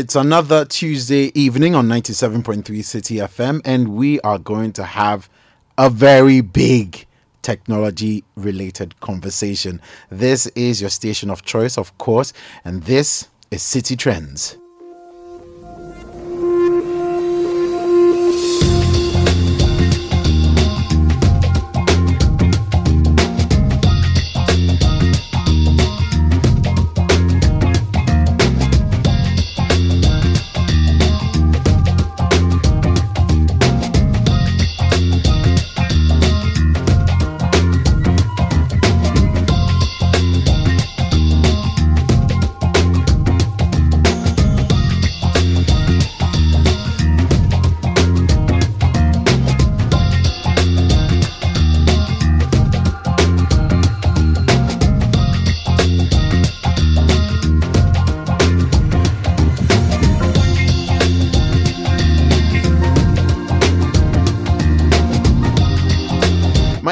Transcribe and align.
It's 0.00 0.16
another 0.16 0.64
Tuesday 0.64 1.30
evening 1.38 1.74
on 1.74 1.86
97.3 1.86 2.64
Citi 2.64 3.22
FM, 3.22 3.60
and 3.66 3.88
we 3.88 4.18
are 4.22 4.38
going 4.38 4.72
to 4.72 4.82
have 4.82 5.28
a 5.76 5.90
very 5.90 6.40
big 6.40 7.04
technology 7.42 8.24
related 8.34 8.98
conversation. 9.00 9.78
This 10.08 10.46
is 10.56 10.80
your 10.80 10.88
station 10.88 11.28
of 11.28 11.42
choice, 11.42 11.76
of 11.76 11.98
course, 11.98 12.32
and 12.64 12.84
this 12.84 13.28
is 13.50 13.62
Citi 13.62 13.94
Trends. 13.94 14.56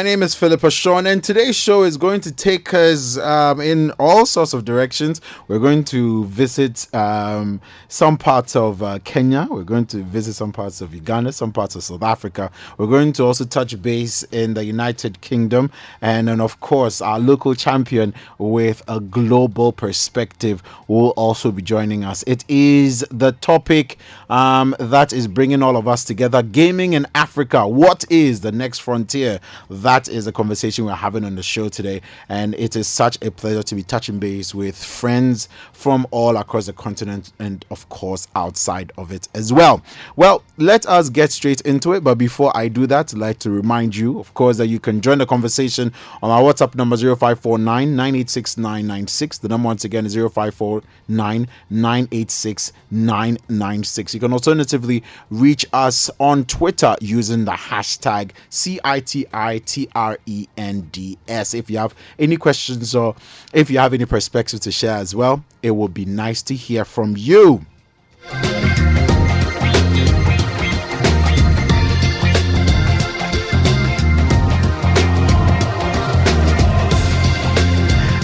Name 0.09 0.23
is 0.23 0.35
Philippa 0.35 0.71
Sean, 0.71 1.07
and 1.07 1.23
today's 1.23 1.55
show 1.55 1.83
is 1.83 1.99
going 1.99 2.23
to 2.23 2.33
take 2.33 2.73
us 2.73 3.19
um, 3.19 3.61
in 3.61 3.91
all 3.99 4.25
sorts 4.25 4.55
of 4.55 4.65
directions. 4.65 5.21
We're 5.49 5.59
going 5.59 5.85
to 5.85 6.25
visit 6.25 6.87
um, 6.95 7.61
some 7.89 8.17
parts 8.17 8.57
of 8.57 8.83
uh, 8.83 9.01
Kenya, 9.05 9.47
we're 9.51 9.65
going 9.65 9.85
to 9.87 10.03
visit 10.05 10.33
some 10.33 10.51
parts 10.51 10.81
of 10.81 10.95
Uganda, 10.95 11.31
some 11.33 11.53
parts 11.53 11.75
of 11.75 11.83
South 11.83 12.03
Africa. 12.03 12.51
We're 12.79 12.87
going 12.87 13.13
to 13.15 13.25
also 13.25 13.45
touch 13.45 13.81
base 13.83 14.23
in 14.33 14.55
the 14.55 14.65
United 14.65 15.21
Kingdom, 15.21 15.71
and 16.01 16.29
then, 16.29 16.41
of 16.41 16.59
course, 16.61 17.03
our 17.03 17.19
local 17.19 17.55
champion 17.55 18.15
with 18.39 18.83
a 18.89 19.01
global 19.01 19.73
perspective 19.73 20.63
will 20.87 21.11
also 21.11 21.51
be 21.53 21.61
joining 21.61 22.05
us. 22.05 22.25
It 22.27 22.47
is 22.49 23.05
the 23.11 23.33
topic 23.33 23.99
um, 24.31 24.75
that 24.81 25.13
is 25.13 25.29
bringing 25.29 25.63
all 25.63 25.77
of 25.77 25.87
us 25.87 26.03
together 26.03 26.43
gaming 26.43 26.95
in 26.95 27.07
Africa. 27.15 27.69
What 27.69 28.07
is 28.11 28.41
the 28.41 28.53
next 28.53 28.79
frontier? 28.79 29.41
that 29.69 29.98
is 30.07 30.29
a 30.29 30.33
conversation 30.33 30.85
we're 30.85 30.93
having 30.93 31.25
on 31.25 31.35
the 31.35 31.43
show 31.43 31.69
today. 31.69 32.03
And 32.29 32.55
it 32.55 32.77
is 32.77 32.87
such 32.87 33.19
a 33.23 33.31
pleasure 33.33 33.65
to 33.65 33.75
be 33.75 33.83
touching 33.83 34.21
base 34.21 34.55
with 34.55 34.77
friends 34.77 35.49
from 35.73 36.07
all 36.13 36.37
across 36.37 36.67
the 36.67 36.73
continent 36.73 37.33
and, 37.41 37.65
of 37.71 37.89
course, 37.89 38.29
outside 38.37 38.93
of 38.97 39.11
it 39.11 39.29
as 39.35 39.53
well. 39.53 39.83
Well, 40.15 40.45
let 40.59 40.87
us 40.87 41.09
get 41.09 41.33
straight 41.33 41.63
into 41.63 41.95
it. 41.95 42.05
But 42.05 42.17
before 42.17 42.57
I 42.57 42.69
do 42.69 42.87
that, 42.87 43.15
I'd 43.15 43.19
like 43.19 43.39
to 43.41 43.51
remind 43.51 43.97
you, 43.97 44.21
of 44.21 44.35
course, 44.35 44.59
that 44.59 44.67
you 44.67 44.79
can 44.79 45.01
join 45.01 45.19
the 45.19 45.27
conversation 45.27 45.93
on 46.23 46.31
our 46.31 46.43
WhatsApp 46.43 46.75
number 46.75 46.97
0549 46.97 47.97
986 47.97 48.57
996. 48.59 49.39
The 49.39 49.49
number 49.49 49.67
once 49.67 49.85
again 49.85 50.05
is 50.05 50.15
0549 50.15 51.49
986 51.71 52.73
996. 52.91 54.15
You 54.15 54.21
can 54.21 54.33
alternatively 54.33 55.03
reach 55.31 55.65
us 55.73 56.11
on 56.19 56.45
Twitter 56.45 56.95
using 57.01 57.45
the 57.45 57.53
hashtag 57.53 58.33
CITI 58.51 59.88
R 59.95 60.19
E 60.27 60.47
N 60.57 60.89
D 60.93 61.19
S. 61.29 61.55
If 61.55 61.71
you 61.71 61.79
have 61.79 61.95
any 62.19 62.37
questions 62.37 62.95
or 62.95 63.15
if 63.53 63.71
you 63.71 63.79
have 63.79 63.95
any 63.95 64.05
perspective 64.05 64.61
to 64.61 64.73
share 64.73 64.97
as 64.97 65.15
well, 65.15 65.45
it 65.63 65.73
would 65.73 65.95
be 65.95 66.05
nice 66.05 66.43
to 66.43 66.55
hear 66.55 66.85
from 66.85 67.17
you. 67.17 67.65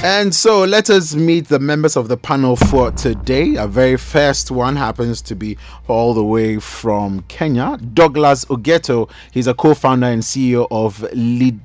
And 0.05 0.35
so 0.35 0.65
let 0.65 0.91
us 0.91 1.15
meet 1.15 1.49
the 1.49 1.59
members 1.59 1.97
of 1.97 2.09
the 2.09 2.19
panel 2.19 2.57
for 2.57 2.91
today. 2.91 3.57
Our 3.57 3.67
very 3.67 3.97
first 3.97 4.51
one 4.51 4.77
happens 4.77 5.23
to 5.23 5.35
be 5.35 5.57
all 5.89 6.13
the 6.13 6.23
way 6.23 6.59
from 6.59 7.23
Kenya, 7.29 7.79
Douglas 7.79 8.45
Ogeto. 8.45 9.09
He's 9.33 9.47
a 9.47 9.55
co 9.55 9.73
founder 9.73 10.09
and 10.09 10.23
CEO 10.23 10.69
of 10.71 11.01
Lid, 11.15 11.59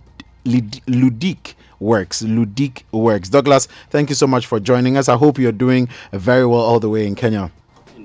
Lid, 0.45 0.79
Ludique 0.87 1.55
Works. 1.81 2.21
Ludique 2.21 2.83
Works. 2.93 3.27
Douglas, 3.27 3.67
thank 3.89 4.07
you 4.07 4.15
so 4.15 4.25
much 4.25 4.47
for 4.47 4.61
joining 4.61 4.95
us. 4.95 5.09
I 5.09 5.17
hope 5.17 5.37
you're 5.37 5.51
doing 5.51 5.89
very 6.13 6.45
well 6.45 6.61
all 6.61 6.79
the 6.79 6.87
way 6.87 7.05
in 7.05 7.15
Kenya 7.15 7.51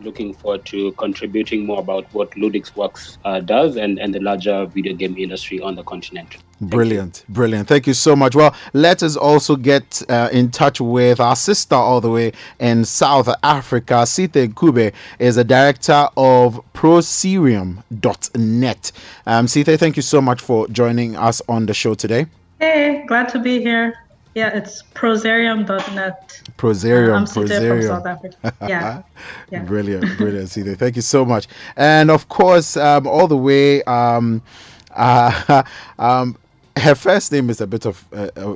looking 0.04 0.34
forward 0.34 0.65
to 0.66 0.92
contributing 0.92 1.66
more 1.66 1.81
about 1.81 2.06
what 2.12 2.31
Ludique 2.32 2.75
Works 2.76 3.19
uh, 3.25 3.41
does 3.41 3.76
and, 3.76 3.98
and 3.98 4.15
the 4.15 4.20
larger 4.20 4.66
video 4.66 4.94
game 4.94 5.16
industry 5.16 5.60
on 5.60 5.75
the 5.75 5.82
continent. 5.82 6.28
Thank 6.31 6.70
brilliant, 6.70 7.25
you. 7.26 7.34
brilliant. 7.34 7.69
Thank 7.69 7.87
you 7.87 7.94
so 7.94 8.15
much. 8.15 8.37
Well, 8.37 8.54
let 8.72 9.03
us 9.03 9.16
also 9.16 9.56
get 9.56 10.03
uh, 10.09 10.28
in 10.32 10.50
touch 10.50 10.81
with 10.81 11.20
our 11.20 11.37
sister 11.37 11.75
all 11.75 12.00
the 12.00 12.10
way 12.10 12.32
in 12.60 12.84
South 12.84 13.28
Africa. 13.42 14.06
Sithe 14.06 14.48
Ncube 14.48 14.92
is 15.19 15.37
a 15.37 15.44
director 15.44 16.09
of 16.16 16.60
proserium.net. 16.72 18.92
Um, 19.26 19.47
Sithe, 19.47 19.78
thank 19.78 19.97
you 19.97 20.03
so 20.03 20.21
much 20.21 20.41
for 20.41 20.69
joining 20.69 21.16
us 21.16 21.42
on 21.48 21.66
the 21.66 21.75
show 21.75 21.94
today. 21.94 22.26
Hey, 22.60 23.04
glad 23.06 23.28
to 23.31 23.38
be 23.38 23.60
here. 23.60 24.03
Yeah, 24.34 24.49
it's 24.49 24.83
proserium.net. 24.95 26.43
Proserium, 26.59 27.17
I'm 27.17 27.25
Proserium. 27.25 27.69
from 27.69 27.83
South 27.83 28.06
Africa. 28.06 28.55
Yeah. 28.69 29.03
yeah. 29.50 29.62
Brilliant, 29.62 30.05
brilliant, 30.19 30.49
Sithe. 30.49 30.77
Thank 30.77 30.97
you 30.97 31.03
so 31.03 31.25
much. 31.25 31.47
And 31.77 32.11
of 32.11 32.28
course, 32.28 32.77
um, 32.77 33.06
all 33.06 33.28
the 33.28 33.37
way, 33.37 33.84
um, 33.84 34.43
uh, 34.91 35.62
um, 36.00 36.37
her 36.77 36.97
first 36.97 37.31
name 37.31 37.49
is 37.49 37.61
a 37.61 37.67
bit 37.69 37.87
of 37.87 38.05
uh, 38.12 38.31
a, 38.34 38.49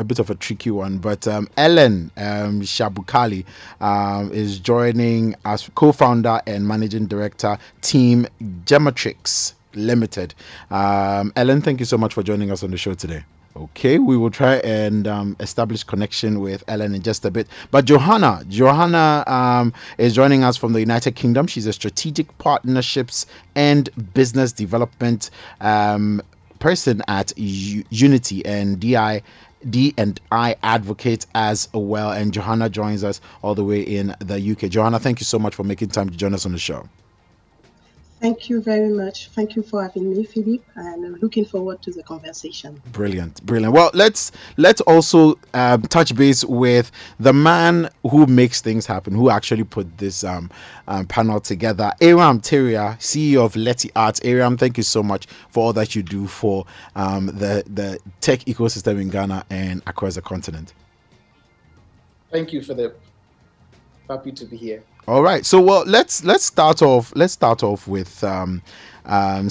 a, 0.00 0.04
bit 0.04 0.18
of 0.18 0.28
a 0.28 0.34
tricky 0.34 0.70
one, 0.70 0.98
but 0.98 1.26
um, 1.26 1.48
Ellen 1.56 2.10
um, 2.18 2.60
Shabukali 2.60 3.46
um, 3.80 4.30
is 4.32 4.58
joining 4.58 5.34
as 5.46 5.70
co-founder 5.74 6.42
and 6.46 6.68
managing 6.68 7.06
director, 7.06 7.56
Team 7.80 8.26
Gematrix 8.66 9.54
Limited. 9.74 10.34
Um, 10.70 11.32
Ellen, 11.34 11.62
thank 11.62 11.80
you 11.80 11.86
so 11.86 11.96
much 11.96 12.12
for 12.12 12.22
joining 12.22 12.50
us 12.50 12.62
on 12.62 12.70
the 12.70 12.76
show 12.76 12.92
today. 12.92 13.24
Okay, 13.54 13.98
we 13.98 14.16
will 14.16 14.30
try 14.30 14.56
and 14.56 15.06
um, 15.06 15.36
establish 15.38 15.84
connection 15.84 16.40
with 16.40 16.64
Ellen 16.68 16.94
in 16.94 17.02
just 17.02 17.24
a 17.26 17.30
bit. 17.30 17.46
But 17.70 17.84
Johanna, 17.84 18.42
Johanna 18.48 19.24
um, 19.26 19.74
is 19.98 20.14
joining 20.14 20.42
us 20.42 20.56
from 20.56 20.72
the 20.72 20.80
United 20.80 21.16
Kingdom. 21.16 21.46
She's 21.46 21.66
a 21.66 21.72
strategic 21.74 22.36
partnerships 22.38 23.26
and 23.54 23.90
business 24.14 24.52
development 24.52 25.28
um, 25.60 26.22
person 26.60 27.02
at 27.08 27.32
U- 27.36 27.84
Unity 27.90 28.44
and 28.46 28.80
DI. 28.80 29.22
D 29.70 29.94
and 29.96 30.20
I 30.32 30.56
advocate 30.64 31.26
as 31.36 31.68
well, 31.72 32.10
and 32.10 32.32
Johanna 32.34 32.68
joins 32.68 33.04
us 33.04 33.20
all 33.42 33.54
the 33.54 33.62
way 33.62 33.80
in 33.80 34.12
the 34.18 34.52
UK. 34.52 34.68
Johanna, 34.70 34.98
thank 34.98 35.20
you 35.20 35.24
so 35.24 35.38
much 35.38 35.54
for 35.54 35.62
making 35.62 35.90
time 35.90 36.10
to 36.10 36.16
join 36.16 36.34
us 36.34 36.44
on 36.46 36.50
the 36.52 36.58
show. 36.58 36.88
Thank 38.22 38.48
you 38.48 38.60
very 38.60 38.88
much. 38.88 39.30
Thank 39.30 39.56
you 39.56 39.64
for 39.64 39.82
having 39.82 40.08
me, 40.08 40.22
Philip, 40.22 40.62
and 40.76 41.04
I'm 41.04 41.14
looking 41.16 41.44
forward 41.44 41.82
to 41.82 41.90
the 41.90 42.04
conversation. 42.04 42.80
Brilliant, 42.92 43.44
brilliant. 43.44 43.74
Well, 43.74 43.90
let's 43.94 44.30
let's 44.56 44.80
also 44.82 45.40
um, 45.54 45.82
touch 45.82 46.14
base 46.14 46.44
with 46.44 46.92
the 47.18 47.32
man 47.32 47.90
who 48.08 48.26
makes 48.26 48.60
things 48.60 48.86
happen, 48.86 49.12
who 49.12 49.28
actually 49.28 49.64
put 49.64 49.98
this 49.98 50.22
um, 50.22 50.52
um, 50.86 51.04
panel 51.06 51.40
together. 51.40 51.90
Eyram 52.00 52.40
Tawia, 52.40 52.96
CEO 52.98 53.44
of 53.44 53.56
Leti 53.56 53.90
Arts. 53.96 54.20
Eyram, 54.20 54.56
thank 54.56 54.76
you 54.76 54.84
so 54.84 55.02
much 55.02 55.26
for 55.48 55.64
all 55.64 55.72
that 55.72 55.96
you 55.96 56.04
do 56.04 56.28
for 56.28 56.64
um, 56.94 57.26
the 57.26 57.64
the 57.66 57.98
tech 58.20 58.38
ecosystem 58.44 59.00
in 59.00 59.10
Ghana 59.10 59.44
and 59.50 59.82
across 59.88 60.14
the 60.14 60.22
continent. 60.22 60.74
Thank 62.30 62.52
you 62.52 62.62
for 62.62 62.74
the 62.74 62.94
happy 64.08 64.30
to 64.30 64.44
be 64.44 64.56
here. 64.56 64.84
All 65.08 65.22
right. 65.22 65.44
So 65.44 65.60
well, 65.60 65.84
let's 65.86 66.24
let's 66.24 66.44
start 66.44 66.80
off. 66.80 67.12
Let's 67.16 67.32
start 67.32 67.62
off 67.62 67.88
with 67.88 68.22
um, 68.22 68.62
um, 69.04 69.48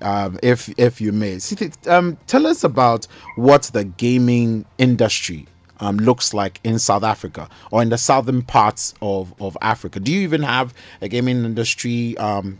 um, 0.00 0.38
if 0.42 0.72
if 0.78 1.00
you 1.00 1.12
may. 1.12 1.36
Sithe, 1.36 1.88
um, 1.88 2.16
tell 2.26 2.46
us 2.46 2.62
about 2.62 3.06
what 3.36 3.64
the 3.72 3.84
gaming 3.84 4.64
industry 4.78 5.46
um, 5.82 5.96
looks 5.96 6.32
like 6.32 6.60
in 6.62 6.78
South 6.78 7.02
Africa 7.02 7.48
or 7.72 7.82
in 7.82 7.88
the 7.88 7.98
southern 7.98 8.42
parts 8.42 8.94
of, 9.02 9.34
of 9.40 9.56
Africa. 9.60 9.98
Do 9.98 10.12
you 10.12 10.20
even 10.20 10.42
have 10.42 10.72
a 11.00 11.08
gaming 11.08 11.44
industry 11.44 12.16
um, 12.18 12.58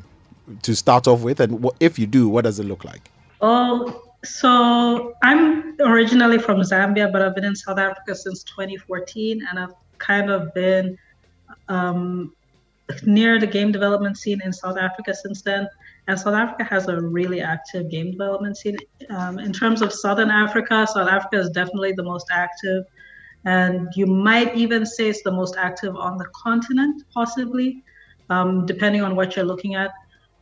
to 0.62 0.74
start 0.74 1.06
off 1.06 1.20
with? 1.20 1.38
And 1.38 1.62
what, 1.62 1.76
if 1.78 1.98
you 1.98 2.06
do, 2.06 2.28
what 2.28 2.42
does 2.42 2.58
it 2.58 2.64
look 2.64 2.84
like? 2.84 3.10
Oh, 3.40 4.02
so 4.24 5.14
I'm 5.22 5.76
originally 5.80 6.38
from 6.38 6.58
Zambia, 6.60 7.12
but 7.12 7.22
I've 7.22 7.34
been 7.36 7.44
in 7.44 7.54
South 7.54 7.78
Africa 7.78 8.14
since 8.16 8.42
2014, 8.44 9.46
and 9.48 9.58
I've 9.58 9.74
kind 9.98 10.28
of 10.28 10.52
been 10.52 10.98
um, 11.68 12.32
near 13.04 13.38
the 13.38 13.46
game 13.46 13.72
development 13.72 14.18
scene 14.18 14.40
in 14.44 14.52
South 14.52 14.76
Africa 14.76 15.14
since 15.14 15.42
then. 15.42 15.68
And 16.08 16.18
South 16.18 16.34
Africa 16.34 16.64
has 16.64 16.88
a 16.88 17.00
really 17.00 17.40
active 17.40 17.90
game 17.90 18.10
development 18.10 18.56
scene. 18.56 18.76
Um, 19.10 19.38
in 19.38 19.52
terms 19.52 19.82
of 19.82 19.92
Southern 19.92 20.30
Africa, 20.30 20.86
South 20.92 21.08
Africa 21.08 21.38
is 21.38 21.50
definitely 21.50 21.92
the 21.92 22.02
most 22.02 22.26
active. 22.32 22.84
And 23.44 23.88
you 23.94 24.06
might 24.06 24.56
even 24.56 24.84
say 24.84 25.08
it's 25.08 25.22
the 25.22 25.32
most 25.32 25.56
active 25.56 25.96
on 25.96 26.18
the 26.18 26.26
continent, 26.34 27.04
possibly, 27.12 27.82
um, 28.30 28.66
depending 28.66 29.02
on 29.02 29.16
what 29.16 29.36
you're 29.36 29.44
looking 29.44 29.74
at. 29.74 29.92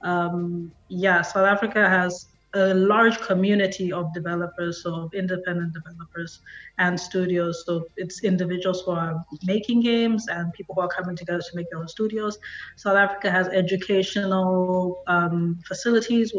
Um, 0.02 0.72
yeah, 0.88 1.22
South 1.22 1.46
Africa 1.46 1.88
has 1.88 2.26
a 2.54 2.74
large 2.74 3.18
community 3.20 3.92
of 3.92 4.12
developers, 4.12 4.82
so 4.82 5.08
independent 5.14 5.72
developers 5.72 6.40
and 6.78 6.98
studios. 6.98 7.64
So 7.64 7.84
it's 7.96 8.24
individuals 8.24 8.82
who 8.82 8.92
are 8.92 9.24
making 9.44 9.82
games 9.82 10.26
and 10.28 10.52
people 10.52 10.74
who 10.74 10.80
are 10.80 10.88
coming 10.88 11.16
together 11.16 11.40
to 11.40 11.56
make 11.56 11.70
their 11.70 11.78
own 11.78 11.88
studios. 11.88 12.38
South 12.76 12.96
Africa 12.96 13.30
has 13.30 13.48
educational 13.48 15.02
um, 15.06 15.60
facilities 15.66 16.32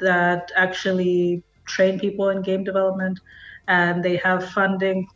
that 0.00 0.50
actually 0.56 1.42
train 1.66 2.00
people 2.00 2.30
in 2.30 2.42
game 2.42 2.64
development, 2.64 3.20
and 3.68 4.02
they 4.02 4.16
have 4.16 4.50
funding. 4.50 5.06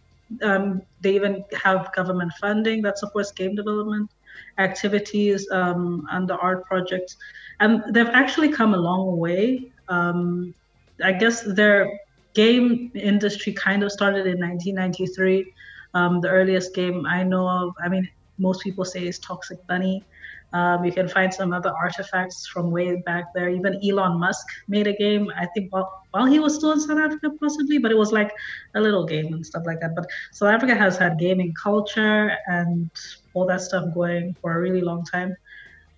Um, 0.42 0.82
they 1.00 1.14
even 1.14 1.44
have 1.54 1.92
government 1.94 2.32
funding 2.40 2.82
that 2.82 2.98
supports 2.98 3.32
game 3.32 3.54
development 3.54 4.10
activities 4.58 5.48
um, 5.50 6.06
and 6.12 6.28
the 6.28 6.36
art 6.36 6.64
projects. 6.66 7.16
And 7.60 7.82
they've 7.92 8.06
actually 8.06 8.50
come 8.50 8.74
a 8.74 8.76
long 8.76 9.16
way 9.16 9.72
um, 9.88 10.54
I 11.02 11.12
guess 11.12 11.42
their 11.42 12.00
game 12.34 12.90
industry 12.94 13.52
kind 13.52 13.82
of 13.82 13.92
started 13.92 14.26
in 14.26 14.38
1993. 14.40 15.52
Um, 15.94 16.20
the 16.20 16.28
earliest 16.28 16.74
game 16.74 17.06
I 17.06 17.22
know 17.22 17.48
of, 17.48 17.74
I 17.82 17.88
mean, 17.88 18.08
most 18.38 18.62
people 18.62 18.84
say 18.84 19.06
is 19.06 19.18
Toxic 19.18 19.64
Bunny. 19.66 20.04
Um, 20.52 20.82
you 20.84 20.92
can 20.92 21.08
find 21.08 21.32
some 21.32 21.52
other 21.52 21.70
artifacts 21.70 22.46
from 22.46 22.70
way 22.70 22.96
back 23.02 23.34
there. 23.34 23.50
Even 23.50 23.78
Elon 23.84 24.18
Musk 24.18 24.46
made 24.66 24.86
a 24.86 24.94
game, 24.94 25.30
I 25.36 25.46
think, 25.46 25.72
while, 25.72 26.04
while 26.12 26.24
he 26.24 26.38
was 26.38 26.54
still 26.54 26.72
in 26.72 26.80
South 26.80 26.98
Africa, 26.98 27.30
possibly, 27.38 27.78
but 27.78 27.90
it 27.90 27.98
was 27.98 28.12
like 28.12 28.32
a 28.74 28.80
little 28.80 29.04
game 29.04 29.34
and 29.34 29.44
stuff 29.44 29.64
like 29.66 29.80
that. 29.80 29.94
But 29.94 30.06
South 30.32 30.48
Africa 30.48 30.74
has 30.74 30.96
had 30.96 31.18
gaming 31.18 31.52
culture 31.52 32.36
and 32.46 32.90
all 33.34 33.44
that 33.46 33.60
stuff 33.60 33.92
going 33.92 34.34
for 34.40 34.56
a 34.56 34.60
really 34.60 34.80
long 34.80 35.04
time. 35.04 35.36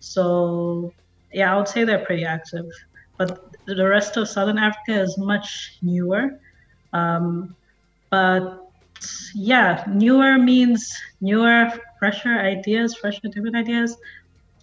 So, 0.00 0.92
yeah, 1.32 1.54
I 1.54 1.56
would 1.56 1.68
say 1.68 1.84
they're 1.84 2.04
pretty 2.04 2.24
active. 2.24 2.66
But 3.18 3.49
the 3.66 3.86
rest 3.86 4.16
of 4.16 4.28
Southern 4.28 4.58
Africa 4.58 5.00
is 5.00 5.16
much 5.18 5.78
newer. 5.82 6.40
Um, 6.92 7.54
but 8.10 8.70
yeah, 9.34 9.84
newer 9.88 10.38
means 10.38 10.92
newer, 11.20 11.70
fresher 11.98 12.38
ideas, 12.38 12.96
fresher, 12.96 13.28
different 13.28 13.56
ideas. 13.56 13.96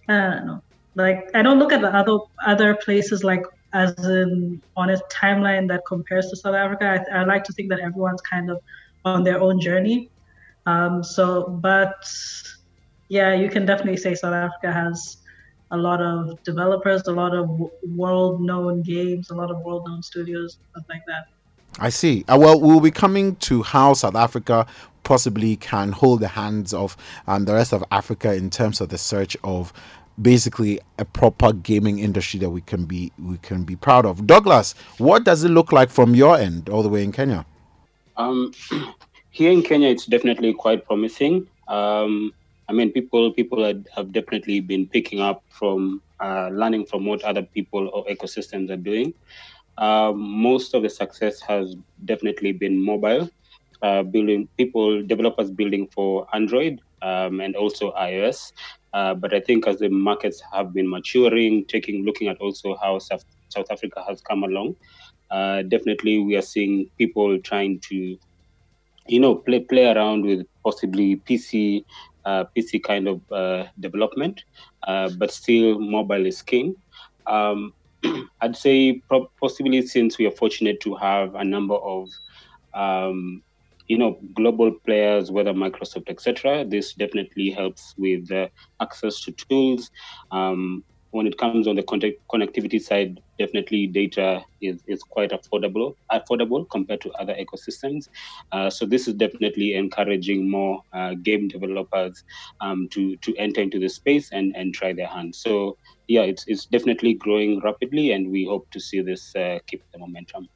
I 0.08 0.12
don't 0.12 0.46
know. 0.46 0.62
Like 0.94 1.30
I 1.34 1.42
don't 1.42 1.58
look 1.58 1.72
at 1.72 1.80
the 1.80 1.94
other 1.94 2.18
other 2.46 2.74
places 2.74 3.22
like 3.22 3.44
as 3.72 3.92
in 4.04 4.60
on 4.76 4.90
a 4.90 4.96
timeline 5.10 5.68
that 5.68 5.84
compares 5.86 6.28
to 6.30 6.36
South 6.36 6.54
Africa. 6.54 7.04
I, 7.12 7.20
I 7.20 7.24
like 7.24 7.44
to 7.44 7.52
think 7.52 7.68
that 7.68 7.80
everyone's 7.80 8.22
kind 8.22 8.50
of 8.50 8.60
on 9.04 9.22
their 9.22 9.40
own 9.40 9.60
journey. 9.60 10.10
Um, 10.66 11.02
so, 11.02 11.48
but 11.48 12.04
yeah, 13.08 13.34
you 13.34 13.48
can 13.48 13.64
definitely 13.64 13.96
say 13.96 14.14
South 14.14 14.34
Africa 14.34 14.72
has 14.72 15.17
a 15.70 15.76
lot 15.76 16.00
of 16.00 16.42
developers, 16.42 17.06
a 17.06 17.12
lot 17.12 17.34
of 17.34 17.48
world 17.96 18.40
known 18.40 18.82
games, 18.82 19.30
a 19.30 19.34
lot 19.34 19.50
of 19.50 19.60
world 19.60 19.86
known 19.86 20.02
studios, 20.02 20.58
stuff 20.72 20.84
like 20.88 21.04
that. 21.06 21.28
I 21.78 21.90
see. 21.90 22.24
Uh, 22.28 22.38
well, 22.40 22.60
we'll 22.60 22.80
be 22.80 22.90
coming 22.90 23.36
to 23.36 23.62
how 23.62 23.92
South 23.92 24.16
Africa 24.16 24.66
possibly 25.04 25.56
can 25.56 25.92
hold 25.92 26.20
the 26.20 26.28
hands 26.28 26.74
of 26.74 26.96
um, 27.26 27.44
the 27.44 27.54
rest 27.54 27.72
of 27.72 27.84
Africa 27.90 28.34
in 28.34 28.50
terms 28.50 28.80
of 28.80 28.88
the 28.88 28.98
search 28.98 29.36
of 29.44 29.72
basically 30.20 30.80
a 30.98 31.04
proper 31.04 31.52
gaming 31.52 31.98
industry 32.00 32.40
that 32.40 32.50
we 32.50 32.60
can 32.60 32.84
be 32.84 33.12
we 33.18 33.38
can 33.38 33.64
be 33.64 33.76
proud 33.76 34.04
of. 34.04 34.26
Douglas, 34.26 34.74
what 34.98 35.24
does 35.24 35.44
it 35.44 35.50
look 35.50 35.72
like 35.72 35.90
from 35.90 36.14
your 36.14 36.36
end, 36.36 36.68
all 36.68 36.82
the 36.82 36.88
way 36.88 37.04
in 37.04 37.12
Kenya? 37.12 37.46
Um, 38.16 38.52
here 39.30 39.52
in 39.52 39.62
Kenya, 39.62 39.88
it's 39.88 40.06
definitely 40.06 40.52
quite 40.54 40.84
promising. 40.84 41.46
Um, 41.68 42.32
I 42.68 42.72
mean, 42.72 42.92
people 42.92 43.32
people 43.32 43.64
have 43.94 44.12
definitely 44.12 44.60
been 44.60 44.86
picking 44.86 45.20
up 45.20 45.42
from 45.48 46.02
uh, 46.20 46.50
learning 46.52 46.86
from 46.86 47.06
what 47.06 47.22
other 47.24 47.42
people 47.42 47.88
or 47.92 48.04
ecosystems 48.06 48.70
are 48.70 48.76
doing. 48.76 49.14
Um, 49.78 50.20
most 50.20 50.74
of 50.74 50.82
the 50.82 50.90
success 50.90 51.40
has 51.40 51.76
definitely 52.04 52.52
been 52.52 52.84
mobile, 52.84 53.30
uh, 53.82 54.02
building 54.02 54.48
people 54.58 55.02
developers 55.02 55.50
building 55.50 55.86
for 55.94 56.26
Android 56.34 56.80
um, 57.00 57.40
and 57.40 57.56
also 57.56 57.92
iOS. 57.92 58.52
Uh, 58.92 59.14
but 59.14 59.32
I 59.32 59.40
think 59.40 59.66
as 59.66 59.78
the 59.78 59.88
markets 59.88 60.42
have 60.52 60.72
been 60.74 60.88
maturing, 60.90 61.64
taking 61.66 62.04
looking 62.04 62.28
at 62.28 62.38
also 62.38 62.76
how 62.82 62.98
South, 62.98 63.24
South 63.48 63.70
Africa 63.70 64.04
has 64.08 64.20
come 64.20 64.42
along, 64.42 64.76
uh, 65.30 65.62
definitely 65.62 66.18
we 66.18 66.36
are 66.36 66.42
seeing 66.42 66.90
people 66.98 67.38
trying 67.38 67.78
to 67.80 68.18
you 69.06 69.20
know 69.20 69.34
play 69.34 69.60
play 69.60 69.86
around 69.86 70.24
with 70.24 70.46
possibly 70.64 71.16
PC 71.16 71.84
uh, 72.24 72.44
PC 72.56 72.82
kind 72.82 73.08
of 73.08 73.20
uh, 73.32 73.66
development, 73.80 74.44
uh, 74.86 75.10
but 75.18 75.30
still 75.30 75.78
mobile 75.78 76.26
is 76.26 76.42
king. 76.42 76.76
Um, 77.26 77.72
I'd 78.40 78.56
say 78.56 79.02
pro- 79.08 79.30
possibly 79.40 79.86
since 79.86 80.18
we 80.18 80.26
are 80.26 80.30
fortunate 80.32 80.80
to 80.80 80.94
have 80.96 81.34
a 81.34 81.44
number 81.44 81.74
of 81.74 82.08
um, 82.74 83.42
you 83.88 83.98
know 83.98 84.18
global 84.34 84.70
players 84.70 85.30
whether 85.30 85.52
microsoft 85.54 86.10
etc 86.10 86.62
this 86.62 86.92
definitely 86.92 87.50
helps 87.50 87.94
with 87.96 88.30
uh, 88.30 88.46
access 88.82 89.22
to 89.22 89.32
tools 89.32 89.90
um, 90.30 90.84
when 91.10 91.26
it 91.26 91.38
comes 91.38 91.66
on 91.66 91.76
the 91.76 91.82
contact, 91.82 92.16
connectivity 92.28 92.80
side, 92.80 93.20
definitely 93.38 93.86
data 93.86 94.44
is, 94.60 94.82
is 94.86 95.02
quite 95.02 95.30
affordable 95.30 95.94
affordable 96.10 96.68
compared 96.70 97.00
to 97.00 97.10
other 97.12 97.34
ecosystems. 97.34 98.08
Uh, 98.52 98.68
so 98.68 98.84
this 98.84 99.08
is 99.08 99.14
definitely 99.14 99.74
encouraging 99.74 100.50
more 100.50 100.82
uh, 100.92 101.14
game 101.14 101.48
developers 101.48 102.24
um, 102.60 102.88
to 102.90 103.16
to 103.18 103.36
enter 103.36 103.60
into 103.60 103.78
the 103.78 103.88
space 103.88 104.30
and, 104.32 104.54
and 104.56 104.74
try 104.74 104.92
their 104.92 105.06
hands. 105.06 105.38
So 105.38 105.76
yeah, 106.08 106.22
it's 106.22 106.44
it's 106.46 106.66
definitely 106.66 107.14
growing 107.14 107.60
rapidly, 107.60 108.12
and 108.12 108.30
we 108.30 108.46
hope 108.46 108.70
to 108.70 108.80
see 108.80 109.00
this 109.00 109.34
uh, 109.36 109.58
keep 109.66 109.82
the 109.92 109.98
momentum. 109.98 110.48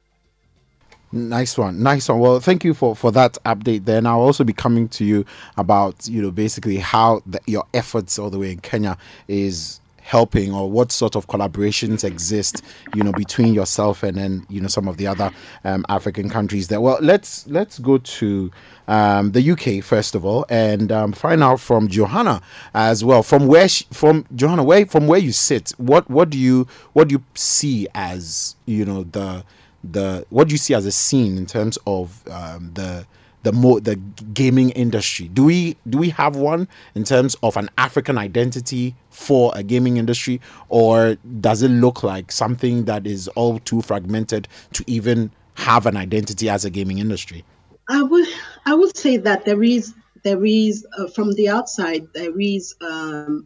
Nice 1.15 1.59
one, 1.59 1.83
nice 1.83 2.09
one. 2.09 2.17
Well, 2.17 2.39
thank 2.39 2.63
you 2.63 2.73
for 2.73 2.95
for 2.95 3.11
that 3.11 3.37
update. 3.45 3.85
Then 3.85 4.07
I'll 4.07 4.19
also 4.19 4.43
be 4.43 4.51
coming 4.51 4.89
to 4.89 5.05
you 5.05 5.25
about 5.57 6.07
you 6.07 6.23
know 6.23 6.31
basically 6.31 6.77
how 6.77 7.21
the, 7.27 7.39
your 7.45 7.65
efforts 7.75 8.17
all 8.17 8.31
the 8.31 8.39
way 8.39 8.51
in 8.51 8.59
Kenya 8.61 8.97
is 9.27 9.79
helping 10.03 10.53
or 10.53 10.69
what 10.69 10.91
sort 10.91 11.15
of 11.15 11.27
collaborations 11.27 12.03
exist 12.03 12.61
you 12.93 13.03
know 13.03 13.11
between 13.13 13.53
yourself 13.53 14.03
and 14.03 14.17
then 14.17 14.45
you 14.49 14.61
know 14.61 14.67
some 14.67 14.87
of 14.87 14.97
the 14.97 15.07
other 15.07 15.31
um, 15.63 15.85
african 15.89 16.29
countries 16.29 16.67
there? 16.67 16.81
Well 16.81 16.97
let's 17.01 17.47
let's 17.47 17.79
go 17.79 17.97
to 17.97 18.51
um, 18.87 19.31
the 19.31 19.51
uk 19.51 19.83
first 19.83 20.13
of 20.13 20.25
all 20.25 20.45
and 20.49 20.91
um, 20.91 21.13
find 21.13 21.41
out 21.41 21.59
from 21.59 21.87
johanna 21.87 22.41
as 22.73 23.03
well. 23.03 23.23
From 23.23 23.47
where 23.47 23.67
she, 23.67 23.85
from 23.91 24.25
johanna 24.35 24.63
where 24.63 24.85
from 24.85 25.07
where 25.07 25.19
you 25.19 25.31
sit 25.31 25.71
what 25.77 26.09
what 26.09 26.29
do 26.29 26.37
you 26.37 26.67
what 26.93 27.07
do 27.07 27.13
you 27.13 27.23
see 27.35 27.87
as 27.95 28.55
you 28.65 28.85
know 28.85 29.03
the 29.03 29.43
the 29.83 30.25
what 30.29 30.47
do 30.47 30.53
you 30.53 30.57
see 30.57 30.73
as 30.73 30.85
a 30.85 30.91
scene 30.91 31.37
in 31.37 31.45
terms 31.45 31.77
of 31.85 32.23
um, 32.29 32.71
the 32.73 33.05
the 33.43 33.51
more 33.51 33.79
the 33.79 33.95
gaming 34.33 34.71
industry. 34.71 35.27
Do 35.27 35.43
we 35.43 35.77
do 35.87 35.97
we 35.97 36.09
have 36.09 36.35
one 36.35 36.67
in 36.95 37.03
terms 37.03 37.35
of 37.43 37.55
an 37.57 37.69
african 37.77 38.17
identity 38.17 38.95
for 39.09 39.51
a 39.55 39.63
gaming 39.63 39.97
industry? 39.97 40.41
Or 40.69 41.15
does 41.39 41.61
it 41.61 41.69
look 41.69 42.03
like 42.03 42.31
something 42.31 42.85
that 42.85 43.05
is 43.05 43.27
all 43.29 43.59
too 43.59 43.81
fragmented 43.81 44.47
to 44.73 44.83
even 44.87 45.31
have 45.55 45.85
an 45.85 45.95
identity 45.95 46.49
as 46.49 46.65
a 46.65 46.69
gaming 46.69 46.97
industry? 46.97 47.43
I 47.89 48.01
would 48.01 48.27
i 48.65 48.73
would 48.73 48.95
say 48.97 49.17
that 49.17 49.45
there 49.45 49.61
is 49.61 49.93
there 50.23 50.43
is 50.45 50.87
uh, 50.97 51.07
from 51.07 51.33
the 51.33 51.49
outside 51.49 52.07
there 52.13 52.39
is 52.39 52.75
um, 52.81 53.45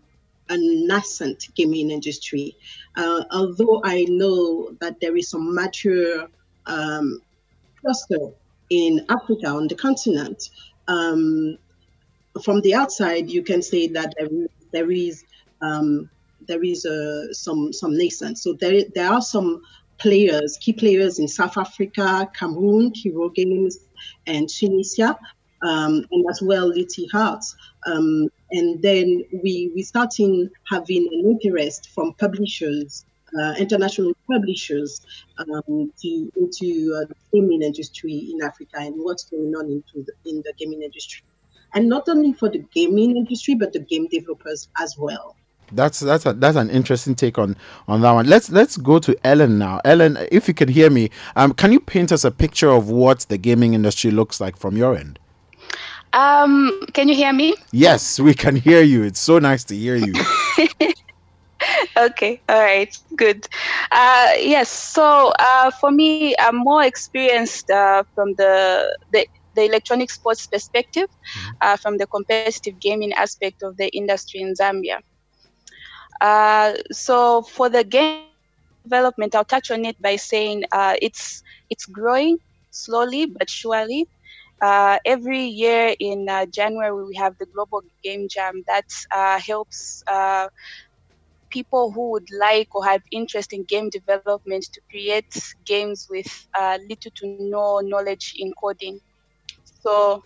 a 0.50 0.58
nascent 0.58 1.50
gaming 1.56 1.92
industry. 1.92 2.56
Uh, 2.96 3.24
although 3.32 3.82
i 3.84 4.06
know 4.08 4.70
that 4.80 5.00
there 5.01 5.18
is 5.18 5.30
some 5.30 5.56
mature 5.56 6.27
um, 6.68 7.20
cluster 7.82 8.32
in 8.70 9.06
Africa 9.10 9.48
on 9.48 9.68
the 9.68 9.76
continent. 9.76 10.50
Um, 10.88 11.58
from 12.44 12.62
the 12.62 12.76
outside, 12.76 13.30
you 13.30 13.44
can 13.44 13.62
say 13.62 13.88
that 13.88 14.14
there 14.18 14.28
is 14.32 14.48
there 14.72 14.92
is, 14.92 15.24
um, 15.62 16.10
there 16.48 16.64
is 16.64 16.86
uh, 16.86 17.34
some 17.34 17.74
some 17.74 17.98
nascent. 17.98 18.38
So 18.38 18.54
there 18.54 18.84
there 18.94 19.12
are 19.12 19.22
some 19.22 19.62
players, 19.98 20.58
key 20.62 20.74
players 20.74 21.20
in 21.20 21.28
South 21.28 21.58
Africa, 21.58 22.30
Cameroon, 22.38 22.92
Kiro'o 22.92 23.34
Games, 23.34 23.80
and 24.28 24.48
Tunisia, 24.48 25.18
um, 25.64 26.06
and 26.12 26.26
as 26.30 26.42
well 26.42 26.68
Leti 26.68 27.08
Arts. 27.14 27.56
Um, 27.86 28.30
and 28.52 28.82
then 28.82 29.24
we 29.44 29.72
we 29.74 29.84
starting 29.84 30.50
having 30.70 31.08
an 31.12 31.38
interest 31.42 31.90
from 31.90 32.14
publishers 32.14 33.06
uh, 33.40 33.54
international 33.58 34.14
publishers 34.30 35.02
um, 35.40 35.92
to, 36.02 36.32
into 36.38 36.96
uh, 36.96 37.06
the 37.06 37.16
gaming 37.34 37.62
industry 37.62 38.32
in 38.32 38.42
Africa 38.42 38.78
and 38.78 38.96
what's 38.98 39.26
going 39.26 39.54
on 39.56 39.66
into 39.66 40.06
the, 40.06 40.30
in 40.30 40.38
the 40.44 40.54
gaming 40.58 40.84
industry. 40.84 41.24
And 41.74 41.90
not 41.90 42.08
only 42.08 42.34
for 42.34 42.50
the 42.50 42.60
gaming 42.74 43.18
industry, 43.18 43.56
but 43.56 43.74
the 43.74 43.80
game 43.80 44.08
developers 44.08 44.70
as 44.80 44.98
well. 44.98 45.36
That's 45.74 46.00
that's 46.00 46.26
a, 46.26 46.32
that's 46.32 46.56
an 46.56 46.70
interesting 46.70 47.14
take 47.14 47.38
on 47.38 47.58
on 47.90 48.00
that 48.00 48.12
one. 48.14 48.26
Let's 48.26 48.50
let's 48.50 48.78
go 48.78 49.00
to 49.00 49.18
Ellen 49.26 49.58
now. 49.58 49.82
Ellen, 49.84 50.18
if 50.32 50.48
you 50.48 50.54
can 50.54 50.70
hear 50.70 50.90
me, 50.90 51.10
um, 51.36 51.54
can 51.54 51.74
you 51.74 51.82
paint 51.82 52.14
us 52.14 52.24
a 52.24 52.32
picture 52.32 52.70
of 52.70 52.90
what 52.90 53.20
the 53.28 53.38
gaming 53.38 53.74
industry 53.74 54.10
looks 54.12 54.40
like 54.40 54.56
from 54.56 54.78
your 54.78 54.96
end? 54.96 55.20
Um, 56.14 56.86
can 56.94 57.10
you 57.10 57.16
hear 57.16 57.34
me? 57.34 57.56
Yes, 57.72 58.18
we 58.18 58.34
can 58.34 58.56
hear 58.56 58.82
you. 58.82 59.04
It's 59.04 59.20
so 59.20 59.40
nice 59.40 59.66
to 59.66 59.76
hear 59.76 59.98
you. 59.98 60.14
okay, 61.98 62.42
all 62.50 62.60
right, 62.62 62.96
good. 63.16 63.48
Uh, 63.92 64.32
yes, 64.40 64.70
so 64.70 65.32
uh, 65.40 65.72
for 65.72 65.92
me, 65.92 66.36
I'm 66.40 66.58
more 66.58 66.84
experienced 66.84 67.70
uh, 67.70 68.04
from 68.16 68.34
the 68.38 68.98
the 69.12 69.26
the 69.56 69.64
electronic 69.66 70.10
sports 70.12 70.48
perspective, 70.48 71.10
mm-hmm. 71.10 71.56
uh, 71.62 71.78
from 71.78 71.98
the 71.98 72.08
competitive 72.08 72.80
gaming 72.80 73.14
aspect 73.14 73.64
of 73.64 73.78
the 73.78 73.88
industry 73.90 74.42
in 74.42 74.54
Zambia. 74.54 75.00
Uh, 76.22 76.74
so 76.92 77.42
for 77.42 77.70
the 77.70 77.84
game 77.84 78.16
development, 78.16 79.36
I'll 79.36 79.44
touch 79.46 79.72
on 79.72 79.86
it 79.86 80.02
by 80.02 80.16
saying 80.16 80.64
uh, 80.72 80.96
it's 81.02 81.44
it's 81.70 81.86
growing 81.86 82.38
slowly 82.72 83.26
but 83.26 83.50
surely. 83.50 84.08
Uh, 84.62 84.98
every 85.06 85.44
year 85.46 85.94
in 86.00 86.28
uh, 86.30 86.46
January, 86.46 87.06
we 87.06 87.16
have 87.16 87.38
the 87.38 87.46
Global 87.54 87.82
Game 88.04 88.28
Jam 88.30 88.64
that 88.68 88.86
uh, 89.16 89.40
helps 89.40 90.04
uh, 90.08 90.48
people 91.50 91.92
who 91.92 92.12
would 92.12 92.27
like 92.32 92.74
or 92.75 92.86
have 92.86 93.01
interest 93.12 93.54
in 93.54 93.63
game 93.63 93.89
development 93.89 94.63
to 94.74 94.82
create 94.89 95.36
games 95.66 96.08
with 96.10 96.48
uh, 96.54 96.77
little 96.89 97.12
to 97.16 97.38
no 97.39 97.80
knowledge 97.80 98.36
in 98.38 98.54
coding. 98.54 99.00
So, 99.82 100.24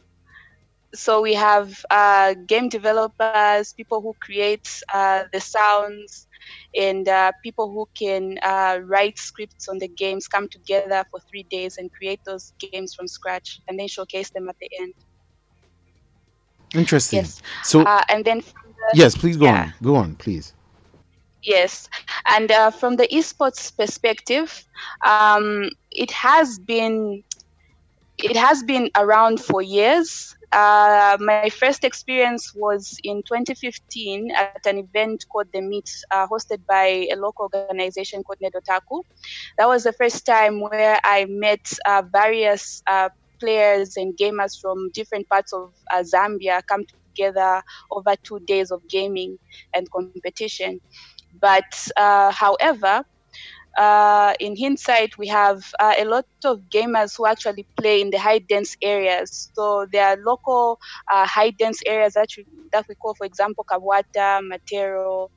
so 0.93 1.21
we 1.21 1.33
have 1.33 1.85
uh, 1.89 2.35
game 2.47 2.69
developers, 2.69 3.73
people 3.73 4.01
who 4.01 4.13
create 4.21 4.81
uh, 4.93 5.23
the 5.31 5.39
sounds, 5.39 6.27
and 6.75 7.07
uh, 7.07 7.31
people 7.43 7.71
who 7.71 7.87
can 7.97 8.37
uh, 8.41 8.79
write 8.83 9.17
scripts 9.17 9.67
on 9.67 9.77
the 9.77 9.87
games 9.87 10.27
come 10.27 10.47
together 10.49 11.05
for 11.11 11.19
three 11.29 11.43
days 11.43 11.77
and 11.77 11.91
create 11.91 12.19
those 12.25 12.53
games 12.59 12.93
from 12.93 13.07
scratch, 13.07 13.59
and 13.67 13.79
then 13.79 13.87
showcase 13.87 14.29
them 14.31 14.49
at 14.49 14.55
the 14.59 14.69
end. 14.79 14.93
Interesting. 16.73 17.19
Yes. 17.19 17.41
So, 17.63 17.81
uh, 17.81 18.03
and 18.09 18.23
then 18.23 18.39
the, 18.39 18.43
yes, 18.93 19.15
please 19.15 19.37
go 19.37 19.45
yeah. 19.45 19.61
on. 19.61 19.73
Go 19.83 19.95
on, 19.95 20.15
please. 20.15 20.53
Yes, 21.43 21.89
and 22.27 22.51
uh, 22.51 22.71
from 22.71 22.95
the 22.97 23.07
esports 23.07 23.75
perspective, 23.77 24.65
um, 25.05 25.69
it 25.91 26.11
has 26.11 26.59
been 26.59 27.23
it 28.17 28.35
has 28.35 28.63
been 28.63 28.89
around 28.97 29.39
for 29.39 29.61
years. 29.61 30.35
Uh, 30.51 31.17
my 31.19 31.49
first 31.49 31.83
experience 31.83 32.53
was 32.55 32.97
in 33.03 33.23
2015 33.27 34.31
at 34.35 34.49
an 34.65 34.65
event 34.79 35.25
called 35.31 35.47
The 35.53 35.61
Meet, 35.61 35.89
uh, 36.11 36.27
hosted 36.27 36.65
by 36.67 37.07
a 37.11 37.15
local 37.15 37.49
organization 37.53 38.23
called 38.23 38.37
Nedotaku. 38.43 39.01
That 39.57 39.67
was 39.67 39.83
the 39.83 39.93
first 39.93 40.25
time 40.25 40.61
where 40.61 40.99
I 41.03 41.25
met 41.27 41.65
uh, 41.85 42.03
various 42.11 42.81
uh, 42.87 43.09
players 43.39 43.97
and 43.97 44.15
gamers 44.17 44.59
from 44.61 44.91
different 44.93 45.29
parts 45.29 45.53
of 45.53 45.73
uh, 45.91 46.03
Zambia 46.03 46.61
come 46.67 46.85
together 46.87 47.61
over 47.91 48.15
two 48.23 48.39
days 48.41 48.71
of 48.71 48.81
gaming 48.89 49.37
and 49.73 49.89
competition. 49.91 50.81
But 51.39 51.65
uh, 51.97 52.31
however, 52.31 53.03
uh, 53.77 54.33
in 54.39 54.55
hindsight, 54.57 55.17
we 55.17 55.27
have 55.27 55.63
uh, 55.79 55.95
a 55.97 56.05
lot 56.05 56.25
of 56.45 56.59
gamers 56.73 57.13
who 57.17 57.25
actually 57.25 57.67
play 57.79 58.01
in 58.01 58.09
the 58.11 58.19
high 58.19 58.39
dense 58.39 58.75
areas. 58.81 59.51
So 59.53 59.87
there 59.91 60.07
are 60.07 60.17
local 60.25 60.77
uh, 61.11 61.25
high 61.27 61.51
dense 61.51 61.79
areas 61.87 62.13
that, 62.13 62.35
you, 62.37 62.45
that 62.73 62.85
we 62.89 62.95
call, 62.95 63.15
for 63.15 63.25
example, 63.25 63.65
Kabwata, 63.69 64.41
Matero, 64.43 65.29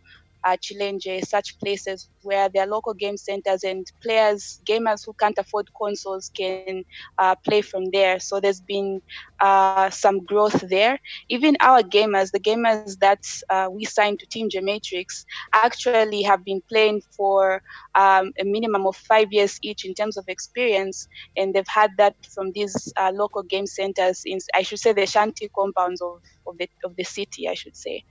uh, 0.44 0.56
Chilenje, 0.62 1.24
such 1.26 1.56
places 1.62 2.08
where 2.24 2.48
there 2.48 2.64
are 2.64 2.66
local 2.68 2.94
game 2.94 3.16
centers 3.16 3.62
and 3.64 3.86
players, 4.02 4.60
gamers 4.66 5.04
who 5.06 5.14
can't 5.20 5.38
afford 5.38 5.68
consoles 5.78 6.30
can 6.36 6.84
uh, 7.18 7.34
play 7.44 7.62
from 7.62 7.84
there. 7.92 8.18
So 8.20 8.40
there's 8.40 8.60
been 8.60 9.00
uh, 9.40 9.90
some 9.90 10.24
growth 10.24 10.64
there. 10.68 10.98
Even 11.28 11.56
our 11.60 11.82
gamers, 11.82 12.30
the 12.32 12.40
gamers 12.40 12.98
that 13.00 13.20
uh, 13.50 13.68
we 13.70 13.84
signed 13.84 14.20
to 14.20 14.26
Team 14.26 14.48
Gematrix, 14.48 15.24
actually 15.52 16.22
have 16.22 16.44
been 16.44 16.62
playing 16.68 17.02
for 17.16 17.62
um, 17.94 18.32
a 18.38 18.44
minimum 18.44 18.86
of 18.86 18.96
five 18.96 19.28
years 19.30 19.58
each 19.62 19.84
in 19.84 19.94
terms 19.94 20.16
of 20.16 20.24
experience, 20.28 21.06
and 21.36 21.54
they've 21.54 21.68
had 21.68 21.90
that 21.98 22.14
from 22.34 22.52
these 22.52 22.92
uh, 22.96 23.12
local 23.14 23.42
game 23.42 23.66
centers 23.66 24.22
in, 24.24 24.38
I 24.54 24.62
should 24.62 24.80
say, 24.80 24.92
the 24.92 25.06
shanty 25.06 25.48
compounds 25.54 26.00
of, 26.00 26.20
of 26.46 26.58
the 26.58 26.68
of 26.84 26.96
the 26.96 27.04
city, 27.04 27.48
I 27.48 27.54
should 27.54 27.76
say. 27.76 28.04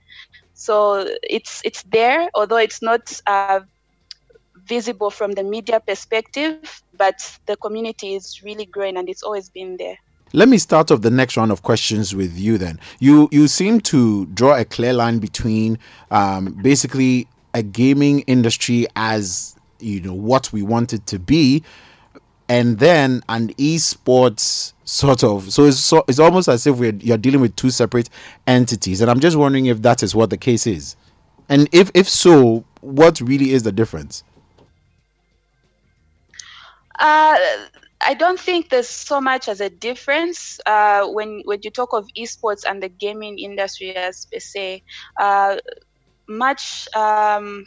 So 0.54 1.06
it's 1.22 1.60
it's 1.64 1.82
there, 1.84 2.28
although 2.34 2.58
it's 2.58 2.82
not 2.82 3.12
uh, 3.26 3.60
visible 4.66 5.10
from 5.10 5.32
the 5.32 5.42
media 5.42 5.80
perspective, 5.80 6.82
but 6.96 7.38
the 7.46 7.56
community 7.56 8.14
is 8.14 8.42
really 8.42 8.64
growing 8.64 8.96
and 8.96 9.08
it's 9.08 9.22
always 9.22 9.48
been 9.48 9.76
there. 9.76 9.96
Let 10.32 10.48
me 10.48 10.58
start 10.58 10.90
off 10.90 11.02
the 11.02 11.10
next 11.10 11.36
round 11.36 11.52
of 11.52 11.62
questions 11.62 12.14
with 12.14 12.36
you. 12.36 12.58
Then 12.58 12.80
you 12.98 13.28
you 13.30 13.46
seem 13.46 13.80
to 13.82 14.26
draw 14.26 14.56
a 14.56 14.64
clear 14.64 14.92
line 14.92 15.20
between 15.20 15.78
um, 16.10 16.58
basically 16.60 17.28
a 17.54 17.62
gaming 17.62 18.20
industry 18.22 18.86
as 18.96 19.54
you 19.78 20.00
know 20.00 20.14
what 20.14 20.52
we 20.52 20.62
want 20.62 20.92
it 20.92 21.06
to 21.06 21.20
be, 21.20 21.62
and 22.48 22.80
then 22.80 23.22
an 23.28 23.50
esports 23.54 24.72
sort 24.84 25.22
of. 25.22 25.52
So 25.52 25.66
it's 25.66 25.78
so, 25.78 26.04
it's 26.08 26.18
almost 26.18 26.48
as 26.48 26.66
if 26.66 26.78
we're 26.78 26.94
you're 26.96 27.16
dealing 27.16 27.40
with 27.40 27.54
two 27.54 27.70
separate 27.70 28.10
entities, 28.48 29.00
and 29.00 29.08
I'm 29.08 29.20
just 29.20 29.36
wondering 29.36 29.66
if 29.66 29.82
that 29.82 30.02
is 30.02 30.16
what 30.16 30.30
the 30.30 30.36
case 30.36 30.66
is, 30.66 30.96
and 31.48 31.68
if 31.70 31.92
if 31.94 32.08
so, 32.08 32.64
what 32.80 33.20
really 33.20 33.52
is 33.52 33.62
the 33.62 33.72
difference? 33.72 34.24
Uh, 36.98 37.36
I 38.00 38.14
don't 38.14 38.38
think 38.38 38.68
there's 38.70 38.88
so 38.88 39.20
much 39.20 39.48
as 39.48 39.60
a 39.60 39.70
difference 39.70 40.58
uh, 40.66 41.06
when 41.08 41.42
when 41.44 41.60
you 41.62 41.70
talk 41.70 41.92
of 41.92 42.06
esports 42.18 42.64
and 42.68 42.82
the 42.82 42.88
gaming 42.88 43.38
industry 43.38 43.90
as 43.90 44.26
per 44.26 44.38
se. 44.38 44.82
Uh, 45.20 45.56
much 46.28 46.88
um, 46.94 47.64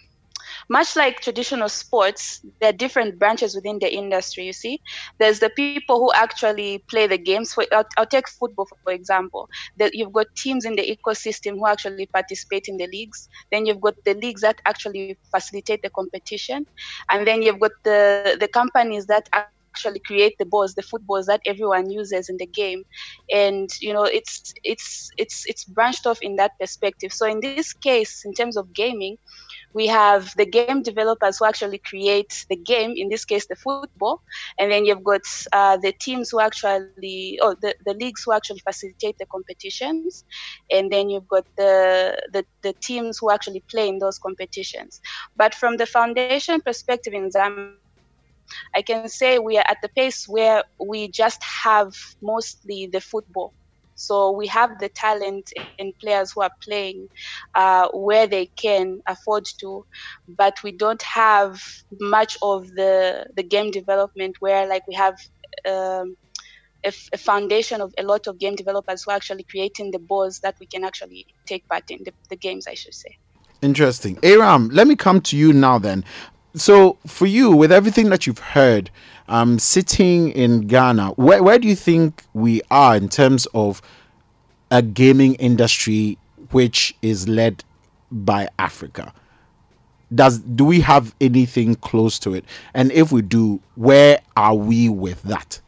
much 0.70 0.96
like 0.96 1.20
traditional 1.22 1.70
sports, 1.70 2.42
there 2.60 2.70
are 2.70 2.74
different 2.74 3.20
branches 3.20 3.56
within 3.56 3.80
the 3.80 3.94
industry. 3.94 4.46
You 4.46 4.54
see, 4.54 4.80
there's 5.20 5.40
the 5.40 5.50
people 5.50 5.88
who 5.88 6.02
actually 6.04 6.84
play 6.90 6.96
the 7.08 7.18
games. 7.18 7.54
For 7.54 7.56
I'll, 7.62 7.86
I'll 7.98 8.06
take 8.06 8.28
football 8.30 8.68
for 8.84 8.92
example. 8.94 9.48
You've 9.94 10.14
got 10.14 10.28
teams 10.38 10.66
in 10.66 10.76
the 10.76 10.98
ecosystem 10.98 11.54
who 11.56 11.68
actually 11.68 12.08
participate 12.08 12.66
in 12.68 12.78
the 12.78 12.88
leagues. 12.88 13.28
Then 13.52 13.66
you've 13.66 13.82
got 13.82 13.96
the 14.06 14.16
leagues 14.16 14.42
that 14.42 14.58
actually 14.66 15.16
facilitate 15.32 15.82
the 15.84 15.90
competition, 15.90 16.66
and 17.10 17.28
then 17.28 17.42
you've 17.44 17.60
got 17.60 17.72
the 17.84 18.38
the 18.40 18.48
companies 18.48 19.08
that 19.08 19.28
actually 19.34 20.00
create 20.00 20.36
the 20.40 20.46
balls, 20.46 20.74
the 20.76 20.82
footballs 20.82 21.28
that 21.28 21.42
everyone 21.46 21.90
uses 21.90 22.30
in 22.30 22.38
the 22.38 22.48
game, 22.48 22.84
and 23.34 23.70
you 23.82 23.94
know 23.94 24.04
it's 24.06 24.54
it's 24.64 25.10
it's 25.18 25.44
it's 25.48 25.66
branched 25.66 26.06
off 26.08 26.20
in 26.22 26.38
that 26.38 26.52
perspective. 26.60 27.14
So 27.14 27.28
in 27.28 27.42
this 27.42 27.68
case, 27.74 28.24
in 28.26 28.34
terms 28.34 28.58
of 28.58 28.74
gaming, 28.74 29.18
we 29.78 29.86
have 29.88 30.34
the 30.38 30.46
game 30.46 30.82
developers 30.82 31.38
who 31.38 31.46
actually 31.46 31.80
create 31.92 32.34
the 32.50 32.56
game, 32.56 32.94
in 32.96 33.10
this 33.10 33.26
case, 33.26 33.46
the 33.48 33.56
football, 33.56 34.22
and 34.58 34.72
then 34.72 34.86
you've 34.86 35.04
got 35.04 35.22
uh, 35.54 35.78
the 35.78 35.94
teams 36.02 36.32
who 36.32 36.42
actually, 36.42 37.40
or 37.44 37.56
the, 37.62 37.76
the 37.86 37.94
leagues 37.94 38.24
who 38.26 38.34
actually 38.34 38.62
facilitate 38.68 39.16
the 39.20 39.28
competitions, 39.32 40.26
and 40.72 40.92
then 40.92 41.10
you've 41.12 41.28
got 41.28 41.46
the, 41.58 42.20
the, 42.34 42.44
the 42.64 42.74
teams 42.82 43.20
who 43.22 43.30
actually 43.32 43.64
play 43.70 43.88
in 43.88 44.00
those 44.00 44.18
competitions. 44.18 45.00
But 45.36 45.54
from 45.54 45.78
the 45.78 45.86
foundation 45.86 46.62
perspective 46.62 47.14
in 47.14 47.30
Zambia, 47.30 47.74
I 48.76 48.82
can 48.82 49.10
say 49.10 49.38
we 49.38 49.58
are 49.58 49.68
at 49.68 49.78
the 49.84 49.90
pace 49.96 50.26
where 50.28 50.64
we 50.80 51.10
just 51.12 51.42
have 51.64 51.94
mostly 52.22 52.90
the 52.92 53.02
football. 53.02 53.54
So 53.98 54.32
we 54.32 54.48
have 54.48 54.78
the 54.80 54.90
talent 54.90 55.52
and 55.80 55.92
players 56.00 56.32
who 56.32 56.42
are 56.42 56.52
playing 56.64 57.08
uh, 57.56 57.90
where 57.94 58.28
they 58.28 58.46
can 58.46 59.02
afford 59.08 59.46
to, 59.60 59.86
but 60.28 60.56
we 60.64 60.72
don't 60.72 61.02
have 61.02 61.60
much 62.00 62.38
of 62.42 62.68
the 62.76 63.26
the 63.36 63.44
game 63.44 63.72
development 63.72 64.38
where 64.40 64.68
like 64.68 64.88
we 64.88 64.96
have. 64.96 65.16
Um, 65.68 66.16
a, 66.86 66.94
a, 67.12 67.18
foundation 67.18 67.82
of 67.82 67.92
a 67.98 68.04
lot 68.04 68.28
of 68.28 68.38
game 68.38 68.56
developers 68.56 69.04
who 69.04 69.12
are 69.12 69.16
actually 69.16 69.44
creating 69.50 69.90
the 69.90 69.98
balls 69.98 70.40
that 70.44 70.56
we 70.60 70.68
can 70.68 70.84
actually 70.84 71.26
take 71.48 71.68
part 71.68 71.90
in 71.90 71.98
the, 72.06 72.14
the 72.30 72.36
games, 72.36 72.68
I 72.68 72.76
should 72.76 72.94
say. 72.94 73.18
Interesting. 73.64 74.18
Eyram, 74.18 74.70
let 74.72 74.88
me 74.88 74.96
come 74.96 75.20
to 75.22 75.36
you 75.36 75.52
now 75.52 75.80
then. 75.80 76.06
So, 76.56 76.98
for 77.06 77.26
you, 77.26 77.52
with 77.52 77.72
everything 77.72 78.10
that 78.10 78.26
you've 78.26 78.40
heard, 78.40 78.90
um, 79.28 79.60
sitting 79.60 80.30
in 80.30 80.62
Ghana, 80.62 81.10
where, 81.12 81.44
where 81.44 81.60
do 81.60 81.68
you 81.68 81.76
think 81.76 82.24
we 82.34 82.62
are 82.72 82.96
in 82.96 83.10
terms 83.10 83.46
of 83.54 83.82
a 84.72 84.82
gaming 84.82 85.36
industry 85.36 86.18
which 86.52 86.96
is 87.02 87.28
led 87.28 87.64
by 88.12 88.48
Africa? 88.58 89.14
Does 90.14 90.40
do 90.40 90.64
we 90.64 90.80
have 90.82 91.14
anything 91.20 91.76
close 91.76 92.18
to 92.20 92.34
it? 92.34 92.46
And 92.74 92.92
if 92.94 93.12
we 93.12 93.22
do, 93.22 93.62
where 93.76 94.22
are 94.38 94.56
we 94.56 94.88
with 94.88 95.22
that? 95.24 95.60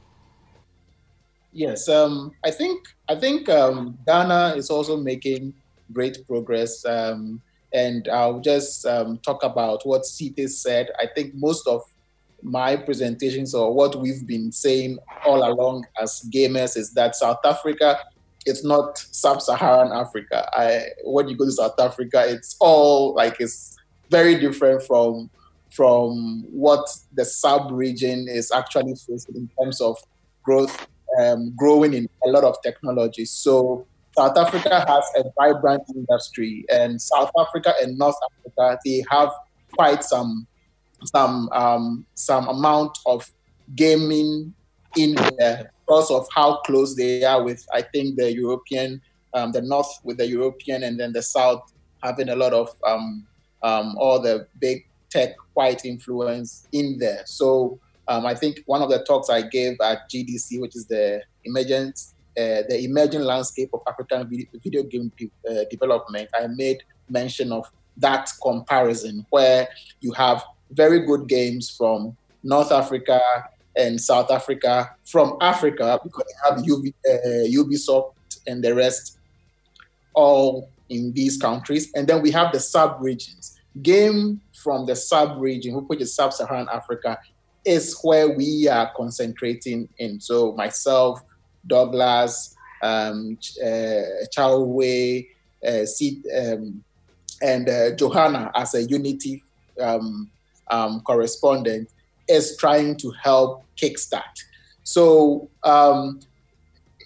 Yes, 1.52 1.90
um, 1.90 2.32
I 2.46 2.52
think 2.52 2.88
I 3.10 3.16
think 3.16 3.50
um, 3.50 3.98
Ghana 4.06 4.54
is 4.56 4.70
also 4.70 4.96
making 4.96 5.54
great 5.92 6.26
progress. 6.26 6.86
Um, 6.86 7.42
And 7.74 8.08
I'll 8.08 8.40
just 8.40 8.86
um, 8.86 9.20
talk 9.20 9.44
about 9.44 9.86
what 9.86 10.06
Sithe 10.06 10.50
said. 10.50 10.90
I 11.00 11.06
think 11.14 11.34
most 11.36 11.68
of 11.68 11.82
my 12.42 12.76
presentations 12.76 13.54
or 13.54 13.74
what 13.74 14.00
we've 14.00 14.26
been 14.26 14.52
saying 14.52 14.98
all 15.26 15.48
along 15.48 15.86
as 16.02 16.26
gamers 16.34 16.78
is 16.78 16.94
that 16.94 17.16
South 17.16 17.40
Africa 17.44 18.00
it's 18.46 18.64
not 18.64 18.98
sub-Saharan 18.98 19.92
Africa. 19.92 20.50
I 20.54 20.88
when 21.04 21.28
you 21.28 21.36
go 21.36 21.46
to 21.46 21.52
South 21.52 21.80
Africa, 21.80 22.24
it's 22.28 22.56
all 22.60 23.14
like 23.14 23.38
it's 23.40 23.78
very 24.10 24.40
different 24.40 24.84
from 24.84 25.30
from 25.72 26.44
what 26.50 26.90
the 27.14 27.24
sub-region 27.24 28.28
is 28.28 28.52
actually 28.52 28.96
facing 28.96 29.36
in 29.36 29.50
terms 29.60 29.80
of 29.80 29.98
growth, 30.42 30.88
um, 31.20 31.54
growing 31.56 31.94
in 31.94 32.10
a 32.26 32.30
lot 32.30 32.44
of 32.44 32.56
technology. 32.64 33.26
So 33.26 33.86
South 34.20 34.38
Africa 34.38 34.84
has 34.86 35.06
a 35.16 35.24
vibrant 35.38 35.84
industry, 35.96 36.66
and 36.70 37.02
South 37.02 37.32
Africa 37.40 37.74
and 37.82 37.98
North 37.98 38.18
Africa 38.30 38.78
they 38.84 39.02
have 39.10 39.32
quite 39.72 40.04
some 40.04 40.46
some 41.06 41.48
um, 41.54 42.06
some 42.16 42.50
amount 42.50 42.98
of 43.06 43.32
gaming 43.76 44.54
in 44.98 45.16
there 45.38 45.72
because 45.86 46.12
of 46.12 46.28
how 46.36 46.58
close 46.66 46.98
they 46.98 47.24
are 47.24 47.42
with 47.42 47.66
I 47.74 47.82
think 47.82 48.18
the 48.18 48.34
European 48.34 49.02
um, 49.34 49.54
the 49.54 49.62
North 49.62 49.88
with 50.04 50.18
the 50.18 50.28
European 50.28 50.84
and 50.84 51.00
then 51.00 51.14
the 51.14 51.24
South 51.24 51.72
having 52.04 52.28
a 52.28 52.36
lot 52.36 52.52
of 52.52 52.76
um, 52.86 53.26
um, 53.64 53.96
all 53.98 54.20
the 54.22 54.48
big 54.60 54.86
tech 55.10 55.36
white 55.54 55.86
influence 55.86 56.68
in 56.74 56.98
there. 57.00 57.22
So 57.26 57.80
um, 58.10 58.26
I 58.26 58.36
think 58.36 58.64
one 58.66 58.82
of 58.82 58.90
the 58.90 59.02
talks 59.06 59.30
I 59.30 59.44
gave 59.44 59.78
at 59.82 60.10
GDC, 60.10 60.60
which 60.60 60.76
is 60.76 60.88
the 60.88 61.22
emergent 61.46 62.02
uh, 62.38 62.64
the 62.70 62.84
emerging 62.84 63.22
landscape 63.22 63.70
of 63.74 63.82
African 63.88 64.30
video, 64.64 64.84
game 64.84 65.12
uh, 65.50 65.64
development, 65.70 66.30
I 66.34 66.48
made 66.48 66.84
mention 67.10 67.52
of 67.52 67.70
that 67.98 68.30
comparison 68.42 69.26
where 69.30 69.68
you 70.00 70.12
have 70.14 70.44
very 70.72 71.06
good 71.06 71.28
games 71.28 71.70
from 71.70 72.16
North 72.44 72.72
Africa 72.72 73.20
and 73.76 74.00
South 74.00 74.32
Africa, 74.32 74.96
from 75.06 75.38
Africa, 75.42 76.00
because 76.04 76.24
you 76.34 76.36
have 76.46 76.60
uh, 76.60 77.64
Ubisoft 77.64 78.14
and 78.48 78.64
the 78.64 78.74
rest 78.74 79.20
all 80.14 80.70
in 80.90 81.12
these 81.14 81.38
countries. 81.38 81.92
And 81.96 82.08
then 82.08 82.22
we 82.22 82.32
have 82.32 82.52
the 82.52 82.60
sub 82.60 82.98
regions. 83.00 83.60
Game 83.82 84.42
from 84.54 84.86
the 84.86 84.96
sub 84.96 85.40
region, 85.40 85.74
which 85.88 86.02
is 86.02 86.14
sub 86.14 86.34
Saharan 86.34 86.68
Africa, 86.72 87.18
is 87.66 87.98
where 88.04 88.30
we 88.30 88.68
are 88.68 88.92
concentrating 88.96 89.88
in. 89.98 90.20
So, 90.20 90.54
myself, 90.54 91.22
Douglas, 91.70 92.56
um, 92.82 93.38
uh, 93.64 94.02
uh, 95.66 95.86
um, 96.38 96.84
and 97.42 97.70
uh, 97.70 97.96
Johanna 97.96 98.52
as 98.56 98.74
a 98.76 98.84
Unity 98.84 99.44
um, 99.82 100.30
um, 100.70 101.02
correspondent 101.02 101.90
is 102.28 102.58
trying 102.58 102.98
to 102.98 103.12
help 103.12 103.64
kickstart. 103.78 104.36
So 104.84 105.50
um, 105.64 106.20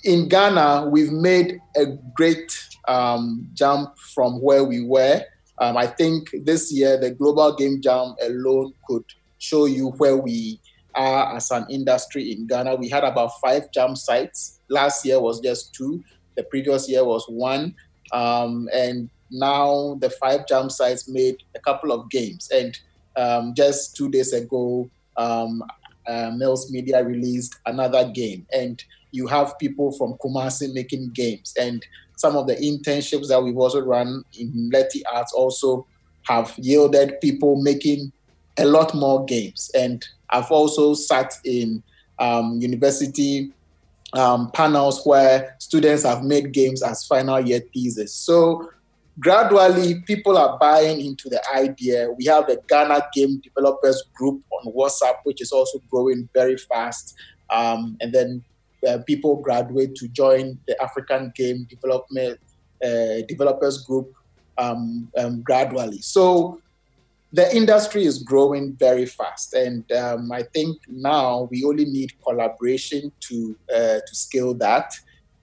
in 0.04 0.28
Ghana, 0.28 0.90
we've 0.90 1.12
made 1.12 1.60
a 1.76 1.86
great 2.16 2.58
um, 2.88 3.48
jump 3.54 3.98
from 3.98 4.42
where 4.42 4.64
we 4.64 4.84
were. 4.84 5.22
I 5.60 5.88
think 5.88 6.30
this 6.44 6.74
year 6.74 7.00
the 7.00 7.12
Global 7.12 7.56
Game 7.56 7.80
Jam 7.82 8.16
alone 8.22 8.74
could 8.86 9.06
show 9.38 9.66
you 9.66 9.92
where 9.92 10.18
we 10.18 10.60
are 10.96 11.36
as 11.36 11.52
an 11.52 11.66
industry 11.70 12.32
in 12.32 12.48
Ghana. 12.48 12.76
We 12.76 12.90
had 12.90 13.04
about 13.04 13.40
five 13.42 13.72
jam 13.72 13.96
sites. 13.96 14.60
Last 14.70 15.06
year 15.06 15.20
was 15.20 15.40
just 15.40 15.74
two. 15.74 16.04
The 16.36 16.44
previous 16.44 16.90
year 16.90 17.04
was 17.04 17.26
one. 17.28 17.76
Um, 18.12 18.70
and 18.74 19.10
now 19.32 19.98
the 20.02 20.10
five 20.10 20.48
jam 20.48 20.70
sites 20.70 21.08
made 21.08 21.44
a 21.56 21.60
couple 21.60 21.92
of 21.92 22.10
games. 22.10 22.50
And 22.54 22.78
um, 23.16 23.54
just 23.56 23.96
two 23.96 24.10
days 24.10 24.34
ago, 24.34 24.90
um, 25.18 25.64
uh, 26.08 26.32
Mills 26.36 26.72
Media 26.72 27.04
released 27.04 27.56
another 27.66 28.10
game, 28.10 28.46
and 28.52 28.84
you 29.12 29.28
have 29.28 29.58
people 29.60 29.92
from 29.94 30.16
Kumasi 30.16 30.74
making 30.74 31.12
games, 31.14 31.54
and 31.60 31.86
some 32.18 32.36
of 32.36 32.48
the 32.48 32.56
internships 32.56 33.28
that 33.30 33.42
we've 33.42 33.58
also 33.58 33.82
run 33.82 34.24
in 34.38 34.70
Leti 34.72 35.06
Arts 35.06 35.34
also 35.34 35.86
have 36.24 36.54
yielded 36.58 37.20
people 37.22 37.62
making 37.62 38.12
a 38.58 38.66
lot 38.66 38.94
more 38.94 39.26
games. 39.26 39.72
And 39.74 40.06
I've 40.34 40.52
also 40.52 40.94
sat 40.96 41.34
in 41.46 41.84
um, 42.20 42.60
university 42.60 43.54
um, 44.14 44.52
panels 44.52 45.06
where 45.06 45.56
students 45.60 46.04
have 46.04 46.24
made 46.24 46.52
games 46.52 46.84
as 46.84 47.06
final 47.06 47.40
year 47.40 47.62
thesis. 47.74 48.14
So 48.14 48.70
gradually 49.20 50.02
people 50.02 50.38
are 50.38 50.58
buying 50.60 51.02
into 51.02 51.30
the 51.30 51.42
idea. 51.56 52.10
We 52.18 52.26
have 52.26 52.48
the 52.48 52.62
Ghana 52.68 53.08
Game 53.14 53.42
Developers 53.44 54.04
Group 54.14 54.44
on 54.52 54.74
WhatsApp, 54.74 55.16
which 55.24 55.42
is 55.42 55.52
also 55.52 55.80
growing 55.90 56.28
very 56.34 56.58
fast. 56.58 57.16
Um, 57.50 57.98
and 58.02 58.12
then 58.12 58.44
uh, 58.88 59.00
people 59.06 59.38
graduate 59.38 59.96
to 59.96 60.08
join 60.10 60.60
the 60.68 60.82
African 60.82 61.32
Game 61.36 61.66
Development 61.70 62.40
uh, 62.84 63.22
Developers 63.28 63.84
Group 63.86 64.14
um, 64.58 65.12
um, 65.18 65.42
gradually. 65.42 66.02
So 66.02 66.62
the 67.34 67.54
industry 67.56 68.06
is 68.06 68.22
growing 68.22 68.76
very 68.76 69.08
fast, 69.08 69.54
and 69.54 69.92
um, 69.92 70.32
I 70.32 70.44
think 70.44 70.78
now 70.88 71.48
we 71.50 71.66
only 71.66 71.86
need 71.86 72.12
collaboration 72.24 73.12
to 73.22 73.58
uh, 73.74 74.00
to 74.06 74.16
scale 74.16 74.54
that 74.56 74.94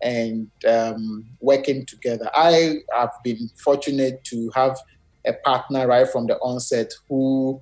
and 0.01 0.49
um, 0.67 1.27
working 1.41 1.85
together. 1.85 2.31
I 2.35 2.77
have 2.97 3.11
been 3.25 3.51
fortunate 3.57 4.23
to 4.25 4.51
have 4.55 4.79
a 5.27 5.33
partner 5.33 5.89
right 5.89 6.09
from 6.09 6.27
the 6.27 6.39
onset 6.39 6.93
who 7.09 7.61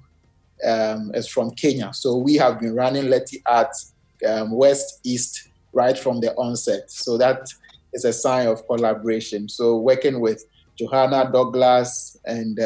um, 0.64 1.10
is 1.14 1.26
from 1.26 1.50
Kenya. 1.52 1.92
So 1.94 2.16
we 2.16 2.34
have 2.36 2.60
been 2.60 2.74
running 2.74 3.08
Leti 3.08 3.42
Arts 3.46 3.94
um, 4.28 4.50
West 4.52 5.00
East 5.04 5.48
right 5.72 5.98
from 5.98 6.20
the 6.20 6.34
onset. 6.34 6.90
So 6.90 7.16
that 7.18 7.48
is 7.94 8.04
a 8.04 8.12
sign 8.12 8.46
of 8.46 8.66
collaboration. 8.66 9.48
So 9.48 9.78
working 9.78 10.20
with 10.20 10.44
Johanna 10.78 11.30
Douglas 11.32 12.16
and 12.24 12.60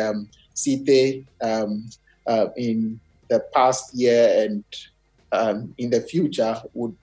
Sithe 0.55 1.25
um, 1.41 1.89
uh, 2.27 2.47
in 2.57 3.01
the 3.29 3.41
past 3.55 3.95
year 3.95 4.45
and 4.45 4.65
um, 5.33 5.75
in 5.79 5.91
the 5.91 6.01
future 6.01 6.61
would 6.75 6.97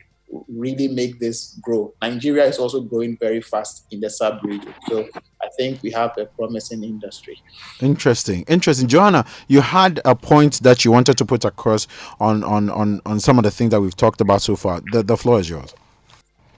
really 0.47 0.87
make 0.87 1.19
this 1.19 1.57
grow. 1.61 1.93
Nigeria 2.01 2.45
is 2.45 2.59
also 2.59 2.81
growing 2.81 3.17
very 3.17 3.41
fast 3.41 3.85
in 3.91 3.99
the 3.99 4.09
sub 4.09 4.43
region. 4.43 4.73
So 4.87 5.07
I 5.41 5.47
think 5.57 5.81
we 5.81 5.91
have 5.91 6.15
a 6.17 6.25
promising 6.25 6.83
industry. 6.83 7.41
Interesting. 7.81 8.43
Interesting. 8.47 8.87
Johanna, 8.87 9.25
you 9.47 9.61
had 9.61 10.01
a 10.05 10.15
point 10.15 10.61
that 10.61 10.85
you 10.85 10.91
wanted 10.91 11.17
to 11.17 11.25
put 11.25 11.45
across 11.45 11.87
on 12.19 12.43
on 12.43 12.69
on, 12.69 13.01
on 13.05 13.19
some 13.19 13.37
of 13.39 13.43
the 13.43 13.51
things 13.51 13.71
that 13.71 13.81
we've 13.81 13.95
talked 13.95 14.21
about 14.21 14.41
so 14.41 14.55
far. 14.55 14.81
The, 14.91 15.03
the 15.03 15.17
floor 15.17 15.39
is 15.39 15.49
yours. 15.49 15.73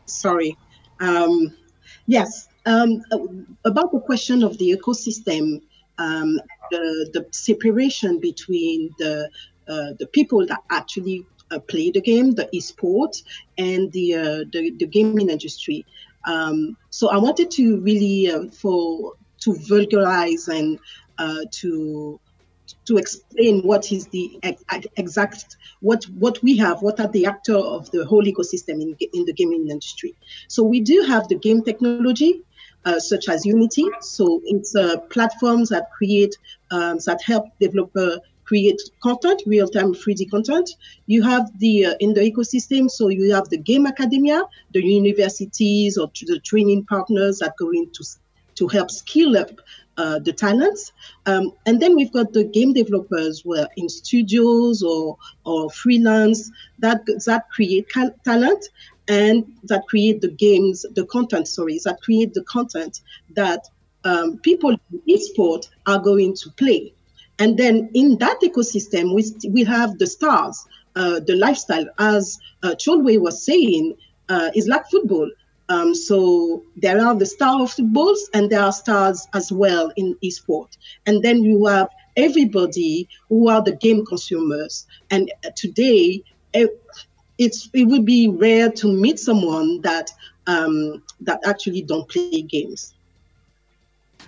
Sorry. 0.05 0.57
Um, 0.99 1.55
yes. 2.07 2.49
Um, 2.65 3.01
about 3.65 3.91
the 3.91 3.99
question 4.01 4.43
of 4.43 4.57
the 4.57 4.77
ecosystem, 4.77 5.61
um, 6.01 6.39
the, 6.71 7.09
the 7.13 7.25
separation 7.31 8.19
between 8.19 8.89
the 8.97 9.29
uh, 9.67 9.93
the 9.99 10.07
people 10.07 10.45
that 10.47 10.61
actually 10.69 11.25
uh, 11.51 11.59
play 11.59 11.91
the 11.91 12.01
game, 12.01 12.31
the 12.31 12.49
esports, 12.53 13.23
and 13.57 13.91
the, 13.91 14.15
uh, 14.15 14.43
the, 14.51 14.71
the 14.79 14.85
gaming 14.85 15.29
industry. 15.29 15.85
Um, 16.25 16.75
so 16.89 17.09
I 17.09 17.17
wanted 17.17 17.51
to 17.51 17.79
really 17.79 18.29
uh, 18.29 18.47
for 18.47 19.13
to 19.41 19.53
vulgarize 19.53 20.47
and 20.47 20.79
uh, 21.17 21.45
to 21.51 22.19
to 22.85 22.97
explain 22.97 23.61
what 23.61 23.91
is 23.91 24.07
the 24.07 24.39
exact 24.97 25.57
what 25.81 26.03
what 26.23 26.41
we 26.41 26.57
have 26.57 26.81
what 26.81 26.99
are 26.99 27.07
the 27.09 27.25
actor 27.25 27.57
of 27.57 27.89
the 27.91 28.05
whole 28.05 28.23
ecosystem 28.23 28.81
in, 28.81 28.95
in 29.13 29.25
the 29.25 29.33
gaming 29.33 29.69
industry 29.69 30.15
so 30.47 30.63
we 30.63 30.79
do 30.79 31.03
have 31.07 31.27
the 31.27 31.35
game 31.35 31.61
technology 31.63 32.41
uh, 32.85 32.99
such 32.99 33.29
as 33.29 33.45
unity 33.45 33.85
so 34.01 34.41
it's 34.45 34.75
uh, 34.75 34.97
platforms 35.09 35.69
that 35.69 35.91
create 35.91 36.35
um, 36.71 36.97
that 37.05 37.21
help 37.23 37.45
developer 37.59 38.17
create 38.51 38.81
content, 39.01 39.41
real-time 39.45 39.93
3D 39.93 40.29
content. 40.29 40.69
You 41.05 41.23
have 41.23 41.57
the 41.59 41.85
uh, 41.85 41.93
in 42.01 42.13
the 42.13 42.19
ecosystem, 42.19 42.91
so 42.91 43.07
you 43.07 43.33
have 43.33 43.47
the 43.47 43.57
game 43.57 43.87
academia, 43.87 44.43
the 44.73 44.83
universities 44.83 45.97
or 45.97 46.11
the 46.27 46.39
training 46.39 46.83
partners 46.85 47.39
that 47.39 47.53
go 47.57 47.69
into 47.69 48.03
to 48.55 48.67
help 48.67 48.91
skill 48.91 49.37
up 49.37 49.51
uh, 49.97 50.19
the 50.19 50.33
talents. 50.33 50.91
Um, 51.25 51.53
and 51.65 51.81
then 51.81 51.95
we've 51.95 52.11
got 52.11 52.33
the 52.33 52.43
game 52.43 52.73
developers 52.73 53.43
where 53.45 53.67
in 53.77 53.87
studios 53.87 54.83
or 54.83 55.17
or 55.45 55.69
freelance 55.69 56.51
that 56.79 57.01
that 57.25 57.49
create 57.51 57.87
talent 58.25 58.63
and 59.11 59.43
that 59.63 59.85
create 59.87 60.21
the 60.21 60.29
games, 60.29 60.85
the 60.95 61.05
content, 61.05 61.45
sorry, 61.45 61.77
that 61.83 62.01
create 62.01 62.33
the 62.33 62.43
content 62.45 63.01
that 63.31 63.67
um, 64.05 64.37
people 64.37 64.71
in 64.71 65.01
esport 65.09 65.67
are 65.85 65.99
going 65.99 66.33
to 66.33 66.49
play. 66.51 66.93
And 67.37 67.57
then 67.57 67.89
in 67.93 68.17
that 68.19 68.39
ecosystem, 68.41 69.13
we, 69.13 69.25
we 69.49 69.65
have 69.65 69.97
the 69.97 70.07
stars, 70.07 70.65
uh, 70.95 71.19
the 71.19 71.35
lifestyle, 71.35 71.87
as 71.99 72.39
uh, 72.63 72.69
Cholwe 72.69 73.19
was 73.19 73.45
saying, 73.45 73.97
uh, 74.29 74.49
is 74.55 74.69
like 74.69 74.89
football. 74.89 75.29
Um, 75.67 75.93
so 75.93 76.63
there 76.77 77.05
are 77.05 77.13
the 77.13 77.25
star 77.25 77.61
of 77.61 77.71
footballs 77.73 78.29
and 78.33 78.49
there 78.49 78.61
are 78.61 78.71
stars 78.71 79.27
as 79.33 79.51
well 79.51 79.91
in 79.97 80.15
esports. 80.23 80.77
And 81.05 81.21
then 81.21 81.43
you 81.43 81.65
have 81.65 81.89
everybody 82.15 83.09
who 83.27 83.49
are 83.49 83.61
the 83.61 83.75
game 83.75 84.05
consumers. 84.05 84.87
And 85.09 85.29
today, 85.57 86.23
it, 86.53 86.69
it's 87.41 87.69
it 87.73 87.85
would 87.85 88.05
be 88.05 88.27
rare 88.27 88.69
to 88.69 88.87
meet 88.87 89.19
someone 89.19 89.81
that 89.81 90.11
um, 90.45 91.01
that 91.21 91.39
actually 91.45 91.81
don't 91.81 92.07
play 92.07 92.41
games. 92.43 92.93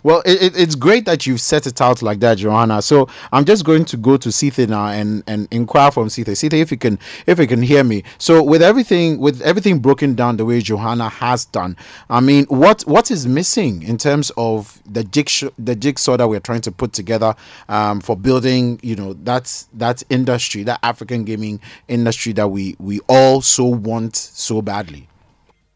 Well, 0.04 0.22
it, 0.26 0.56
it's 0.58 0.76
great 0.76 1.06
that 1.06 1.26
you've 1.26 1.40
set 1.40 1.66
it 1.66 1.80
out 1.82 2.02
like 2.02 2.20
that, 2.20 2.38
Johanna. 2.38 2.82
So 2.82 3.08
I'm 3.32 3.46
just 3.46 3.64
going 3.64 3.86
to 3.86 3.98
go 3.98 4.18
to 4.18 4.30
Sithe 4.30 4.68
now 4.68 4.88
and, 4.88 5.24
and 5.28 5.48
inquire 5.50 5.92
from 5.92 6.10
Sithe. 6.10 6.28
Sithe, 6.36 6.54
if 6.54 6.72
you 6.72 6.78
can 6.78 7.00
if 7.26 7.40
you 7.40 7.48
can 7.48 7.62
hear 7.62 7.84
me. 7.84 8.04
So 8.18 8.44
with 8.44 8.62
everything 8.62 9.18
with 9.20 9.42
everything 9.42 9.80
broken 9.80 10.14
down 10.14 10.38
the 10.38 10.46
way 10.46 10.60
Johanna 10.60 11.08
has 11.08 11.46
done, 11.46 11.78
I 12.10 12.20
mean, 12.20 12.46
what 12.46 12.82
what 12.82 13.10
is 13.12 13.26
missing 13.26 13.84
in 13.84 13.98
terms 13.98 14.32
of 14.36 14.82
the 14.86 15.06
jigsaw 15.06 15.50
the 15.58 15.76
jigsaw 15.76 16.18
that 16.18 16.28
we're 16.28 16.42
trying 16.42 16.62
to 16.62 16.72
put 16.72 16.92
together 16.92 17.34
um, 17.70 18.02
for 18.02 18.18
building, 18.18 18.80
you 18.84 18.98
know, 18.98 19.14
that's 19.14 19.70
that 19.74 20.04
industry, 20.10 20.64
that 20.64 20.80
African 20.84 21.24
gaming 21.24 21.62
industry 21.88 22.34
that 22.34 22.50
we 22.50 22.76
we 22.78 23.00
all 23.08 23.42
so 23.42 23.64
want 23.66 24.18
so 24.18 24.62
badly. 24.62 25.08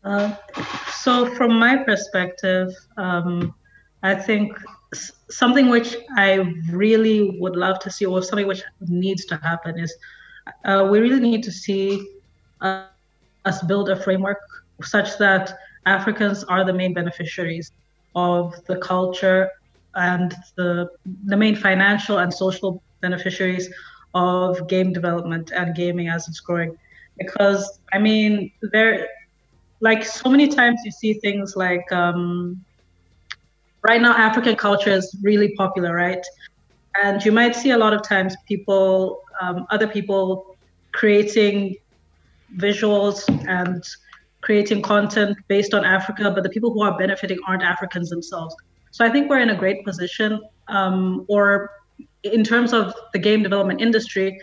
Uh, 0.03 0.35
so 0.91 1.33
from 1.35 1.57
my 1.57 1.77
perspective. 1.77 2.73
Um, 2.97 3.53
I 4.03 4.15
think 4.15 4.51
something 5.29 5.69
which 5.69 5.95
I 6.17 6.53
really 6.71 7.37
would 7.39 7.55
love 7.55 7.79
to 7.79 7.91
see, 7.91 8.05
or 8.05 8.21
something 8.21 8.47
which 8.47 8.63
needs 8.81 9.25
to 9.25 9.37
happen, 9.37 9.79
is 9.79 9.95
uh, 10.65 10.87
we 10.89 10.99
really 10.99 11.19
need 11.19 11.43
to 11.43 11.51
see 11.51 12.05
uh, 12.61 12.81
us 12.81 12.95
build 13.63 13.89
a 13.89 13.95
framework 13.95 14.37
such 14.81 15.17
that 15.17 15.53
Africans 15.85 16.43
are 16.45 16.63
the 16.65 16.73
main 16.73 16.93
beneficiaries 16.93 17.71
of 18.15 18.53
the 18.67 18.77
culture 18.77 19.49
and 19.95 20.33
the 20.57 20.87
the 21.25 21.37
main 21.37 21.55
financial 21.55 22.19
and 22.19 22.33
social 22.33 22.83
beneficiaries 23.01 23.69
of 24.13 24.67
game 24.67 24.93
development 24.93 25.51
and 25.55 25.75
gaming 25.75 26.09
as 26.09 26.27
it's 26.27 26.39
growing. 26.39 26.75
Because 27.17 27.79
I 27.93 27.99
mean, 27.99 28.51
there, 28.71 29.07
like 29.81 30.05
so 30.05 30.29
many 30.29 30.47
times 30.47 30.81
you 30.85 30.91
see 30.91 31.13
things 31.15 31.55
like 31.55 31.91
um, 31.91 32.63
right 33.87 34.01
now 34.01 34.11
African 34.11 34.55
culture 34.55 34.91
is 34.91 35.15
really 35.23 35.55
popular, 35.55 35.95
right? 35.95 36.23
And 37.01 37.23
you 37.23 37.31
might 37.31 37.55
see 37.55 37.71
a 37.71 37.77
lot 37.77 37.93
of 37.93 38.03
times 38.03 38.35
people, 38.47 39.21
um, 39.41 39.65
other 39.69 39.87
people 39.87 40.57
creating 40.91 41.77
visuals 42.57 43.17
and 43.47 43.83
creating 44.41 44.81
content 44.81 45.37
based 45.47 45.73
on 45.73 45.85
Africa, 45.85 46.31
but 46.31 46.43
the 46.43 46.49
people 46.49 46.71
who 46.73 46.81
are 46.81 46.97
benefiting 46.97 47.39
aren't 47.47 47.63
Africans 47.63 48.09
themselves. 48.09 48.55
So 48.91 49.05
I 49.05 49.09
think 49.09 49.29
we're 49.29 49.39
in 49.39 49.51
a 49.51 49.55
great 49.55 49.85
position, 49.85 50.41
um, 50.67 51.25
or 51.29 51.71
in 52.23 52.43
terms 52.43 52.73
of 52.73 52.93
the 53.13 53.19
game 53.19 53.41
development 53.41 53.79
industry, 53.81 54.39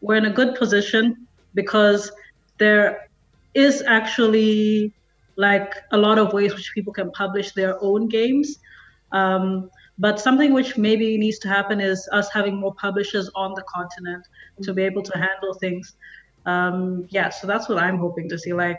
we're 0.00 0.16
in 0.16 0.26
a 0.26 0.30
good 0.30 0.56
position 0.56 1.26
because 1.54 2.10
there 2.58 3.08
is 3.54 3.82
actually 3.86 4.92
like 5.36 5.74
a 5.92 5.96
lot 5.96 6.18
of 6.18 6.32
ways 6.32 6.54
which 6.54 6.72
people 6.74 6.92
can 6.92 7.10
publish 7.12 7.52
their 7.52 7.82
own 7.82 8.08
games 8.08 8.58
um, 9.12 9.70
but 9.98 10.20
something 10.20 10.52
which 10.52 10.76
maybe 10.76 11.18
needs 11.18 11.38
to 11.40 11.48
happen 11.48 11.80
is 11.80 12.08
us 12.12 12.30
having 12.32 12.56
more 12.56 12.74
publishers 12.74 13.30
on 13.34 13.52
the 13.54 13.62
continent 13.62 14.26
to 14.62 14.72
be 14.72 14.82
able 14.82 15.02
to 15.02 15.18
handle 15.18 15.54
things. 15.54 15.94
Um, 16.46 17.06
yeah, 17.10 17.30
so 17.30 17.46
that's 17.46 17.68
what 17.68 17.78
I'm 17.78 17.98
hoping 17.98 18.28
to 18.28 18.38
see. 18.38 18.52
Like 18.52 18.78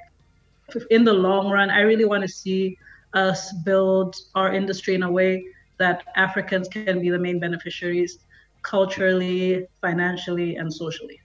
in 0.89 1.03
the 1.03 1.13
long 1.13 1.49
run, 1.49 1.69
I 1.69 1.81
really 1.81 2.05
want 2.05 2.23
to 2.23 2.29
see 2.29 2.77
us 3.13 3.51
build 3.65 4.15
our 4.35 4.53
industry 4.53 4.95
in 4.95 5.03
a 5.03 5.11
way 5.11 5.45
that 5.77 6.03
Africans 6.15 6.67
can 6.67 7.01
be 7.01 7.09
the 7.09 7.19
main 7.19 7.39
beneficiaries 7.39 8.19
culturally, 8.61 9.65
financially, 9.81 10.55
and 10.55 10.73
socially. 10.73 11.19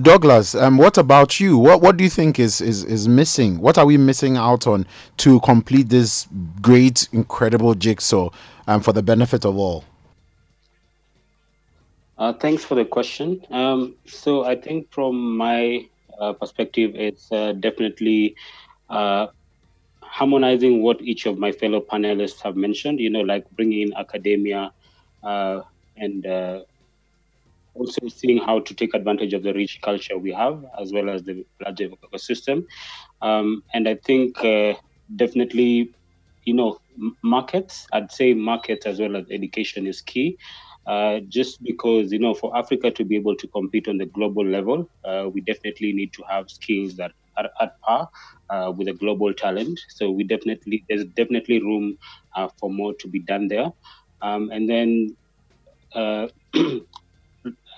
Douglas, 0.00 0.54
um, 0.54 0.78
what 0.78 0.96
about 0.96 1.38
you? 1.38 1.58
What 1.58 1.82
what 1.82 1.98
do 1.98 2.04
you 2.04 2.08
think 2.08 2.38
is, 2.38 2.62
is 2.62 2.82
is 2.84 3.08
missing? 3.08 3.60
What 3.60 3.76
are 3.76 3.84
we 3.84 3.98
missing 3.98 4.38
out 4.38 4.66
on 4.66 4.86
to 5.18 5.38
complete 5.40 5.90
this 5.90 6.26
great, 6.62 7.08
incredible 7.12 7.74
jigsaw 7.74 8.30
um, 8.66 8.80
for 8.80 8.94
the 8.94 9.02
benefit 9.02 9.44
of 9.44 9.58
all? 9.58 9.84
Uh, 12.16 12.32
thanks 12.32 12.64
for 12.64 12.74
the 12.74 12.84
question. 12.84 13.44
Um, 13.50 13.96
so 14.06 14.44
I 14.44 14.56
think 14.56 14.90
from 14.90 15.36
my 15.36 15.86
uh, 16.18 16.32
perspective, 16.32 16.92
it's 16.94 17.30
uh, 17.32 17.52
definitely 17.52 18.36
uh, 18.88 19.26
harmonizing 20.00 20.82
what 20.82 21.02
each 21.02 21.26
of 21.26 21.36
my 21.36 21.52
fellow 21.52 21.80
panelists 21.80 22.40
have 22.42 22.56
mentioned. 22.56 22.98
You 23.00 23.10
know, 23.10 23.20
like 23.20 23.50
bringing 23.50 23.88
in 23.88 23.94
academia 23.94 24.72
uh, 25.22 25.62
and 25.96 26.26
uh, 26.26 26.60
also 27.74 28.08
seeing 28.08 28.38
how 28.38 28.60
to 28.60 28.74
take 28.74 28.94
advantage 28.94 29.32
of 29.32 29.42
the 29.42 29.52
rich 29.54 29.80
culture 29.82 30.18
we 30.18 30.32
have 30.32 30.64
as 30.80 30.92
well 30.92 31.08
as 31.08 31.22
the 31.22 31.44
larger 31.64 31.88
ecosystem. 31.88 32.64
Um, 33.20 33.62
and 33.72 33.88
I 33.88 33.94
think 33.94 34.44
uh, 34.44 34.74
definitely, 35.16 35.94
you 36.44 36.54
know, 36.54 36.78
markets, 37.22 37.86
I'd 37.92 38.12
say 38.12 38.34
markets 38.34 38.86
as 38.86 39.00
well 39.00 39.16
as 39.16 39.24
education 39.30 39.86
is 39.86 40.00
key. 40.00 40.36
Uh, 40.84 41.20
just 41.28 41.62
because 41.62 42.10
you 42.10 42.18
know 42.18 42.34
for 42.34 42.56
africa 42.56 42.90
to 42.90 43.04
be 43.04 43.14
able 43.14 43.36
to 43.36 43.46
compete 43.46 43.86
on 43.86 43.98
the 43.98 44.06
global 44.06 44.44
level 44.44 44.90
uh, 45.04 45.28
we 45.32 45.40
definitely 45.42 45.92
need 45.92 46.12
to 46.12 46.24
have 46.28 46.50
skills 46.50 46.96
that 46.96 47.12
are 47.36 47.48
at 47.60 47.80
par 47.82 48.08
uh, 48.50 48.72
with 48.76 48.88
a 48.88 48.92
global 48.92 49.32
talent 49.32 49.78
so 49.90 50.10
we 50.10 50.24
definitely 50.24 50.84
there's 50.88 51.04
definitely 51.14 51.62
room 51.62 51.96
uh, 52.34 52.48
for 52.58 52.68
more 52.68 52.92
to 52.98 53.06
be 53.06 53.20
done 53.20 53.46
there 53.46 53.70
um, 54.22 54.50
and 54.50 54.68
then 54.68 55.16
uh, 55.94 56.26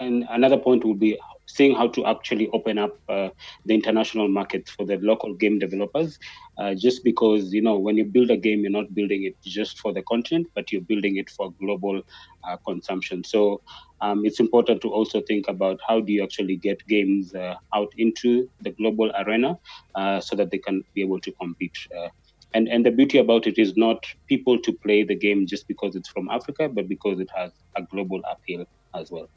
and 0.00 0.24
another 0.30 0.56
point 0.56 0.84
would 0.84 0.98
be 0.98 1.18
seeing 1.46 1.74
how 1.74 1.86
to 1.88 2.06
actually 2.06 2.48
open 2.52 2.78
up 2.78 2.98
uh, 3.08 3.28
the 3.66 3.74
international 3.74 4.28
market 4.28 4.68
for 4.68 4.86
the 4.86 4.96
local 4.98 5.34
game 5.34 5.58
developers. 5.58 6.18
Uh, 6.56 6.74
just 6.74 7.02
because 7.04 7.52
you 7.52 7.60
know 7.60 7.78
when 7.78 7.96
you 7.96 8.04
build 8.04 8.30
a 8.30 8.36
game, 8.36 8.60
you're 8.60 8.70
not 8.70 8.94
building 8.94 9.24
it 9.24 9.36
just 9.42 9.78
for 9.78 9.92
the 9.92 10.02
content, 10.02 10.46
but 10.54 10.70
you're 10.72 10.80
building 10.82 11.16
it 11.16 11.28
for 11.30 11.52
global 11.60 12.00
uh, 12.44 12.56
consumption. 12.66 13.24
So 13.24 13.60
um, 14.00 14.24
it's 14.24 14.40
important 14.40 14.80
to 14.82 14.88
also 14.88 15.20
think 15.22 15.48
about 15.48 15.80
how 15.86 16.00
do 16.00 16.12
you 16.12 16.22
actually 16.22 16.56
get 16.56 16.86
games 16.86 17.34
uh, 17.34 17.56
out 17.74 17.92
into 17.96 18.48
the 18.60 18.70
global 18.70 19.10
arena 19.16 19.58
uh, 19.94 20.20
so 20.20 20.36
that 20.36 20.50
they 20.50 20.58
can 20.58 20.82
be 20.94 21.02
able 21.02 21.20
to 21.20 21.32
compete. 21.32 21.76
Uh, 21.96 22.08
and, 22.54 22.68
and 22.68 22.86
the 22.86 22.90
beauty 22.92 23.18
about 23.18 23.48
it 23.48 23.58
is 23.58 23.76
not 23.76 24.06
people 24.28 24.58
to 24.60 24.72
play 24.72 25.02
the 25.02 25.16
game 25.16 25.44
just 25.44 25.66
because 25.66 25.96
it's 25.96 26.08
from 26.08 26.28
Africa, 26.30 26.68
but 26.68 26.88
because 26.88 27.18
it 27.18 27.28
has 27.34 27.50
a 27.76 27.82
global 27.82 28.20
appeal 28.30 28.64
as 28.94 29.10
well. 29.10 29.28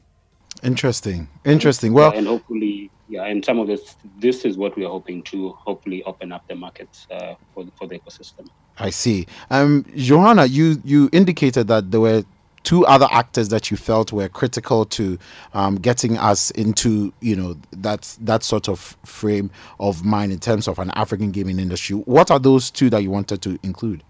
Interesting. 0.62 1.28
Interesting. 1.44 1.92
Well, 1.92 2.12
yeah, 2.12 2.18
and 2.18 2.26
hopefully, 2.26 2.90
yeah, 3.08 3.24
and 3.24 3.44
some 3.44 3.58
of 3.58 3.66
this, 3.66 3.96
this 4.18 4.44
is 4.44 4.56
what 4.56 4.76
we 4.76 4.84
are 4.84 4.90
hoping 4.90 5.22
to 5.24 5.50
hopefully 5.50 6.02
open 6.04 6.32
up 6.32 6.46
the 6.48 6.54
markets 6.54 7.06
uh, 7.10 7.34
for 7.54 7.64
the, 7.64 7.70
for 7.72 7.86
the 7.86 7.98
ecosystem. 7.98 8.48
I 8.78 8.90
see. 8.90 9.26
Um, 9.50 9.84
Johanna, 9.96 10.46
you 10.46 10.80
you 10.84 11.08
indicated 11.12 11.68
that 11.68 11.90
there 11.90 12.00
were 12.00 12.24
two 12.64 12.84
other 12.86 13.08
actors 13.10 13.48
that 13.48 13.70
you 13.70 13.76
felt 13.76 14.12
were 14.12 14.28
critical 14.28 14.84
to 14.84 15.18
um, 15.54 15.76
getting 15.76 16.18
us 16.18 16.50
into 16.52 17.12
you 17.20 17.34
know 17.34 17.56
that 17.72 18.16
that 18.20 18.42
sort 18.42 18.68
of 18.68 18.96
frame 19.04 19.50
of 19.80 20.04
mind 20.04 20.32
in 20.32 20.38
terms 20.38 20.68
of 20.68 20.78
an 20.78 20.90
African 20.90 21.30
gaming 21.30 21.58
industry. 21.58 21.96
What 21.96 22.30
are 22.30 22.38
those 22.38 22.70
two 22.70 22.90
that 22.90 23.02
you 23.02 23.10
wanted 23.10 23.42
to 23.42 23.58
include? 23.62 24.02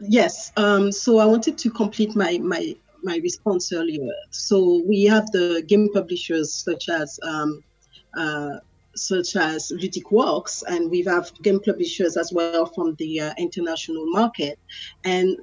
Yes. 0.00 0.52
Um, 0.56 0.92
so 0.92 1.18
I 1.18 1.24
wanted 1.24 1.56
to 1.58 1.70
complete 1.70 2.14
my 2.14 2.38
my 2.38 2.76
my 3.06 3.16
response 3.28 3.72
earlier. 3.72 4.12
So 4.30 4.82
we 4.84 5.04
have 5.04 5.30
the 5.30 5.62
game 5.66 5.88
publishers 5.92 6.52
such 6.52 6.88
as 6.88 7.18
um, 7.22 7.62
uh, 8.16 8.56
such 8.96 9.36
as 9.36 9.72
Ludique 9.80 10.10
Works, 10.10 10.64
and 10.66 10.90
we 10.90 11.02
have 11.02 11.30
game 11.42 11.60
publishers 11.60 12.16
as 12.16 12.32
well 12.32 12.66
from 12.66 12.94
the 12.96 13.20
uh, 13.20 13.34
international 13.38 14.06
market. 14.06 14.58
And 15.04 15.36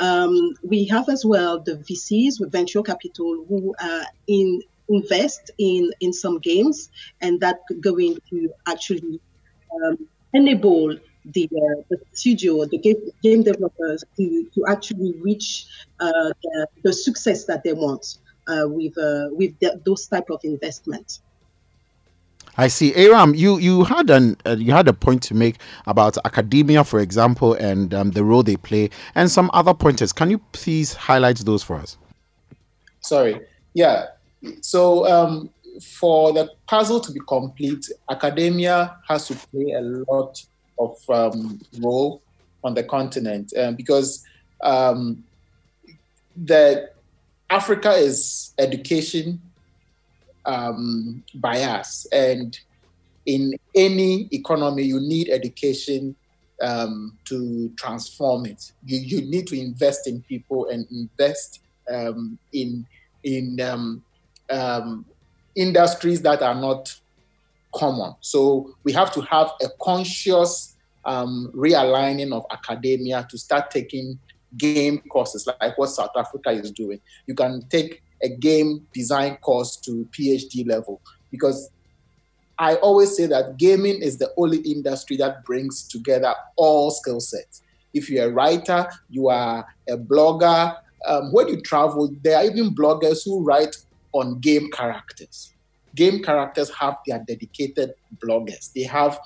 um, 0.00 0.54
we 0.62 0.86
have 0.86 1.08
as 1.08 1.24
well 1.24 1.60
the 1.60 1.76
VCs 1.76 2.40
with 2.40 2.52
venture 2.52 2.82
capital 2.82 3.44
who 3.48 3.74
uh, 3.78 4.04
in 4.26 4.62
invest 4.88 5.50
in 5.58 5.90
in 6.00 6.12
some 6.12 6.38
games, 6.38 6.90
and 7.20 7.40
that 7.40 7.60
going 7.80 8.18
to 8.30 8.50
actually 8.66 9.20
um, 9.74 10.08
enable 10.34 10.96
the, 11.32 11.48
uh, 11.52 11.82
the 11.90 11.98
studio, 12.12 12.64
the 12.64 12.78
game, 12.78 12.96
game 13.22 13.42
developers 13.42 14.04
to, 14.16 14.46
to 14.54 14.66
actually 14.66 15.14
reach 15.20 15.66
uh, 16.00 16.10
the, 16.42 16.66
the, 16.82 16.92
success 16.92 17.44
that 17.44 17.64
they 17.64 17.72
want 17.72 18.18
uh, 18.48 18.64
with 18.66 18.96
uh, 18.98 19.28
with 19.32 19.58
the, 19.60 19.80
those 19.84 20.06
type 20.06 20.30
of 20.30 20.40
investment. 20.44 21.20
I 22.56 22.68
see, 22.68 22.92
Eyram. 22.92 23.36
You 23.36 23.58
you 23.58 23.84
had 23.84 24.08
an 24.08 24.36
uh, 24.46 24.56
you 24.58 24.72
had 24.72 24.88
a 24.88 24.92
point 24.92 25.22
to 25.24 25.34
make 25.34 25.56
about 25.86 26.16
academia, 26.24 26.84
for 26.84 27.00
example, 27.00 27.54
and 27.54 27.92
um, 27.92 28.12
the 28.12 28.24
role 28.24 28.42
they 28.42 28.56
play, 28.56 28.90
and 29.14 29.30
some 29.30 29.50
other 29.52 29.74
pointers. 29.74 30.12
Can 30.12 30.30
you 30.30 30.38
please 30.52 30.94
highlight 30.94 31.38
those 31.38 31.62
for 31.62 31.76
us? 31.76 31.98
Sorry. 33.00 33.40
Yeah. 33.74 34.06
So 34.62 35.06
um, 35.06 35.50
for 35.80 36.32
the 36.32 36.50
puzzle 36.66 37.00
to 37.00 37.12
be 37.12 37.20
complete, 37.26 37.90
academia 38.10 38.96
has 39.08 39.26
to 39.28 39.34
play 39.34 39.72
a 39.72 39.80
lot 39.80 40.42
of 40.78 40.96
um, 41.08 41.60
role 41.80 42.22
on 42.64 42.74
the 42.74 42.82
continent 42.82 43.52
um, 43.56 43.74
because 43.74 44.24
um, 44.62 45.24
the 46.36 46.90
Africa 47.48 47.92
is 47.92 48.52
education 48.58 49.40
um, 50.44 51.22
bias, 51.34 52.06
and 52.12 52.58
in 53.26 53.54
any 53.74 54.28
economy, 54.32 54.84
you 54.84 55.00
need 55.00 55.28
education 55.28 56.14
um, 56.62 57.18
to 57.24 57.70
transform 57.76 58.46
it. 58.46 58.72
You, 58.84 58.98
you 58.98 59.30
need 59.30 59.46
to 59.48 59.60
invest 59.60 60.06
in 60.06 60.22
people 60.22 60.68
and 60.68 60.86
invest 60.90 61.60
um, 61.92 62.38
in 62.52 62.86
in 63.24 63.60
um, 63.60 64.02
um, 64.50 65.04
industries 65.56 66.22
that 66.22 66.42
are 66.42 66.54
not 66.54 66.94
common. 67.76 68.14
So 68.20 68.74
we 68.84 68.92
have 68.92 69.12
to 69.14 69.20
have 69.22 69.50
a 69.62 69.68
conscious 69.80 70.76
um, 71.04 71.50
realigning 71.54 72.32
of 72.32 72.44
academia 72.50 73.26
to 73.30 73.38
start 73.38 73.70
taking 73.70 74.18
game 74.56 74.98
courses 75.10 75.48
like 75.60 75.76
what 75.78 75.88
South 75.88 76.12
Africa 76.16 76.50
is 76.50 76.70
doing. 76.70 77.00
You 77.26 77.34
can 77.34 77.62
take 77.68 78.02
a 78.22 78.28
game 78.28 78.86
design 78.92 79.36
course 79.36 79.76
to 79.76 80.08
PhD 80.12 80.66
level 80.66 81.00
because 81.30 81.70
I 82.58 82.76
always 82.76 83.14
say 83.16 83.26
that 83.26 83.58
gaming 83.58 84.00
is 84.02 84.16
the 84.16 84.32
only 84.36 84.58
industry 84.58 85.16
that 85.18 85.44
brings 85.44 85.86
together 85.86 86.34
all 86.56 86.90
skill 86.90 87.20
sets. 87.20 87.62
If 87.92 88.08
you're 88.08 88.30
a 88.30 88.32
writer, 88.32 88.88
you 89.10 89.28
are 89.28 89.66
a 89.88 89.96
blogger. 89.96 90.76
Um, 91.06 91.32
when 91.32 91.48
you 91.48 91.60
travel, 91.60 92.10
there 92.22 92.38
are 92.38 92.44
even 92.44 92.74
bloggers 92.74 93.24
who 93.24 93.44
write 93.44 93.76
on 94.12 94.40
game 94.40 94.70
characters. 94.70 95.52
Game 95.96 96.22
characters 96.22 96.70
have 96.70 96.98
their 97.06 97.24
dedicated 97.26 97.94
bloggers. 98.24 98.72
They 98.72 98.84
have 98.84 99.18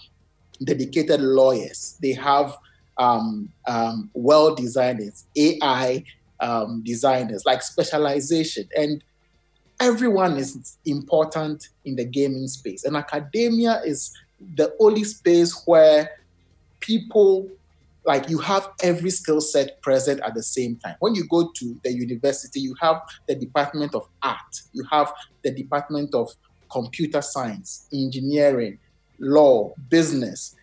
dedicated 0.65 1.21
lawyers. 1.21 1.99
They 2.01 2.13
have 2.13 2.57
um, 2.97 3.51
um, 3.67 4.11
well 4.15 4.55
designers, 4.55 5.27
AI 5.37 6.05
um, 6.41 6.83
designers, 6.85 7.45
like 7.45 7.63
specialization. 7.63 8.69
And 8.77 9.05
everyone 9.81 10.37
is 10.37 10.79
important 10.87 11.69
in 11.85 11.97
the 11.97 12.05
gaming 12.05 12.47
space. 12.47 12.85
And 12.85 12.97
academia 12.97 13.83
is 13.85 14.17
the 14.55 14.75
only 14.81 15.05
space 15.05 15.63
where 15.67 16.11
people 16.81 17.49
like 18.07 18.31
you 18.31 18.39
have 18.39 18.71
every 18.83 19.11
skill 19.11 19.41
set 19.41 19.81
present 19.83 20.21
at 20.23 20.35
the 20.35 20.43
same 20.43 20.77
time. 20.77 20.97
When 21.01 21.15
you 21.15 21.27
go 21.29 21.51
to 21.55 21.81
the 21.85 21.93
university, 21.93 22.61
you 22.61 22.75
have 22.81 23.03
the 23.29 23.35
Department 23.35 23.95
of 23.95 24.09
Art, 24.23 24.63
you 24.73 24.85
have 24.91 25.13
the 25.45 25.51
Department 25.51 26.15
of 26.15 26.31
Computer 26.71 27.23
Science, 27.23 27.87
Engineering, 27.93 28.79
Law, 29.19 29.75
business. 29.89 30.57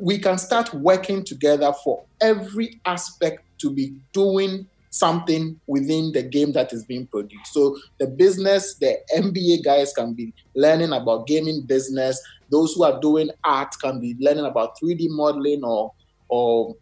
We 0.00 0.18
can 0.18 0.36
start 0.36 0.74
working 0.74 1.24
together 1.24 1.72
for 1.82 2.04
every 2.20 2.80
aspect 2.84 3.44
to 3.58 3.70
be 3.70 3.94
doing 4.12 4.66
something 4.94 5.58
within 5.66 6.12
the 6.12 6.22
game 6.22 6.52
that 6.52 6.72
is 6.72 6.84
being 6.84 7.06
produced. 7.06 7.52
So 7.52 7.76
the 7.98 8.06
business, 8.06 8.74
the 8.74 8.98
MBA 9.16 9.64
guys 9.64 9.92
can 9.92 10.14
be 10.14 10.32
learning 10.54 10.92
about 10.92 11.26
gaming 11.26 11.62
business. 11.62 12.22
Those 12.50 12.74
who 12.74 12.84
are 12.84 13.00
doing 13.00 13.30
art 13.42 13.74
can 13.82 13.98
be 13.98 14.14
learning 14.20 14.44
about 14.44 14.78
3D 14.78 15.08
modeling 15.10 15.64
or 15.64 15.92
or 16.28 16.76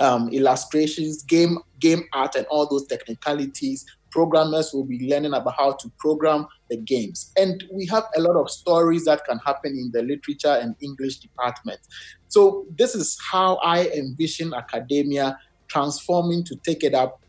um, 0.00 0.28
illustrations, 0.28 1.24
game 1.24 1.58
game 1.80 2.04
art, 2.12 2.36
and 2.36 2.46
all 2.46 2.68
those 2.68 2.86
technicalities. 2.86 3.84
Programmers 4.10 4.72
will 4.72 4.84
be 4.84 5.10
learning 5.10 5.34
about 5.34 5.54
how 5.56 5.72
to 5.72 5.90
program 5.98 6.46
the 6.70 6.76
games, 6.76 7.32
and 7.36 7.64
we 7.72 7.86
have 7.86 8.04
a 8.16 8.20
lot 8.20 8.36
of 8.36 8.50
stories 8.50 9.04
that 9.04 9.24
can 9.24 9.38
happen 9.44 9.72
in 9.72 9.90
the 9.92 10.02
literature 10.02 10.58
and 10.60 10.74
English 10.80 11.16
department. 11.16 11.80
So 12.28 12.66
this 12.76 12.94
is 12.94 13.18
how 13.30 13.56
I 13.56 13.88
envision 13.88 14.54
academia 14.54 15.38
transforming 15.68 16.44
to 16.44 16.56
take 16.56 16.82
it 16.82 16.94
up 16.94 17.20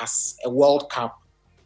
as 0.00 0.36
a 0.44 0.50
World 0.50 0.90
Cup 0.90 1.18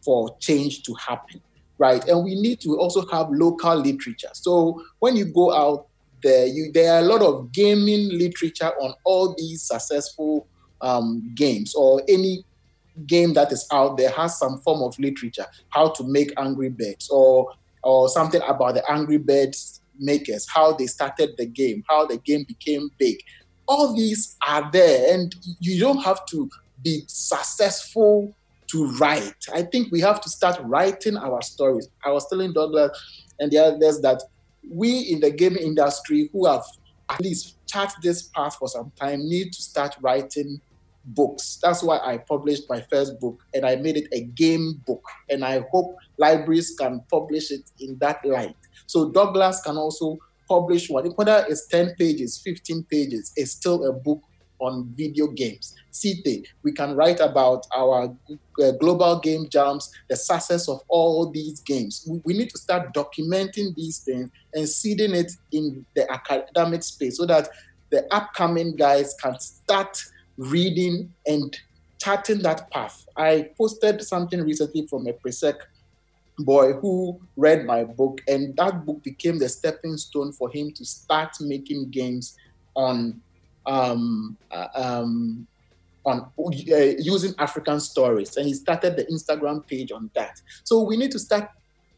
for 0.03 0.35
change 0.39 0.83
to 0.83 0.93
happen, 0.95 1.41
right? 1.77 2.05
And 2.07 2.23
we 2.23 2.39
need 2.39 2.61
to 2.61 2.77
also 2.77 3.05
have 3.07 3.27
local 3.31 3.75
literature. 3.75 4.29
So 4.33 4.83
when 4.99 5.15
you 5.15 5.25
go 5.25 5.53
out 5.53 5.87
there, 6.23 6.47
you, 6.47 6.71
there 6.73 6.93
are 6.93 6.99
a 6.99 7.03
lot 7.03 7.21
of 7.21 7.51
gaming 7.51 8.09
literature 8.09 8.71
on 8.81 8.93
all 9.03 9.35
these 9.37 9.63
successful 9.63 10.47
um, 10.81 11.31
games 11.35 11.73
or 11.75 12.01
any 12.07 12.43
game 13.05 13.33
that 13.33 13.51
is 13.51 13.67
out 13.71 13.97
there 13.97 14.11
has 14.11 14.39
some 14.39 14.59
form 14.59 14.81
of 14.81 14.97
literature, 14.99 15.45
how 15.69 15.89
to 15.89 16.03
make 16.03 16.31
Angry 16.37 16.69
Birds 16.69 17.09
or 17.09 17.51
or 17.83 18.09
something 18.09 18.41
about 18.47 18.73
the 18.73 18.91
Angry 18.91 19.17
Birds 19.17 19.81
makers, 19.99 20.47
how 20.49 20.73
they 20.73 20.87
started 20.87 21.35
the 21.37 21.45
game, 21.45 21.83
how 21.87 22.05
the 22.05 22.17
game 22.17 22.43
became 22.47 22.89
big. 22.97 23.17
All 23.67 23.95
these 23.95 24.35
are 24.45 24.69
there, 24.71 25.13
and 25.13 25.35
you 25.59 25.79
don't 25.79 26.03
have 26.03 26.25
to 26.27 26.49
be 26.83 27.03
successful 27.07 28.33
to 28.67 28.91
write. 28.93 29.45
I 29.53 29.63
think 29.63 29.91
we 29.91 30.01
have 30.01 30.21
to 30.21 30.29
start 30.29 30.59
writing 30.63 31.17
our 31.17 31.41
stories. 31.41 31.89
I 32.05 32.11
was 32.11 32.27
telling 32.29 32.53
Douglas 32.53 32.91
and 33.39 33.51
the 33.51 33.57
others 33.57 34.01
that 34.01 34.21
we 34.69 34.99
in 34.99 35.19
the 35.19 35.31
game 35.31 35.55
industry 35.55 36.29
who 36.33 36.45
have 36.45 36.63
at 37.09 37.21
least 37.21 37.55
charted 37.67 38.01
this 38.01 38.23
path 38.23 38.55
for 38.55 38.67
some 38.67 38.91
time 38.99 39.27
need 39.27 39.53
to 39.53 39.61
start 39.61 39.95
writing 40.01 40.59
books. 41.07 41.59
That's 41.61 41.83
why 41.83 41.99
I 41.99 42.17
published 42.17 42.63
my 42.69 42.81
first 42.81 43.19
book 43.19 43.41
and 43.53 43.65
I 43.65 43.75
made 43.75 43.97
it 43.97 44.07
a 44.11 44.21
game 44.21 44.81
book. 44.85 45.03
And 45.29 45.43
I 45.43 45.63
hope 45.71 45.95
libraries 46.17 46.75
can 46.77 47.01
publish 47.09 47.51
it 47.51 47.71
in 47.79 47.97
that 47.99 48.23
light. 48.25 48.55
So 48.85 49.09
Douglas 49.09 49.61
can 49.61 49.77
also 49.77 50.17
publish 50.47 50.89
one. 50.89 51.05
Whether 51.05 51.45
it's 51.49 51.67
10 51.67 51.95
pages, 51.97 52.41
15 52.43 52.83
pages, 52.83 53.33
it's 53.35 53.51
still 53.51 53.85
a 53.85 53.93
book 53.93 54.21
on 54.59 54.91
video 54.95 55.27
games. 55.27 55.75
Sithe, 55.91 56.45
we 56.63 56.71
can 56.71 56.95
write 56.95 57.19
about 57.19 57.65
our 57.75 58.15
uh, 58.61 58.71
global 58.79 59.19
game 59.19 59.47
jams, 59.49 59.91
the 60.09 60.15
success 60.15 60.67
of 60.67 60.81
all 60.87 61.29
these 61.29 61.59
games. 61.61 62.07
We, 62.09 62.21
we, 62.25 62.33
need 62.37 62.49
to 62.51 62.57
start 62.57 62.93
documenting 62.93 63.75
these 63.75 63.99
things 63.99 64.31
and 64.53 64.67
seeding 64.67 65.13
it 65.13 65.31
in 65.51 65.85
the 65.95 66.11
academic 66.11 66.83
space 66.83 67.17
so 67.17 67.25
that 67.27 67.49
the 67.89 68.11
upcoming 68.13 68.75
guys 68.75 69.15
can 69.21 69.39
start 69.39 69.97
reading 70.37 71.13
and 71.25 71.57
charting 71.99 72.39
that 72.43 72.69
path. 72.71 73.05
I 73.15 73.49
posted 73.57 74.01
something 74.03 74.41
recently 74.41 74.87
from 74.87 75.07
a 75.07 75.13
presec 75.13 75.55
boy 76.39 76.73
who 76.73 77.19
read 77.35 77.65
my 77.65 77.83
book, 77.83 78.21
and 78.27 78.55
that 78.57 78.85
book 78.85 79.03
became 79.03 79.39
the 79.39 79.49
stepping 79.49 79.97
stone 79.97 80.31
for 80.31 80.49
him 80.49 80.71
to 80.73 80.85
start 80.85 81.35
making 81.41 81.89
games 81.89 82.37
on 82.75 83.19
um, 83.65 84.37
uh, 84.51 84.67
um, 84.75 85.47
on 86.05 86.31
uh, 86.39 86.77
using 86.99 87.33
African 87.37 87.79
stories, 87.79 88.37
and 88.37 88.47
he 88.47 88.53
started 88.53 88.95
the 88.95 89.05
Instagram 89.05 89.65
page 89.67 89.91
on 89.91 90.09
that. 90.15 90.41
So 90.63 90.81
we 90.81 90.95
need 90.95 91.11
to 91.11 91.19
start 91.19 91.49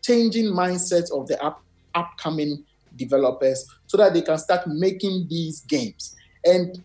changing 0.02 0.45
mindsets 0.45 1.12
of 1.12 1.28
the 1.28 1.41
up, 1.43 1.62
upcoming 1.93 2.63
developers 2.95 3.67
so 3.86 3.97
that 3.97 4.13
they 4.13 4.21
can 4.21 4.38
start 4.38 4.65
making 4.67 5.28
these 5.30 5.62
games. 5.62 6.15
And 6.43 6.84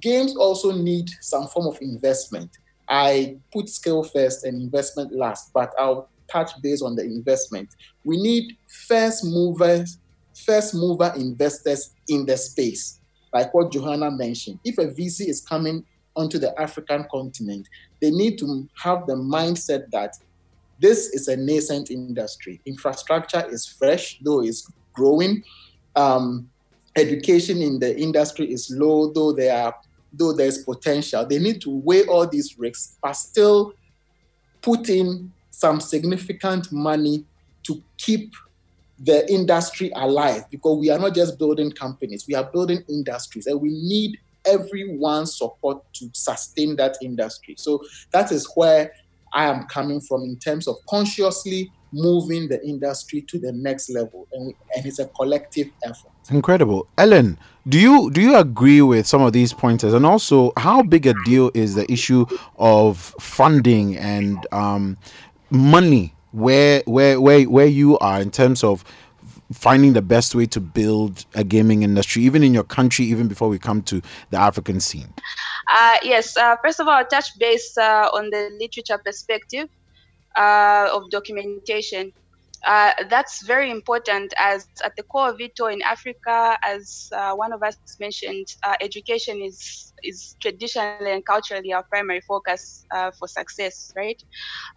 games 0.00 0.36
also 0.36 0.72
need 0.72 1.08
some 1.20 1.46
form 1.46 1.66
of 1.66 1.80
investment. 1.80 2.50
I 2.88 3.36
put 3.52 3.68
skill 3.68 4.04
first 4.04 4.44
and 4.44 4.60
investment 4.60 5.12
last, 5.12 5.52
but 5.52 5.72
I'll 5.78 6.08
touch 6.30 6.50
base 6.62 6.82
on 6.82 6.96
the 6.96 7.02
investment. 7.02 7.68
We 8.04 8.20
need 8.20 8.56
first 8.86 9.24
movers, 9.24 9.98
first 10.44 10.74
mover 10.74 11.12
investors 11.16 11.94
in 12.08 12.26
the 12.26 12.36
space 12.36 13.00
like 13.34 13.52
what 13.52 13.72
Johanna 13.72 14.12
mentioned, 14.12 14.60
if 14.64 14.78
a 14.78 14.86
VC 14.86 15.28
is 15.28 15.40
coming 15.40 15.84
onto 16.14 16.38
the 16.38 16.58
African 16.58 17.04
continent, 17.10 17.68
they 18.00 18.12
need 18.12 18.38
to 18.38 18.68
have 18.80 19.06
the 19.06 19.14
mindset 19.14 19.90
that 19.90 20.16
this 20.78 21.08
is 21.08 21.26
a 21.26 21.36
nascent 21.36 21.90
industry. 21.90 22.60
Infrastructure 22.64 23.44
is 23.50 23.66
fresh, 23.66 24.20
though 24.22 24.40
it's 24.40 24.70
growing. 24.92 25.42
Um, 25.96 26.48
education 26.94 27.60
in 27.60 27.80
the 27.80 27.98
industry 27.98 28.52
is 28.52 28.70
low, 28.70 29.12
though 29.12 29.32
there 29.32 29.64
are 29.64 29.74
though 30.16 30.32
there's 30.32 30.58
potential. 30.64 31.26
They 31.26 31.38
need 31.38 31.60
to 31.62 31.70
weigh 31.70 32.06
all 32.06 32.26
these 32.26 32.58
risks, 32.58 32.96
but 33.02 33.12
still 33.12 33.74
put 34.62 34.88
in 34.88 35.32
some 35.50 35.80
significant 35.80 36.72
money 36.72 37.24
to 37.64 37.82
keep 37.96 38.32
the 38.98 39.30
industry 39.32 39.90
alive 39.96 40.44
because 40.50 40.78
we 40.78 40.90
are 40.90 40.98
not 40.98 41.14
just 41.14 41.38
building 41.38 41.70
companies, 41.72 42.26
we 42.28 42.34
are 42.34 42.44
building 42.44 42.82
industries, 42.88 43.46
and 43.46 43.60
we 43.60 43.70
need 43.70 44.18
everyone's 44.46 45.36
support 45.36 45.82
to 45.94 46.08
sustain 46.12 46.76
that 46.76 46.96
industry. 47.02 47.54
So 47.58 47.82
that 48.12 48.30
is 48.30 48.48
where 48.54 48.92
I 49.32 49.46
am 49.46 49.64
coming 49.64 50.00
from 50.00 50.22
in 50.22 50.36
terms 50.38 50.68
of 50.68 50.76
consciously 50.88 51.72
moving 51.94 52.48
the 52.48 52.62
industry 52.66 53.22
to 53.22 53.38
the 53.38 53.52
next 53.52 53.88
level, 53.88 54.26
and, 54.32 54.48
we, 54.48 54.56
and 54.74 54.84
it's 54.84 54.98
a 54.98 55.06
collective 55.06 55.70
effort. 55.84 56.10
Incredible, 56.30 56.86
Ellen. 56.98 57.38
Do 57.66 57.80
you 57.80 58.10
do 58.10 58.20
you 58.20 58.36
agree 58.36 58.82
with 58.82 59.06
some 59.06 59.22
of 59.22 59.32
these 59.32 59.52
pointers? 59.52 59.94
And 59.94 60.04
also, 60.04 60.52
how 60.56 60.82
big 60.82 61.06
a 61.06 61.14
deal 61.24 61.50
is 61.54 61.74
the 61.74 61.90
issue 61.90 62.26
of 62.58 62.98
funding 63.20 63.96
and 63.96 64.46
um, 64.52 64.98
money 65.50 66.14
where 66.32 66.82
where 66.86 67.20
where 67.20 67.44
where 67.44 67.66
you 67.66 67.98
are 67.98 68.20
in 68.20 68.30
terms 68.30 68.64
of 68.64 68.84
finding 69.52 69.92
the 69.92 70.02
best 70.02 70.34
way 70.34 70.46
to 70.46 70.60
build 70.60 71.24
a 71.34 71.44
gaming 71.44 71.82
industry, 71.82 72.22
even 72.22 72.42
in 72.42 72.52
your 72.52 72.64
country, 72.64 73.04
even 73.04 73.28
before 73.28 73.48
we 73.48 73.58
come 73.58 73.82
to 73.82 74.02
the 74.30 74.38
African 74.38 74.80
scene? 74.80 75.12
Uh, 75.72 75.96
yes, 76.02 76.36
uh, 76.36 76.56
first 76.62 76.80
of 76.80 76.88
all, 76.88 77.04
touch 77.04 77.38
base 77.38 77.76
uh, 77.78 78.08
on 78.12 78.30
the 78.30 78.50
literature 78.58 78.98
perspective 78.98 79.68
uh, 80.36 80.88
of 80.92 81.10
documentation. 81.10 82.12
Uh, 82.66 82.92
that's 83.10 83.46
very 83.46 83.70
important 83.70 84.32
as 84.38 84.66
at 84.84 84.92
the 84.96 85.02
core 85.04 85.28
of 85.30 85.40
it 85.40 85.52
all 85.60 85.68
in 85.68 85.82
Africa, 85.82 86.56
as 86.64 87.08
uh, 87.14 87.34
one 87.34 87.52
of 87.52 87.62
us 87.62 87.78
mentioned, 88.00 88.46
uh, 88.66 88.74
education 88.80 89.40
is 89.42 89.92
is 90.02 90.36
traditionally 90.40 91.12
and 91.12 91.24
culturally 91.26 91.72
our 91.72 91.84
primary 91.90 92.20
focus 92.26 92.84
uh, 92.94 93.10
for 93.18 93.28
success, 93.28 93.92
right? 93.96 94.22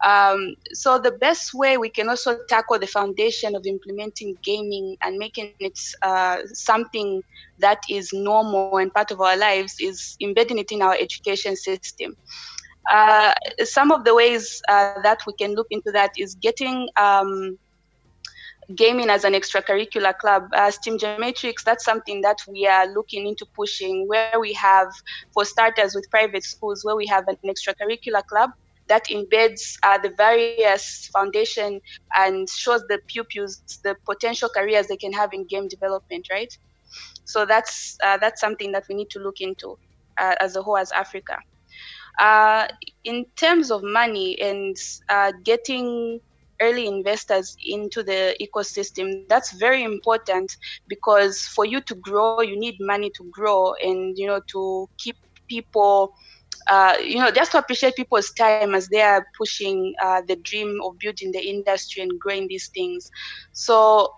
Um, 0.04 0.54
so 0.72 0.98
the 0.98 1.12
best 1.12 1.50
way 1.54 1.78
we 1.78 1.90
can 1.90 2.08
also 2.08 2.36
tackle 2.48 2.78
the 2.78 2.86
foundation 2.86 3.54
of 3.56 3.64
implementing 3.66 4.36
gaming 4.44 4.96
and 5.02 5.18
making 5.18 5.52
it 5.60 5.78
uh, 6.02 6.38
something 6.54 7.22
that 7.58 7.78
is 7.90 8.10
normal 8.12 8.78
and 8.78 8.92
part 8.92 9.10
of 9.10 9.20
our 9.20 9.36
lives 9.36 9.74
is 9.80 10.16
embedding 10.22 10.58
it 10.58 10.70
in 10.72 10.82
our 10.82 10.94
education 10.94 11.56
system. 11.56 12.14
Uh, 12.90 13.34
some 13.64 13.90
of 13.90 14.04
the 14.04 14.14
ways 14.14 14.60
that 14.68 15.18
we 15.26 15.32
can 15.34 15.54
look 15.54 15.66
into 15.70 15.90
that 15.92 16.12
is 16.16 16.34
getting 16.36 16.88
um, 16.96 17.58
gaming 18.74 19.08
as 19.08 19.24
an 19.24 19.32
extracurricular 19.32 20.16
club. 20.18 20.44
Uh, 20.54 20.70
Steam 20.70 20.98
Geometrics, 20.98 21.62
that's 21.64 21.84
something 21.84 22.20
that 22.20 22.38
we 22.46 22.66
are 22.66 22.86
looking 22.92 23.26
into 23.26 23.46
pushing, 23.54 24.06
where 24.08 24.38
we 24.40 24.52
have, 24.52 24.88
for 25.32 25.44
starters, 25.44 25.94
with 25.94 26.08
private 26.10 26.44
schools, 26.44 26.84
where 26.84 26.96
we 26.96 27.06
have 27.06 27.24
an 27.28 27.36
extracurricular 27.46 28.24
club 28.26 28.50
that 28.88 29.04
embeds 29.06 29.76
uh, 29.82 29.98
the 29.98 30.10
various 30.16 31.08
foundation 31.12 31.80
and 32.16 32.48
shows 32.48 32.82
the 32.88 32.98
pupils 33.06 33.62
the 33.84 33.94
potential 34.06 34.48
careers 34.54 34.86
they 34.86 34.96
can 34.96 35.12
have 35.12 35.30
in 35.32 35.46
game 35.46 35.68
development, 35.68 36.26
right? 36.30 36.52
So 37.24 37.44
that's 37.44 37.96
uh, 38.02 38.16
that's 38.16 38.40
something 38.40 38.72
that 38.72 38.84
we 38.88 38.94
need 38.94 39.10
to 39.10 39.18
look 39.18 39.40
into 39.40 39.78
uh, 40.18 40.34
as 40.40 40.56
a 40.56 40.62
whole 40.62 40.78
as 40.78 40.90
Africa. 40.92 41.36
Uh, 42.18 42.66
in 43.04 43.24
terms 43.36 43.70
of 43.70 43.82
money 43.82 44.38
and 44.40 44.76
uh, 45.08 45.32
getting 45.44 46.20
early 46.60 46.86
investors 46.86 47.56
into 47.64 48.02
the 48.02 48.34
ecosystem 48.40 49.24
that's 49.28 49.52
very 49.58 49.82
important 49.84 50.50
because 50.88 51.42
for 51.54 51.64
you 51.64 51.80
to 51.80 51.94
grow 51.96 52.32
you 52.32 52.58
need 52.58 52.74
money 52.80 53.10
to 53.16 53.24
grow 53.32 53.72
and 53.82 54.16
you 54.18 54.26
know 54.26 54.40
to 54.50 54.86
keep 54.98 55.16
people 55.48 56.12
uh, 56.68 56.94
you 57.02 57.18
know 57.18 57.30
just 57.30 57.52
to 57.52 57.58
appreciate 57.58 57.94
people's 57.96 58.32
time 58.32 58.66
as 58.74 58.88
they 58.88 59.00
are 59.00 59.24
pushing 59.38 59.94
uh, 60.02 60.20
the 60.26 60.36
dream 60.36 60.78
of 60.84 60.92
building 60.98 61.30
the 61.32 61.40
industry 61.40 62.02
and 62.02 62.10
growing 62.20 62.46
these 62.48 62.70
things. 62.74 63.10
So 63.52 64.08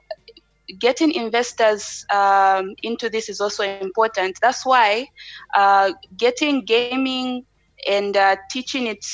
getting 0.81 1.13
investors 1.13 2.05
um, 2.13 2.75
into 2.83 3.09
this 3.11 3.29
is 3.29 3.41
also 3.41 3.65
important. 3.65 4.39
That's 4.43 4.65
why 4.67 5.07
uh, 5.55 5.93
getting 6.17 6.65
gaming 6.65 7.45
and 7.88 8.16
uh, 8.16 8.37
teaching 8.51 8.87
it 8.87 9.05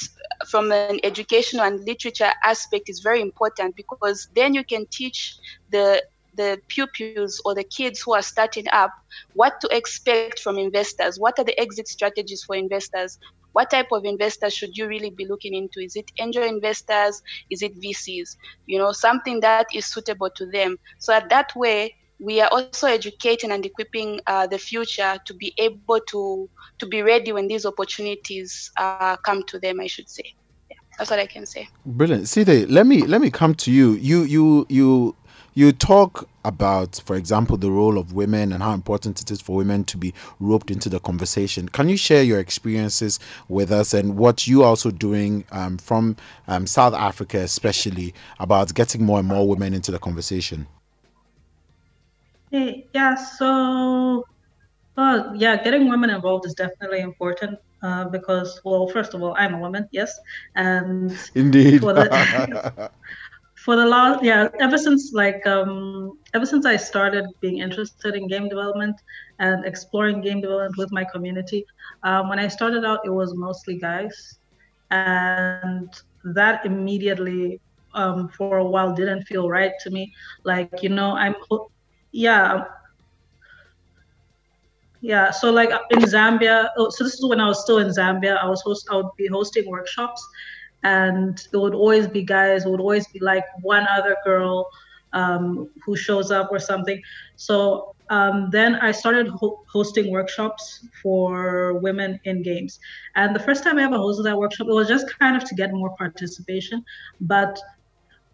from 0.48 0.72
an 0.72 0.86
educational 1.04 1.64
and 1.64 1.84
literature 1.84 2.32
aspect 2.44 2.88
is 2.88 3.00
very 3.00 3.20
important 3.20 3.74
because 3.76 4.28
then 4.34 4.54
you 4.54 4.64
can 4.64 4.86
teach 4.90 5.36
the 5.70 6.02
the 6.36 6.58
pupils 6.68 7.40
or 7.46 7.54
the 7.54 7.64
kids 7.64 8.00
who 8.02 8.14
are 8.14 8.22
starting 8.22 8.66
up 8.72 8.90
what 9.34 9.54
to 9.60 9.68
expect 9.74 10.38
from 10.38 10.58
investors. 10.58 11.18
What 11.18 11.38
are 11.38 11.44
the 11.44 11.58
exit 11.58 11.88
strategies 11.88 12.42
for 12.44 12.54
investors? 12.54 13.18
What 13.52 13.70
type 13.70 13.88
of 13.92 14.04
investors 14.04 14.52
should 14.52 14.76
you 14.76 14.86
really 14.86 15.10
be 15.10 15.26
looking 15.26 15.54
into? 15.54 15.80
Is 15.80 15.96
it 15.96 16.10
angel 16.18 16.42
investors? 16.44 17.22
Is 17.50 17.62
it 17.62 17.80
vcs 17.80 18.36
you 18.66 18.78
know 18.78 18.92
something 18.92 19.40
that 19.40 19.66
is 19.74 19.86
suitable 19.86 20.30
to 20.36 20.46
them. 20.46 20.78
So 20.98 21.12
that, 21.12 21.28
that 21.30 21.50
way 21.56 21.94
we 22.18 22.40
are 22.40 22.48
also 22.50 22.86
educating 22.86 23.50
and 23.50 23.64
equipping 23.64 24.20
uh, 24.26 24.46
the 24.46 24.58
future 24.58 25.18
to 25.24 25.34
be 25.34 25.52
able 25.58 26.00
to 26.08 26.48
to 26.78 26.86
be 26.86 27.02
ready 27.02 27.32
when 27.32 27.48
these 27.48 27.66
opportunities 27.66 28.70
uh, 28.78 29.16
come 29.16 29.42
to 29.44 29.58
them. 29.58 29.80
I 29.80 29.86
should 29.86 30.08
say. 30.08 30.34
Yeah, 30.70 30.76
that's 30.98 31.10
what 31.10 31.18
I 31.18 31.26
can 31.26 31.46
say. 31.46 31.68
Brilliant, 31.84 32.24
Sithe. 32.24 32.66
Let 32.68 32.86
me 32.86 33.02
let 33.02 33.20
me 33.20 33.30
come 33.30 33.54
to 33.56 33.70
you. 33.70 33.92
You 33.92 34.22
you 34.22 34.66
you 34.68 35.16
you 35.56 35.72
talk 35.72 36.28
about, 36.44 37.00
for 37.06 37.16
example, 37.16 37.56
the 37.56 37.70
role 37.70 37.96
of 37.96 38.12
women 38.12 38.52
and 38.52 38.62
how 38.62 38.74
important 38.74 39.22
it 39.22 39.30
is 39.30 39.40
for 39.40 39.56
women 39.56 39.84
to 39.84 39.96
be 39.96 40.12
roped 40.38 40.70
into 40.70 40.90
the 40.90 41.00
conversation. 41.00 41.66
Can 41.70 41.88
you 41.88 41.96
share 41.96 42.22
your 42.22 42.38
experiences 42.38 43.18
with 43.48 43.72
us 43.72 43.94
and 43.94 44.18
what 44.18 44.46
you 44.46 44.62
are 44.62 44.66
also 44.66 44.90
doing 44.90 45.46
um, 45.50 45.78
from 45.78 46.16
um, 46.46 46.66
South 46.66 46.92
Africa, 46.92 47.38
especially 47.38 48.12
about 48.38 48.74
getting 48.74 49.02
more 49.02 49.18
and 49.18 49.26
more 49.26 49.48
women 49.48 49.72
into 49.72 49.90
the 49.90 49.98
conversation? 49.98 50.66
Hey, 52.56 52.86
yeah, 52.94 53.14
so 53.16 54.24
uh, 54.96 55.24
yeah, 55.36 55.62
getting 55.62 55.90
women 55.90 56.10
involved 56.10 56.46
is 56.46 56.54
definitely 56.54 57.00
important 57.00 57.58
uh, 57.82 58.08
because, 58.08 58.60
well, 58.64 58.88
first 58.88 59.14
of 59.14 59.22
all, 59.22 59.34
I'm 59.38 59.54
a 59.54 59.58
woman, 59.58 59.86
yes, 59.92 60.12
and 60.54 61.18
indeed 61.34 61.80
for 61.80 61.92
the, 61.92 62.08
for 63.64 63.76
the 63.76 63.84
last 63.84 64.24
yeah, 64.24 64.48
ever 64.60 64.78
since 64.78 65.12
like 65.12 65.46
um, 65.46 66.18
ever 66.34 66.46
since 66.46 66.64
I 66.64 66.76
started 66.76 67.26
being 67.42 67.58
interested 67.58 68.14
in 68.14 68.28
game 68.28 68.48
development 68.48 68.96
and 69.38 69.66
exploring 69.66 70.22
game 70.22 70.40
development 70.40 70.78
with 70.78 70.92
my 70.92 71.04
community, 71.12 71.66
um, 72.04 72.28
when 72.30 72.38
I 72.38 72.48
started 72.48 72.84
out, 72.86 73.00
it 73.04 73.10
was 73.10 73.34
mostly 73.36 73.78
guys, 73.78 74.38
and 74.90 75.88
that 76.34 76.64
immediately 76.64 77.60
um, 77.94 78.28
for 78.30 78.58
a 78.58 78.64
while 78.64 78.94
didn't 78.94 79.24
feel 79.24 79.50
right 79.50 79.72
to 79.82 79.90
me. 79.90 80.12
Like 80.44 80.82
you 80.82 80.88
know, 80.90 81.12
I'm 81.12 81.34
yeah. 82.16 82.64
Yeah 85.02 85.30
so 85.30 85.52
like 85.52 85.70
in 85.90 86.00
zambia 86.00 86.68
oh, 86.78 86.88
so 86.88 87.04
this 87.04 87.14
is 87.14 87.26
when 87.26 87.40
i 87.40 87.46
was 87.46 87.62
still 87.62 87.78
in 87.78 87.88
zambia 87.88 88.38
i 88.42 88.48
was 88.48 88.62
host 88.62 88.88
i 88.90 88.96
would 88.96 89.14
be 89.16 89.28
hosting 89.28 89.68
workshops 89.68 90.26
and 90.82 91.46
there 91.52 91.60
would 91.60 91.74
always 91.74 92.08
be 92.08 92.22
guys 92.22 92.64
would 92.64 92.80
always 92.80 93.06
be 93.08 93.20
like 93.20 93.44
one 93.62 93.86
other 93.90 94.16
girl 94.24 94.66
um, 95.12 95.68
who 95.84 95.96
shows 95.96 96.30
up 96.30 96.48
or 96.50 96.58
something. 96.58 97.00
So 97.36 97.94
um, 98.10 98.48
then 98.50 98.76
i 98.76 98.92
started 98.92 99.28
ho- 99.28 99.62
hosting 99.72 100.10
workshops 100.10 100.86
for 101.02 101.74
women 101.80 102.20
in 102.24 102.42
games. 102.42 102.78
And 103.16 103.34
the 103.34 103.40
first 103.40 103.64
time 103.64 103.78
i 103.78 103.84
ever 103.84 103.96
hosted 103.96 104.24
that 104.24 104.38
workshop 104.38 104.68
it 104.68 104.74
was 104.74 104.88
just 104.88 105.06
kind 105.18 105.36
of 105.36 105.44
to 105.48 105.54
get 105.54 105.72
more 105.72 105.94
participation 105.96 106.84
but 107.20 107.58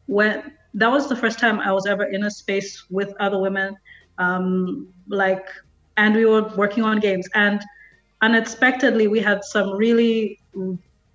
when 0.07 0.53
that 0.75 0.91
was 0.91 1.09
the 1.09 1.17
first 1.17 1.39
time 1.39 1.61
I 1.61 1.73
was 1.73 1.87
ever 1.87 2.05
in 2.05 2.25
a 2.25 2.31
space 2.31 2.85
with 2.91 3.15
other 3.21 3.39
women, 3.39 3.77
um, 4.19 4.89
like, 5.09 5.47
and 5.97 6.15
we 6.15 6.25
were 6.25 6.49
working 6.57 6.85
on 6.85 6.99
games. 6.99 7.29
And 7.35 7.63
unexpectedly, 8.23 9.09
we 9.09 9.21
had 9.21 9.45
some 9.45 9.77
really 9.77 10.41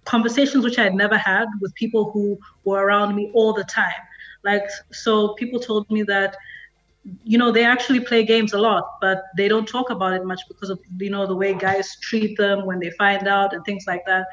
conversations 0.06 0.64
which 0.64 0.78
I 0.78 0.84
had 0.84 0.96
never 0.96 1.18
had 1.18 1.48
with 1.60 1.74
people 1.76 2.12
who 2.12 2.40
were 2.66 2.86
around 2.86 3.16
me 3.16 3.32
all 3.34 3.54
the 3.54 3.64
time. 3.64 4.02
Like, 4.44 4.70
so 4.92 5.34
people 5.34 5.60
told 5.60 5.90
me 5.90 6.04
that, 6.04 6.38
you 7.24 7.38
know, 7.38 7.52
they 7.52 7.66
actually 7.66 8.02
play 8.02 8.24
games 8.24 8.54
a 8.54 8.58
lot, 8.60 8.98
but 9.02 9.24
they 9.36 9.48
don't 9.48 9.68
talk 9.68 9.90
about 9.90 10.14
it 10.14 10.24
much 10.24 10.42
because 10.48 10.70
of, 10.70 10.80
you 11.00 11.10
know, 11.10 11.26
the 11.26 11.36
way 11.36 11.54
guys 11.54 11.98
treat 12.02 12.38
them 12.38 12.66
when 12.66 12.80
they 12.80 12.92
find 12.92 13.28
out 13.28 13.54
and 13.54 13.66
things 13.66 13.86
like 13.88 14.06
that. 14.06 14.28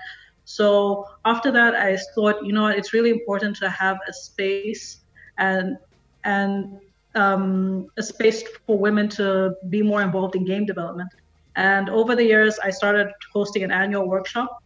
So 0.45 1.09
after 1.25 1.51
that, 1.53 1.75
I 1.75 1.97
thought, 2.15 2.45
you 2.45 2.53
know, 2.53 2.67
it's 2.67 2.93
really 2.93 3.11
important 3.11 3.57
to 3.57 3.71
have 3.71 3.99
a 4.07 4.13
space 4.13 4.99
and 5.38 5.77
and 6.25 6.79
um, 7.14 7.87
a 7.97 8.03
space 8.03 8.42
for 8.66 8.79
women 8.79 9.09
to 9.11 9.55
be 9.68 9.83
more 9.83 10.03
involved 10.03 10.35
in 10.37 10.44
game 10.44 10.66
development. 10.66 11.11
And 11.57 11.88
over 11.88 12.16
the 12.16 12.25
years, 12.25 12.59
I 12.59 12.70
started 12.70 13.12
hosting 13.33 13.62
an 13.62 13.70
annual 13.70 14.09
workshop. 14.09 14.62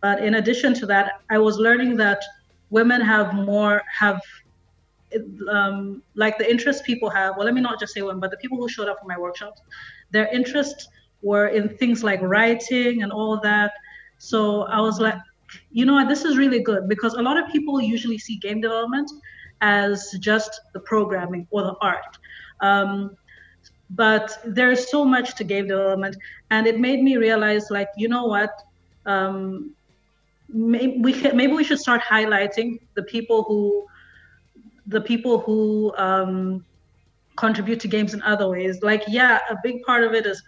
But 0.00 0.22
in 0.22 0.34
addition 0.34 0.74
to 0.74 0.86
that, 0.86 1.20
I 1.30 1.38
was 1.38 1.56
learning 1.58 1.96
that 1.96 2.22
women 2.70 3.00
have 3.00 3.34
more 3.34 3.82
have 3.98 4.20
um, 5.50 6.02
like 6.14 6.38
the 6.38 6.48
interests 6.48 6.82
people 6.82 7.10
have. 7.10 7.36
Well, 7.36 7.46
let 7.46 7.54
me 7.54 7.60
not 7.60 7.80
just 7.80 7.94
say 7.94 8.02
women, 8.02 8.20
but 8.20 8.30
the 8.30 8.36
people 8.36 8.58
who 8.58 8.68
showed 8.68 8.88
up 8.88 9.00
for 9.00 9.06
my 9.06 9.18
workshops, 9.18 9.60
their 10.10 10.28
interests 10.28 10.88
were 11.22 11.48
in 11.48 11.68
things 11.76 12.04
like 12.04 12.20
writing 12.22 13.02
and 13.02 13.10
all 13.10 13.40
that. 13.40 13.72
So 14.18 14.62
I 14.62 14.80
was 14.80 15.00
like, 15.00 15.18
you 15.72 15.86
know 15.86 15.94
what, 15.94 16.08
this 16.08 16.24
is 16.24 16.36
really 16.36 16.60
good 16.60 16.88
because 16.88 17.14
a 17.14 17.22
lot 17.22 17.42
of 17.42 17.50
people 17.50 17.80
usually 17.80 18.18
see 18.18 18.36
game 18.36 18.60
development 18.60 19.10
as 19.60 20.12
just 20.20 20.60
the 20.72 20.80
programming 20.80 21.46
or 21.50 21.62
the 21.62 21.74
art. 21.80 22.18
Um, 22.60 23.16
but 23.90 24.38
there's 24.44 24.90
so 24.90 25.04
much 25.04 25.34
to 25.36 25.44
game 25.44 25.68
development, 25.68 26.16
and 26.50 26.66
it 26.66 26.78
made 26.78 27.02
me 27.02 27.16
realize, 27.16 27.70
like, 27.70 27.88
you 27.96 28.08
know 28.08 28.26
what? 28.26 28.50
Um, 29.06 29.74
maybe 30.48 30.98
we 31.00 31.12
maybe 31.32 31.52
we 31.52 31.64
should 31.64 31.78
start 31.78 32.02
highlighting 32.02 32.80
the 32.94 33.02
people 33.02 33.42
who 33.44 33.86
the 34.86 35.00
people 35.00 35.38
who 35.40 35.94
um, 35.96 36.64
contribute 37.36 37.80
to 37.80 37.88
games 37.88 38.14
in 38.14 38.22
other 38.22 38.48
ways. 38.48 38.82
Like, 38.82 39.04
yeah, 39.06 39.38
a 39.50 39.56
big 39.62 39.82
part 39.82 40.04
of 40.04 40.12
it 40.12 40.26
is 40.26 40.42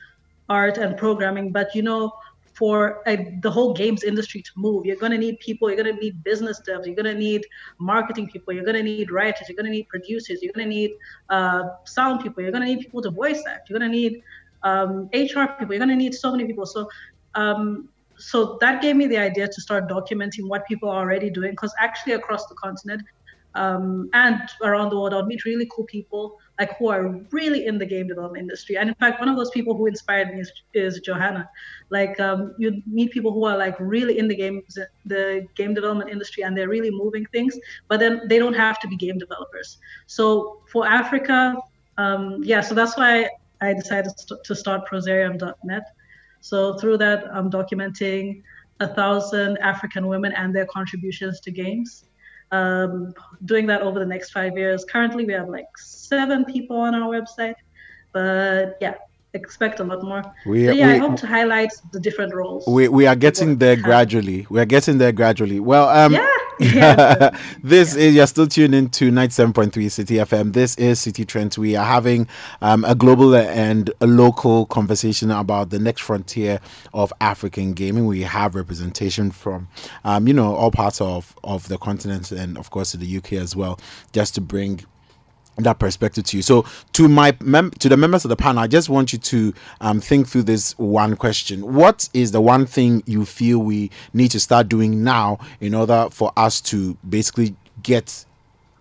art 0.48 0.78
and 0.78 0.96
programming, 0.96 1.52
but 1.52 1.74
you 1.74 1.82
know, 1.82 2.12
for 2.60 3.02
a, 3.06 3.38
the 3.40 3.50
whole 3.50 3.72
games 3.72 4.04
industry 4.04 4.42
to 4.42 4.50
move. 4.54 4.84
You're 4.84 5.02
going 5.04 5.12
to 5.12 5.18
need 5.18 5.40
people, 5.40 5.70
you're 5.70 5.82
going 5.82 5.94
to 5.96 5.98
need 5.98 6.22
business 6.22 6.60
devs, 6.68 6.84
you're 6.84 6.94
going 6.94 7.12
to 7.14 7.18
need 7.18 7.46
marketing 7.78 8.28
people, 8.28 8.52
you're 8.52 8.66
going 8.70 8.76
to 8.76 8.82
need 8.82 9.10
writers, 9.10 9.48
you're 9.48 9.56
going 9.56 9.70
to 9.72 9.72
need 9.72 9.88
producers, 9.88 10.42
you're 10.42 10.52
going 10.52 10.68
to 10.68 10.74
need 10.74 10.90
uh, 11.30 11.62
sound 11.84 12.20
people, 12.22 12.42
you're 12.42 12.52
going 12.52 12.62
to 12.62 12.68
need 12.68 12.80
people 12.80 13.00
to 13.00 13.10
voice 13.10 13.42
act, 13.48 13.70
you're 13.70 13.78
going 13.78 13.90
to 13.90 13.96
need 13.96 14.22
um, 14.62 15.08
HR 15.14 15.46
people, 15.58 15.72
you're 15.72 15.84
going 15.86 15.88
to 15.88 15.96
need 15.96 16.14
so 16.14 16.30
many 16.30 16.44
people. 16.44 16.66
So, 16.66 16.86
um, 17.34 17.88
so 18.18 18.58
that 18.60 18.82
gave 18.82 18.94
me 18.94 19.06
the 19.06 19.16
idea 19.16 19.48
to 19.48 19.60
start 19.62 19.88
documenting 19.88 20.46
what 20.46 20.66
people 20.66 20.90
are 20.90 20.98
already 20.98 21.30
doing 21.30 21.52
because 21.52 21.72
actually 21.78 22.12
across 22.12 22.44
the 22.44 22.54
continent 22.56 23.00
um, 23.54 24.08
and 24.12 24.40
around 24.62 24.90
the 24.90 24.96
world, 24.96 25.12
I'll 25.12 25.26
meet 25.26 25.44
really 25.44 25.68
cool 25.70 25.84
people 25.84 26.38
like 26.58 26.76
who 26.78 26.88
are 26.88 27.08
really 27.30 27.66
in 27.66 27.78
the 27.78 27.86
game 27.86 28.06
development 28.06 28.42
industry. 28.42 28.76
And 28.76 28.88
in 28.88 28.94
fact, 28.96 29.18
one 29.18 29.28
of 29.28 29.36
those 29.36 29.50
people 29.50 29.74
who 29.74 29.86
inspired 29.86 30.32
me 30.34 30.40
is, 30.40 30.52
is 30.74 31.00
Johanna. 31.00 31.48
Like 31.88 32.20
um, 32.20 32.54
you 32.58 32.82
meet 32.86 33.10
people 33.10 33.32
who 33.32 33.44
are 33.44 33.56
like 33.56 33.76
really 33.80 34.18
in 34.18 34.28
the 34.28 34.36
game, 34.36 34.62
the 35.06 35.46
game 35.56 35.74
development 35.74 36.10
industry, 36.10 36.44
and 36.44 36.56
they're 36.56 36.68
really 36.68 36.90
moving 36.90 37.26
things. 37.32 37.58
But 37.88 37.98
then 37.98 38.22
they 38.28 38.38
don't 38.38 38.54
have 38.54 38.78
to 38.80 38.88
be 38.88 38.96
game 38.96 39.18
developers. 39.18 39.78
So 40.06 40.60
for 40.70 40.86
Africa, 40.86 41.56
um, 41.98 42.42
yeah, 42.44 42.60
so 42.60 42.74
that's 42.74 42.96
why 42.96 43.28
I 43.60 43.72
decided 43.74 44.12
to 44.44 44.54
start 44.54 44.88
Prosarium.net. 44.88 45.82
So 46.42 46.74
through 46.78 46.98
that, 46.98 47.24
I'm 47.34 47.50
documenting 47.50 48.42
a 48.80 48.88
thousand 48.88 49.58
African 49.58 50.06
women 50.06 50.32
and 50.32 50.54
their 50.54 50.66
contributions 50.66 51.40
to 51.40 51.50
games 51.50 52.04
um, 52.52 53.14
doing 53.44 53.66
that 53.66 53.82
over 53.82 53.98
the 53.98 54.06
next 54.06 54.30
five 54.30 54.56
years. 54.56 54.84
Currently, 54.84 55.24
we 55.24 55.32
have 55.32 55.48
like 55.48 55.66
seven 55.76 56.44
people 56.44 56.76
on 56.76 56.94
our 56.94 57.08
website, 57.08 57.54
but 58.12 58.76
yeah, 58.80 58.94
expect 59.34 59.80
a 59.80 59.84
lot 59.84 60.02
more. 60.02 60.22
We, 60.46 60.66
so 60.66 60.72
yeah, 60.72 60.86
we, 60.86 60.92
I 60.94 60.98
hope 60.98 61.16
to 61.16 61.26
highlight 61.26 61.72
the 61.92 62.00
different 62.00 62.34
roles. 62.34 62.66
We, 62.66 62.88
we 62.88 63.06
are 63.06 63.16
getting 63.16 63.58
there 63.58 63.76
gradually. 63.76 64.46
We 64.50 64.60
are 64.60 64.64
getting 64.64 64.98
there 64.98 65.12
gradually. 65.12 65.60
Well, 65.60 65.88
um, 65.88 66.12
yeah. 66.12 66.26
yeah. 66.74 67.30
this 67.62 67.96
yeah. 67.96 68.02
is 68.02 68.14
you're 68.14 68.26
still 68.26 68.46
tuned 68.46 68.74
into 68.74 69.10
97.3 69.10 69.70
Citi 69.70 70.22
FM. 70.22 70.52
This 70.52 70.76
is 70.76 71.00
Citi 71.00 71.26
Trends. 71.26 71.58
We 71.58 71.74
are 71.74 71.86
having 71.86 72.28
um, 72.60 72.84
a 72.84 72.94
global 72.94 73.34
and 73.34 73.90
a 74.02 74.06
local 74.06 74.66
conversation 74.66 75.30
about 75.30 75.70
the 75.70 75.78
next 75.78 76.02
frontier 76.02 76.60
of 76.92 77.14
African 77.22 77.72
gaming. 77.72 78.04
We 78.04 78.22
have 78.22 78.54
representation 78.54 79.30
from, 79.30 79.68
um, 80.04 80.28
you 80.28 80.34
know, 80.34 80.54
all 80.54 80.70
parts 80.70 81.00
of, 81.00 81.34
of 81.42 81.68
the 81.68 81.78
continent 81.78 82.30
and 82.30 82.58
of 82.58 82.68
course 82.68 82.92
the 82.92 83.16
UK 83.16 83.34
as 83.34 83.56
well, 83.56 83.80
just 84.12 84.34
to 84.34 84.42
bring 84.42 84.84
that 85.64 85.78
perspective 85.78 86.24
to 86.24 86.36
you. 86.36 86.42
So 86.42 86.64
to 86.92 87.08
my 87.08 87.36
mem- 87.40 87.70
to 87.72 87.88
the 87.88 87.96
members 87.96 88.24
of 88.24 88.28
the 88.28 88.36
panel, 88.36 88.62
I 88.62 88.66
just 88.66 88.88
want 88.88 89.12
you 89.12 89.18
to 89.18 89.54
um, 89.80 90.00
think 90.00 90.28
through 90.28 90.44
this 90.44 90.76
one 90.78 91.16
question. 91.16 91.74
What 91.74 92.08
is 92.14 92.32
the 92.32 92.40
one 92.40 92.66
thing 92.66 93.02
you 93.06 93.24
feel 93.24 93.58
we 93.58 93.90
need 94.12 94.30
to 94.32 94.40
start 94.40 94.68
doing 94.68 95.02
now 95.04 95.38
in 95.60 95.74
order 95.74 96.08
for 96.10 96.32
us 96.36 96.60
to 96.62 96.96
basically 97.08 97.54
get 97.82 98.24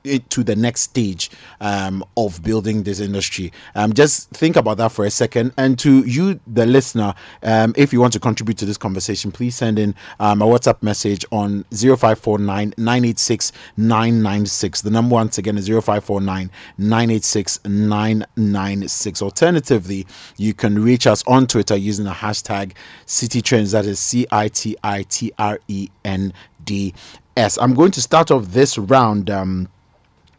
it 0.03 0.29
to 0.31 0.43
the 0.43 0.55
next 0.55 0.81
stage 0.81 1.29
um, 1.61 2.03
of 2.17 2.41
building 2.43 2.83
this 2.83 2.99
industry. 2.99 3.51
Um, 3.75 3.93
just 3.93 4.29
think 4.31 4.55
about 4.55 4.77
that 4.77 4.91
for 4.91 5.05
a 5.05 5.11
second. 5.11 5.53
And 5.57 5.77
to 5.79 6.05
you, 6.05 6.39
the 6.47 6.65
listener, 6.65 7.13
um, 7.43 7.73
if 7.77 7.93
you 7.93 7.99
want 7.99 8.13
to 8.13 8.19
contribute 8.19 8.57
to 8.59 8.65
this 8.65 8.77
conversation, 8.77 9.31
please 9.31 9.55
send 9.55 9.79
in 9.79 9.95
um, 10.19 10.41
a 10.41 10.45
WhatsApp 10.45 10.81
message 10.81 11.25
on 11.31 11.63
0549 11.71 12.73
986 12.77 13.51
996. 13.77 14.81
The 14.81 14.89
number 14.89 15.13
once 15.13 15.37
again 15.37 15.57
is 15.57 15.67
0549 15.67 16.49
986 16.77 17.59
996. 17.65 19.21
Alternatively, 19.21 20.07
you 20.37 20.53
can 20.53 20.81
reach 20.81 21.07
us 21.07 21.23
on 21.27 21.47
Twitter 21.47 21.75
using 21.75 22.05
the 22.05 22.11
hashtag 22.11 22.73
Citi 23.05 23.41
Trends. 23.41 23.71
That 23.71 23.85
is 23.85 23.99
C 23.99 24.25
I 24.31 24.47
T 24.47 24.75
I 24.83 25.03
T 25.03 25.31
R 25.37 25.59
E 25.67 25.89
N 26.05 26.33
D 26.63 26.93
S. 27.37 27.57
I'm 27.57 27.73
going 27.73 27.91
to 27.91 28.01
start 28.01 28.31
off 28.31 28.45
this 28.47 28.77
round. 28.77 29.29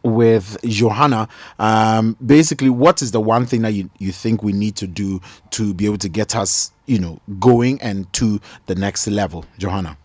With 0.03 0.57
Johanna, 0.63 1.29
um, 1.59 2.17
basically, 2.25 2.69
what 2.69 3.03
is 3.03 3.11
the 3.11 3.21
one 3.21 3.45
thing 3.45 3.61
that 3.61 3.73
you, 3.73 3.89
you 3.99 4.11
think 4.11 4.41
we 4.41 4.51
need 4.51 4.75
to 4.77 4.87
do 4.87 5.21
to 5.51 5.75
be 5.75 5.85
able 5.85 5.99
to 5.99 6.09
get 6.09 6.35
us, 6.35 6.71
you 6.87 6.97
know, 6.97 7.19
going 7.39 7.79
and 7.81 8.11
to 8.13 8.41
the 8.65 8.73
next 8.73 9.05
level, 9.07 9.45
Johanna? 9.59 9.97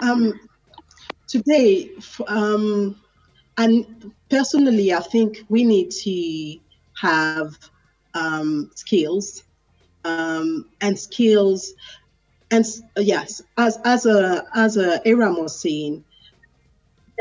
Um, 0.00 0.38
today, 1.26 1.90
um, 2.28 3.00
and 3.58 4.12
personally, 4.30 4.92
I 4.92 5.00
think 5.00 5.44
we 5.48 5.64
need 5.64 5.90
to 5.90 6.58
have 7.00 7.58
um, 8.14 8.70
skills 8.74 9.42
um, 10.04 10.66
and 10.80 10.98
skills, 10.98 11.74
and 12.50 12.64
yes, 12.96 13.42
as 13.56 13.78
as 13.84 14.06
a 14.06 14.44
as 14.54 14.76
a 14.76 15.00
Eyram 15.00 15.40
was 15.40 15.58
saying 15.58 16.04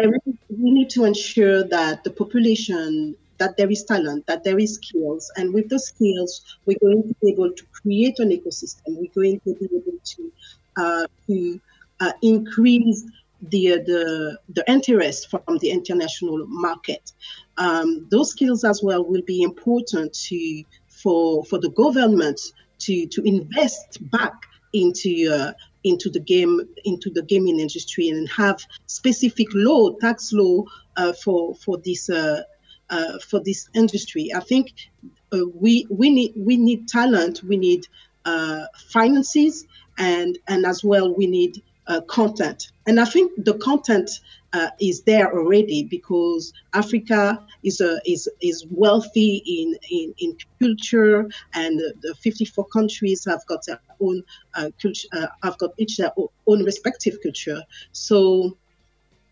we 0.01 0.71
need 0.71 0.89
to 0.91 1.05
ensure 1.05 1.63
that 1.63 2.03
the 2.03 2.11
population 2.11 3.15
that 3.37 3.57
there 3.57 3.69
is 3.69 3.83
talent, 3.83 4.25
that 4.27 4.43
there 4.43 4.59
is 4.59 4.75
skills, 4.75 5.31
and 5.37 5.53
with 5.53 5.69
those 5.69 5.87
skills, 5.87 6.57
we're 6.65 6.77
going 6.79 7.03
to 7.03 7.15
be 7.21 7.31
able 7.31 7.51
to 7.51 7.65
create 7.71 8.19
an 8.19 8.29
ecosystem. 8.29 8.97
We're 8.97 9.11
going 9.13 9.39
to 9.41 9.55
be 9.55 9.65
able 9.65 9.99
to 10.03 10.31
uh, 10.77 11.07
to 11.27 11.59
uh, 11.99 12.11
increase 12.21 13.05
the 13.41 13.81
the 13.85 14.39
the 14.49 14.63
interest 14.71 15.29
from 15.29 15.57
the 15.59 15.69
international 15.69 16.45
market. 16.47 17.11
Um, 17.57 18.07
those 18.09 18.31
skills 18.31 18.63
as 18.63 18.81
well 18.81 19.03
will 19.03 19.23
be 19.23 19.41
important 19.43 20.13
to 20.13 20.63
for 20.87 21.43
for 21.45 21.59
the 21.59 21.69
government 21.69 22.39
to 22.79 23.07
to 23.07 23.21
invest 23.27 23.99
back 24.09 24.33
into 24.73 25.31
uh, 25.31 25.53
into 25.83 26.09
the 26.09 26.19
game 26.19 26.61
into 26.85 27.09
the 27.09 27.21
gaming 27.23 27.59
industry 27.59 28.09
and 28.09 28.29
have 28.29 28.59
specific 28.87 29.47
law 29.53 29.91
tax 29.99 30.31
law 30.33 30.63
uh, 30.97 31.13
for 31.13 31.55
for 31.55 31.77
this 31.83 32.09
uh, 32.09 32.43
uh, 32.89 33.19
for 33.19 33.39
this 33.39 33.69
industry. 33.73 34.29
I 34.35 34.39
think 34.39 34.73
uh, 35.33 35.45
we 35.53 35.87
we 35.89 36.09
need 36.09 36.33
we 36.35 36.57
need 36.57 36.87
talent, 36.87 37.41
we 37.43 37.57
need 37.57 37.87
uh, 38.25 38.65
finances, 38.87 39.65
and 39.97 40.37
and 40.47 40.65
as 40.65 40.83
well 40.83 41.13
we 41.13 41.27
need 41.27 41.61
uh, 41.87 42.01
content. 42.01 42.71
And 42.87 42.99
I 42.99 43.05
think 43.05 43.31
the 43.45 43.55
content 43.55 44.09
uh, 44.53 44.69
is 44.79 45.01
there 45.01 45.33
already 45.33 45.83
because 45.83 46.53
Africa 46.73 47.43
is 47.63 47.81
a, 47.81 47.99
is 48.05 48.29
is 48.41 48.65
wealthy 48.69 49.41
in 49.45 49.75
in, 49.89 50.13
in 50.19 50.37
culture, 50.59 51.29
and 51.53 51.79
the 52.01 52.15
54 52.21 52.65
countries 52.67 53.25
have 53.25 53.45
got 53.47 53.65
their 53.65 53.79
own 53.99 54.23
uh, 54.53 54.69
culture, 54.81 55.07
uh, 55.13 55.27
have 55.43 55.57
got 55.57 55.71
each 55.77 55.97
their 55.97 56.11
own 56.47 56.63
respective 56.63 57.17
culture. 57.23 57.61
So 57.91 58.57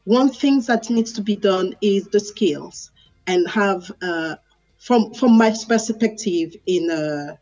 one 0.05 0.29
thing 0.29 0.61
that 0.61 0.89
needs 0.89 1.13
to 1.13 1.21
be 1.21 1.35
done 1.35 1.75
is 1.81 2.07
the 2.07 2.19
skills 2.19 2.91
and 3.27 3.47
have 3.47 3.91
uh, 4.01 4.35
from 4.79 5.13
from 5.13 5.37
my 5.37 5.53
perspective 5.67 6.55
in 6.65 6.89
uh, 6.89 7.35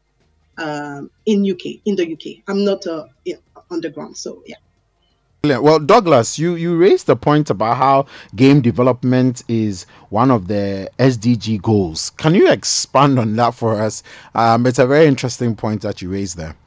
uh, 0.61 1.01
in 1.25 1.49
UK 1.49 1.81
in 1.85 1.95
the 1.95 2.11
UK. 2.13 2.43
I'm 2.47 2.65
not 2.65 2.85
uh, 2.85 3.05
underground, 3.71 4.17
so 4.17 4.43
yeah. 4.45 4.57
Well, 5.41 5.79
Douglas, 5.79 6.37
you, 6.37 6.55
you 6.55 6.75
raised 6.75 7.07
the 7.07 7.15
point 7.15 7.49
about 7.49 7.77
how 7.77 8.07
game 8.35 8.59
development 8.59 9.41
is 9.47 9.85
one 10.09 10.31
of 10.31 10.49
the 10.49 10.91
SDG 10.99 11.61
goals. 11.61 12.09
Can 12.09 12.35
you 12.35 12.51
expand 12.51 13.17
on 13.17 13.37
that 13.37 13.55
for 13.55 13.79
us? 13.79 14.03
Um, 14.35 14.65
it's 14.65 14.79
a 14.79 14.85
very 14.85 15.05
interesting 15.05 15.55
point 15.55 15.81
that 15.83 16.01
you 16.01 16.09
raised 16.11 16.35
there. 16.35 16.57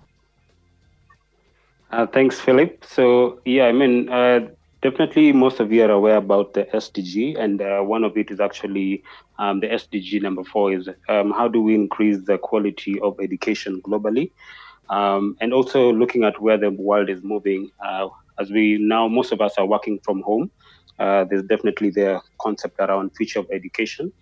Uh, 1.91 2.07
thanks, 2.07 2.41
Philip. 2.41 2.83
So, 2.89 3.41
yeah, 3.45 3.65
I 3.67 3.73
mean, 3.73 4.09
uh, 4.09 4.49
definitely 4.81 5.35
most 5.35 5.61
of 5.61 5.71
you 5.71 5.85
are 5.85 5.91
aware 5.91 6.17
about 6.17 6.55
the 6.55 6.65
SDG, 6.65 7.39
and 7.39 7.61
uh, 7.61 7.83
one 7.83 8.05
of 8.05 8.17
it 8.17 8.31
is 8.31 8.41
actually 8.41 9.05
um, 9.39 9.61
the 9.61 9.67
SDG 9.67 10.23
number 10.23 10.45
four 10.45 10.73
is 10.73 10.89
um, 11.11 11.31
how 11.31 11.47
do 11.47 11.61
we 11.61 11.75
increase 11.75 12.23
the 12.25 12.39
quality 12.39 12.99
of 13.01 13.21
education 13.21 13.83
globally? 13.83 14.31
Um, 14.89 15.37
and 15.43 15.53
also 15.53 15.93
looking 15.93 16.25
at 16.25 16.41
where 16.41 16.57
the 16.57 16.71
world 16.71 17.11
is 17.11 17.23
moving, 17.23 17.71
uh, 17.85 18.09
as 18.43 18.51
we 18.51 18.79
now 18.81 19.09
most 19.09 19.33
of 19.33 19.41
us 19.41 19.55
are 19.59 19.67
working 19.67 19.99
from 20.05 20.23
home, 20.23 20.51
uh, 20.99 21.25
there's 21.29 21.45
definitely 21.45 21.91
the 21.91 22.21
concept 22.41 22.77
around 22.81 23.11
future 23.17 23.41
of 23.41 23.47
education, 23.53 24.13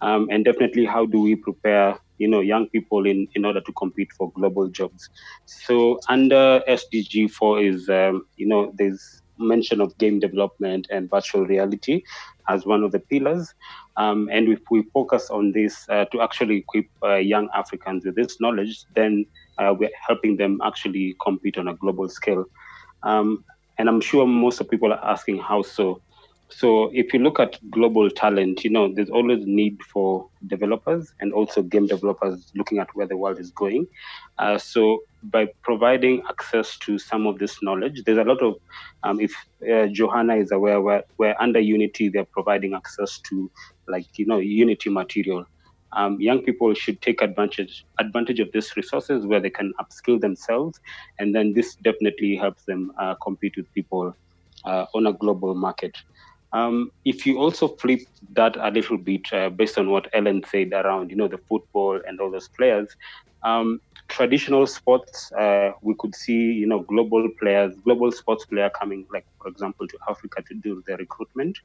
um, 0.00 0.28
and 0.30 0.44
definitely 0.44 0.84
how 0.84 1.06
do 1.06 1.20
we 1.20 1.34
prepare 1.34 1.98
you 2.18 2.28
know 2.28 2.40
young 2.40 2.68
people 2.68 3.06
in 3.06 3.26
in 3.34 3.44
order 3.44 3.60
to 3.60 3.72
compete 3.72 4.12
for 4.18 4.30
global 4.32 4.68
jobs. 4.68 5.08
So 5.46 5.98
under 6.08 6.62
SDG 6.68 7.30
four 7.30 7.60
is 7.60 7.88
um, 7.88 8.26
you 8.36 8.46
know 8.46 8.72
there's 8.78 9.22
mention 9.40 9.80
of 9.80 9.96
game 9.98 10.20
development 10.20 10.86
and 10.90 11.08
virtual 11.10 11.46
reality 11.46 12.02
as 12.48 12.66
one 12.66 12.84
of 12.84 12.92
the 12.92 13.00
pillars. 13.00 13.54
Um, 13.96 14.28
and 14.30 14.48
if 14.48 14.60
we 14.70 14.82
focus 14.94 15.30
on 15.30 15.52
this 15.52 15.86
uh, 15.88 16.04
to 16.12 16.20
actually 16.20 16.58
equip 16.58 16.86
uh, 17.02 17.16
young 17.16 17.48
Africans 17.54 18.04
with 18.04 18.16
this 18.16 18.40
knowledge, 18.40 18.84
then 18.94 19.24
uh, 19.58 19.74
we're 19.78 19.90
helping 20.06 20.36
them 20.36 20.60
actually 20.64 21.16
compete 21.22 21.58
on 21.58 21.68
a 21.68 21.74
global 21.74 22.08
scale. 22.08 22.44
Um, 23.02 23.44
and 23.80 23.88
I'm 23.88 24.02
sure 24.02 24.26
most 24.26 24.60
of 24.60 24.68
people 24.68 24.92
are 24.92 25.02
asking 25.02 25.38
how 25.38 25.62
so. 25.62 26.02
so 26.50 26.90
if 26.92 27.14
you 27.14 27.20
look 27.20 27.40
at 27.40 27.58
global 27.70 28.10
talent, 28.10 28.62
you 28.62 28.68
know, 28.68 28.92
there's 28.92 29.08
always 29.08 29.46
need 29.46 29.82
for 29.84 30.28
developers 30.48 31.14
and 31.20 31.32
also 31.32 31.62
game 31.62 31.86
developers 31.86 32.52
looking 32.54 32.78
at 32.78 32.94
where 32.94 33.06
the 33.06 33.16
world 33.16 33.38
is 33.38 33.50
going. 33.52 33.86
Uh, 34.36 34.58
so 34.58 35.02
by 35.22 35.46
providing 35.62 36.22
access 36.28 36.76
to 36.78 36.98
some 36.98 37.26
of 37.26 37.38
this 37.38 37.62
knowledge, 37.62 38.02
there's 38.04 38.18
a 38.18 38.24
lot 38.24 38.42
of, 38.42 38.56
um, 39.02 39.18
if 39.18 39.32
uh, 39.72 39.86
Johanna 39.86 40.36
is 40.36 40.52
aware, 40.52 40.82
where, 40.82 41.04
where 41.16 41.40
under 41.40 41.60
Unity 41.60 42.10
they're 42.10 42.26
providing 42.26 42.74
access 42.74 43.18
to, 43.30 43.50
like 43.88 44.18
you 44.18 44.26
know, 44.26 44.38
Unity 44.38 44.90
material. 44.90 45.46
Um, 45.92 46.20
young 46.20 46.42
people 46.42 46.72
should 46.74 47.00
take 47.02 47.20
advantage 47.22 47.84
advantage 47.98 48.40
of 48.40 48.52
these 48.52 48.76
resources 48.76 49.26
where 49.26 49.40
they 49.40 49.50
can 49.50 49.72
upskill 49.80 50.20
themselves, 50.20 50.80
and 51.18 51.34
then 51.34 51.52
this 51.52 51.74
definitely 51.76 52.36
helps 52.36 52.64
them 52.64 52.92
uh, 52.98 53.14
compete 53.16 53.56
with 53.56 53.72
people 53.74 54.14
uh, 54.64 54.86
on 54.94 55.06
a 55.06 55.12
global 55.12 55.54
market. 55.54 55.96
Um, 56.52 56.90
if 57.04 57.26
you 57.26 57.38
also 57.38 57.68
flip 57.68 58.00
that 58.32 58.56
a 58.56 58.70
little 58.70 58.98
bit 58.98 59.32
uh, 59.32 59.50
based 59.50 59.78
on 59.78 59.90
what 59.90 60.08
Ellen 60.12 60.42
said 60.50 60.72
around, 60.72 61.10
you 61.10 61.16
know, 61.16 61.28
the 61.28 61.38
football 61.38 62.00
and 62.06 62.20
all 62.20 62.30
those 62.30 62.48
players, 62.48 62.88
um, 63.42 63.80
traditional 64.08 64.66
sports, 64.66 65.30
uh, 65.32 65.70
we 65.82 65.94
could 65.98 66.14
see, 66.14 66.52
you 66.52 66.66
know, 66.66 66.80
global 66.80 67.28
players, 67.38 67.74
global 67.84 68.10
sports 68.10 68.44
player 68.44 68.70
coming, 68.70 69.06
like 69.12 69.24
for 69.40 69.48
example, 69.48 69.86
to 69.86 69.96
Africa 70.08 70.42
to 70.48 70.54
do 70.54 70.82
the 70.86 70.96
recruitment. 70.96 71.56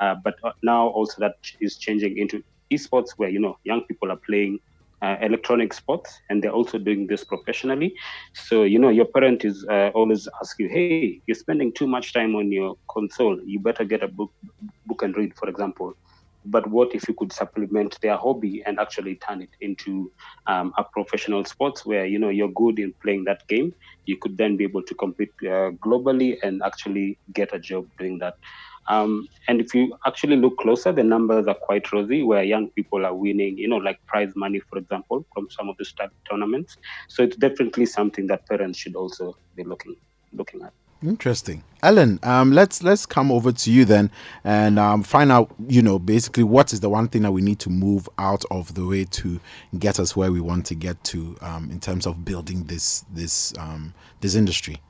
Uh, 0.00 0.16
but 0.22 0.34
now 0.62 0.88
also 0.88 1.20
that 1.20 1.36
is 1.60 1.76
changing 1.76 2.18
into 2.18 2.42
esports, 2.72 3.10
where 3.16 3.28
you 3.28 3.40
know 3.40 3.56
young 3.64 3.82
people 3.88 4.10
are 4.10 4.20
playing 4.26 4.58
uh, 5.02 5.16
electronic 5.20 5.72
sports 5.72 6.18
and 6.30 6.42
they're 6.42 6.52
also 6.52 6.78
doing 6.78 7.06
this 7.08 7.24
professionally. 7.24 7.94
So 8.34 8.62
you 8.64 8.78
know 8.78 8.88
your 8.90 9.06
parent 9.06 9.44
is 9.44 9.66
uh, 9.70 9.90
always 9.94 10.28
ask 10.40 10.58
you 10.58 10.68
hey 10.68 11.04
you're 11.14 11.24
spending 11.24 11.72
too 11.72 11.86
much 11.86 12.12
time 12.12 12.34
on 12.34 12.50
your 12.52 12.76
console. 12.90 13.38
You 13.44 13.60
better 13.60 13.84
get 13.84 14.02
a 14.02 14.08
book 14.08 14.30
book 14.86 15.02
and 15.02 15.16
read 15.16 15.32
for 15.38 15.48
example. 15.48 15.92
But 16.46 16.68
what 16.68 16.94
if 16.94 17.08
you 17.08 17.14
could 17.16 17.32
supplement 17.32 17.98
their 18.02 18.16
hobby 18.16 18.62
and 18.66 18.78
actually 18.78 19.16
turn 19.26 19.42
it 19.42 19.50
into 19.60 20.10
um, 20.46 20.72
a 20.78 20.84
professional 20.92 21.44
sports 21.44 21.86
where 21.86 22.06
you 22.06 22.18
know 22.18 22.28
you're 22.30 22.52
good 22.54 22.78
in 22.78 22.94
playing 23.02 23.24
that 23.24 23.40
game? 23.48 23.72
You 24.06 24.16
could 24.20 24.36
then 24.36 24.56
be 24.56 24.64
able 24.64 24.82
to 24.82 24.94
compete 24.94 25.30
uh, 25.44 25.70
globally 25.84 26.36
and 26.42 26.62
actually 26.64 27.18
get 27.34 27.54
a 27.54 27.58
job 27.58 27.86
doing 27.98 28.18
that 28.20 28.34
um, 28.86 29.28
and 29.48 29.60
if 29.60 29.74
you 29.74 29.96
actually 30.06 30.36
look 30.36 30.58
closer, 30.58 30.92
the 30.92 31.02
numbers 31.02 31.46
are 31.46 31.54
quite 31.54 31.90
rosy, 31.92 32.22
where 32.22 32.42
young 32.42 32.68
people 32.70 33.04
are 33.06 33.14
winning, 33.14 33.58
you 33.58 33.68
know, 33.68 33.76
like 33.76 34.04
prize 34.06 34.32
money, 34.36 34.60
for 34.60 34.78
example, 34.78 35.24
from 35.32 35.48
some 35.50 35.68
of 35.68 35.76
the 35.76 35.84
start 35.84 36.10
tournaments. 36.28 36.76
So 37.08 37.22
it's 37.22 37.36
definitely 37.36 37.86
something 37.86 38.26
that 38.28 38.46
parents 38.48 38.78
should 38.78 38.96
also 38.96 39.36
be 39.56 39.64
looking 39.64 39.96
looking 40.32 40.62
at. 40.62 40.72
Interesting, 41.02 41.62
Ellen. 41.82 42.18
Um, 42.22 42.52
let's 42.52 42.82
let's 42.82 43.04
come 43.04 43.30
over 43.30 43.52
to 43.52 43.70
you 43.70 43.84
then 43.84 44.10
and 44.42 44.78
um, 44.78 45.02
find 45.02 45.30
out. 45.30 45.54
You 45.68 45.82
know, 45.82 45.98
basically, 45.98 46.44
what 46.44 46.72
is 46.72 46.80
the 46.80 46.88
one 46.88 47.08
thing 47.08 47.22
that 47.22 47.32
we 47.32 47.42
need 47.42 47.58
to 47.60 47.70
move 47.70 48.08
out 48.18 48.44
of 48.50 48.74
the 48.74 48.86
way 48.86 49.04
to 49.04 49.38
get 49.78 50.00
us 50.00 50.16
where 50.16 50.32
we 50.32 50.40
want 50.40 50.64
to 50.66 50.74
get 50.74 51.02
to 51.04 51.36
um, 51.42 51.70
in 51.70 51.78
terms 51.78 52.06
of 52.06 52.24
building 52.24 52.64
this 52.64 53.04
this 53.12 53.52
um, 53.58 53.92
this 54.20 54.34
industry. 54.34 54.80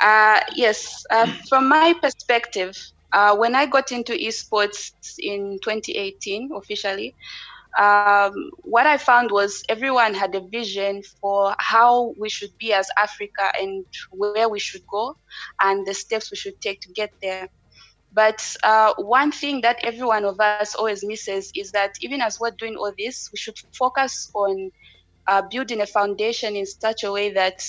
Uh, 0.00 0.40
yes, 0.56 1.04
uh, 1.10 1.26
from 1.48 1.68
my 1.68 1.94
perspective, 2.00 2.74
uh, 3.12 3.36
when 3.36 3.54
I 3.54 3.66
got 3.66 3.92
into 3.92 4.12
esports 4.14 5.04
in 5.18 5.58
2018 5.62 6.50
officially, 6.56 7.14
um, 7.78 8.32
what 8.62 8.86
I 8.86 8.96
found 8.98 9.30
was 9.30 9.62
everyone 9.68 10.14
had 10.14 10.34
a 10.34 10.40
vision 10.40 11.02
for 11.20 11.54
how 11.58 12.14
we 12.18 12.28
should 12.28 12.50
be 12.58 12.72
as 12.72 12.88
Africa 12.98 13.52
and 13.60 13.84
where 14.10 14.48
we 14.48 14.58
should 14.60 14.82
go 14.90 15.16
and 15.60 15.86
the 15.86 15.94
steps 15.94 16.30
we 16.30 16.36
should 16.36 16.60
take 16.60 16.80
to 16.82 16.92
get 16.92 17.10
there. 17.22 17.48
But 18.12 18.40
uh, 18.64 18.94
one 18.98 19.32
thing 19.32 19.60
that 19.62 19.78
every 19.84 20.04
one 20.04 20.24
of 20.24 20.40
us 20.40 20.60
always 20.62 20.90
misses 20.92 21.38
is 21.40 21.58
that 21.58 21.80
even 21.88 22.10
as 22.10 22.26
we're 22.28 22.42
doing 22.50 22.66
all 22.66 22.92
this, 22.96 23.28
we 23.32 23.36
should 23.38 23.56
focus 23.72 24.30
on 24.34 24.70
uh, 25.28 25.42
building 25.50 25.80
a 25.80 25.86
foundation 25.86 26.56
in 26.56 26.66
such 26.66 27.04
a 27.04 27.12
way 27.12 27.30
that 27.32 27.60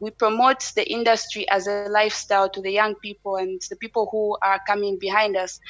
we 0.00 0.10
promote 0.10 0.72
the 0.74 0.90
industry 0.90 1.48
as 1.50 1.66
a 1.66 1.86
lifestyle 1.90 2.48
to 2.48 2.60
the 2.62 2.72
young 2.72 2.94
people 3.02 3.36
and 3.36 3.60
the 3.70 3.76
people 3.76 4.08
who 4.10 4.36
are 4.42 4.60
coming 4.66 4.98
behind 4.98 5.36
us. 5.36 5.60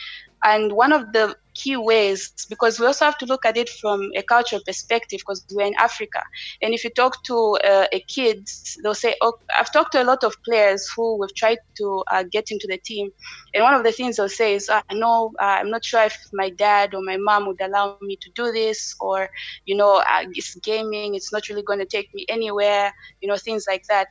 And 0.42 0.72
one 0.72 0.92
of 0.92 1.12
the 1.12 1.36
key 1.54 1.76
ways, 1.76 2.32
because 2.48 2.80
we 2.80 2.86
also 2.86 3.04
have 3.04 3.18
to 3.18 3.26
look 3.26 3.44
at 3.44 3.56
it 3.58 3.68
from 3.68 4.10
a 4.16 4.22
cultural 4.22 4.62
perspective, 4.66 5.20
because 5.20 5.44
we're 5.52 5.66
in 5.66 5.74
Africa. 5.78 6.22
And 6.62 6.72
if 6.72 6.82
you 6.82 6.90
talk 6.90 7.22
to 7.24 7.58
uh, 7.64 7.86
a 7.92 8.00
kid, 8.08 8.48
they'll 8.82 8.94
say, 8.94 9.16
oh, 9.20 9.34
I've 9.54 9.70
talked 9.72 9.92
to 9.92 10.02
a 10.02 10.04
lot 10.04 10.24
of 10.24 10.34
players 10.44 10.88
who 10.96 11.18
we've 11.18 11.34
tried 11.34 11.58
to 11.78 12.04
uh, 12.10 12.24
get 12.30 12.50
into 12.50 12.66
the 12.68 12.78
team. 12.78 13.10
And 13.52 13.62
one 13.62 13.74
of 13.74 13.84
the 13.84 13.92
things 13.92 14.16
they'll 14.16 14.28
say 14.28 14.54
is, 14.54 14.70
I 14.70 14.82
ah, 14.88 14.94
know, 14.94 15.32
uh, 15.40 15.44
I'm 15.44 15.70
not 15.70 15.84
sure 15.84 16.04
if 16.04 16.16
my 16.32 16.48
dad 16.50 16.94
or 16.94 17.02
my 17.02 17.18
mom 17.18 17.46
would 17.46 17.60
allow 17.60 17.98
me 18.00 18.16
to 18.16 18.30
do 18.34 18.50
this, 18.52 18.94
or, 19.00 19.28
you 19.66 19.76
know, 19.76 19.96
uh, 19.96 20.24
it's 20.32 20.54
gaming, 20.56 21.16
it's 21.16 21.32
not 21.32 21.48
really 21.48 21.62
going 21.62 21.80
to 21.80 21.84
take 21.86 22.08
me 22.14 22.24
anywhere, 22.30 22.92
you 23.20 23.28
know, 23.28 23.36
things 23.36 23.66
like 23.68 23.82
that. 23.90 24.06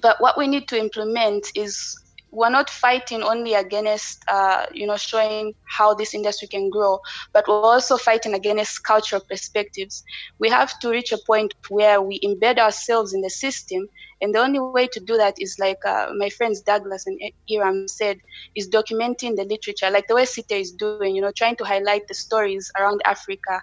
But 0.00 0.20
what 0.20 0.38
we 0.38 0.46
need 0.48 0.68
to 0.68 0.78
implement 0.78 1.46
is 1.54 1.96
we're 2.32 2.50
not 2.50 2.70
fighting 2.70 3.22
only 3.22 3.52
against, 3.54 4.24
uh, 4.26 4.64
you 4.72 4.86
know, 4.86 4.96
showing 4.96 5.52
how 5.76 5.92
this 5.94 6.14
industry 6.14 6.48
can 6.48 6.70
grow, 6.70 6.98
but 7.34 7.44
we're 7.46 7.60
also 7.60 7.98
fighting 7.98 8.32
against 8.32 8.84
cultural 8.84 9.22
perspectives. 9.28 10.02
We 10.38 10.48
have 10.48 10.78
to 10.80 10.88
reach 10.88 11.12
a 11.12 11.18
point 11.26 11.52
where 11.68 12.00
we 12.00 12.20
embed 12.20 12.58
ourselves 12.58 13.12
in 13.12 13.20
the 13.20 13.28
system, 13.28 13.86
and 14.22 14.34
the 14.34 14.38
only 14.38 14.60
way 14.60 14.86
to 14.86 15.00
do 15.00 15.16
that 15.18 15.34
is 15.38 15.56
like 15.60 15.84
uh, 15.86 16.06
my 16.16 16.30
friends 16.30 16.62
Douglas 16.62 17.06
and 17.06 17.20
Eyram 17.50 17.86
said, 17.86 18.16
is 18.56 18.70
documenting 18.70 19.36
the 19.36 19.44
literature, 19.44 19.90
like 19.90 20.06
the 20.08 20.14
way 20.14 20.24
Sithe 20.24 20.52
is 20.52 20.72
doing, 20.72 21.14
you 21.14 21.20
know, 21.20 21.32
trying 21.36 21.56
to 21.56 21.64
highlight 21.64 22.08
the 22.08 22.14
stories 22.14 22.70
around 22.78 23.02
Africa 23.04 23.60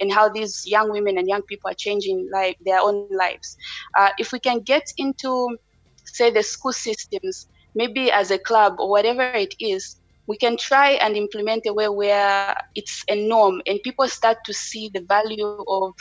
and 0.00 0.12
how 0.12 0.28
these 0.28 0.62
young 0.66 0.90
women 0.90 1.18
and 1.18 1.28
young 1.28 1.42
people 1.48 1.70
are 1.70 1.78
changing 1.78 2.28
like 2.32 2.56
their 2.64 2.80
own 2.80 3.06
lives. 3.10 3.56
Uh, 3.98 4.10
if 4.18 4.32
we 4.32 4.38
can 4.40 4.60
get 4.60 4.84
into, 4.98 5.56
say, 6.04 6.30
the 6.30 6.42
school 6.42 6.72
systems, 6.72 7.46
maybe 7.74 8.10
as 8.10 8.30
a 8.30 8.38
club 8.38 8.74
or 8.78 8.90
whatever 8.90 9.22
it 9.22 9.54
is, 9.60 9.96
we 10.26 10.36
can 10.36 10.56
try 10.56 10.90
and 10.92 11.16
implement 11.16 11.64
a 11.66 11.72
way 11.72 11.88
where 11.88 12.54
it's 12.74 13.02
a 13.10 13.16
norm 13.28 13.60
and 13.66 13.80
people 13.84 14.06
start 14.08 14.38
to 14.44 14.52
see 14.54 14.90
the 14.94 15.04
value 15.08 15.46
of 15.68 15.92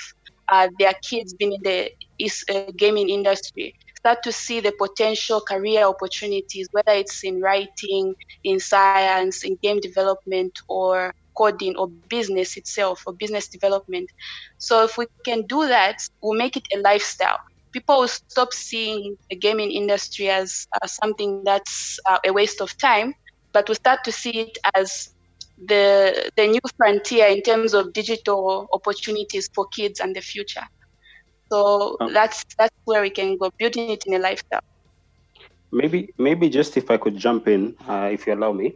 uh, 0.49 0.67
their 0.79 0.93
kids 1.07 1.33
being 1.33 1.53
in 1.53 1.61
the 1.63 1.91
uh, 2.49 2.71
gaming 2.77 3.09
industry 3.09 3.73
start 3.97 4.19
to 4.23 4.31
see 4.31 4.61
the 4.61 4.73
potential 4.79 5.41
career 5.41 5.83
opportunities, 5.85 6.67
whether 6.71 6.93
it's 6.93 7.23
in 7.23 7.41
writing, 7.41 8.15
in 8.43 8.59
science, 8.59 9.43
in 9.43 9.57
game 9.61 9.79
development, 9.81 10.57
or 10.69 11.13
coding 11.39 11.73
or 11.77 11.87
business 12.15 12.57
itself 12.61 13.03
or 13.07 13.13
business 13.13 13.47
development. 13.47 14.07
So 14.57 14.83
if 14.83 14.97
we 14.97 15.05
can 15.23 15.39
do 15.55 15.67
that, 15.75 15.97
we'll 16.21 16.37
make 16.37 16.55
it 16.57 16.67
a 16.75 16.79
lifestyle. 16.89 17.39
People 17.71 17.95
will 18.01 18.13
stop 18.33 18.51
seeing 18.53 19.15
the 19.29 19.37
gaming 19.45 19.71
industry 19.71 20.27
as 20.29 20.67
uh, 20.75 20.87
something 20.87 21.43
that's 21.49 21.99
uh, 22.09 22.19
a 22.29 22.31
waste 22.39 22.59
of 22.61 22.69
time, 22.77 23.13
but 23.53 23.67
we'll 23.67 23.81
start 23.87 23.99
to 24.03 24.11
see 24.11 24.33
it 24.45 24.57
as 24.75 25.13
the 25.71 25.85
the 26.37 26.47
new 26.47 26.65
frontier 26.77 27.27
in 27.35 27.41
terms 27.41 27.73
of 27.73 27.93
digital 28.01 28.67
opportunities 28.77 29.49
for 29.53 29.65
kids 29.77 29.99
and 29.99 30.15
the 30.15 30.21
future. 30.21 30.67
So 31.51 31.97
oh. 31.99 32.13
that's 32.17 32.45
that's 32.57 32.77
where 32.85 33.01
we 33.01 33.11
can 33.19 33.37
go, 33.37 33.51
building 33.61 33.89
it 33.95 34.05
in 34.07 34.13
a 34.13 34.19
lifestyle. 34.19 34.65
Maybe 35.71 35.99
maybe 36.17 36.49
just 36.49 36.77
if 36.81 36.89
I 36.89 36.97
could 36.97 37.17
jump 37.17 37.47
in, 37.47 37.75
uh, 37.87 38.09
if 38.11 38.25
you 38.25 38.33
allow 38.33 38.53
me. 38.53 38.67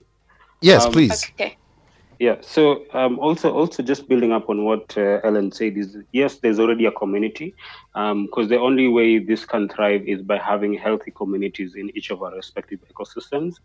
Yes, 0.61 0.85
um, 0.85 0.91
please. 0.91 1.25
Okay. 1.33 1.57
Yeah. 2.23 2.37
So 2.39 2.85
um, 2.93 3.19
also 3.19 3.51
also 3.51 3.83
just 3.83 4.07
building 4.07 4.31
up 4.31 4.49
on 4.49 4.63
what 4.63 4.97
uh, 4.97 5.19
Ellen 5.25 5.51
said 5.51 5.77
is 5.77 5.97
yes, 6.13 6.37
there's 6.37 6.57
already 6.57 6.85
a 6.85 6.91
community 6.91 7.53
because 7.93 8.45
um, 8.45 8.47
the 8.47 8.57
only 8.57 8.87
way 8.87 9.19
this 9.19 9.43
can 9.43 9.67
thrive 9.67 10.07
is 10.07 10.21
by 10.21 10.37
having 10.37 10.73
healthy 10.73 11.11
communities 11.11 11.75
in 11.75 11.91
each 11.97 12.11
of 12.11 12.23
our 12.23 12.33
respective 12.33 12.79
ecosystems, 12.89 13.55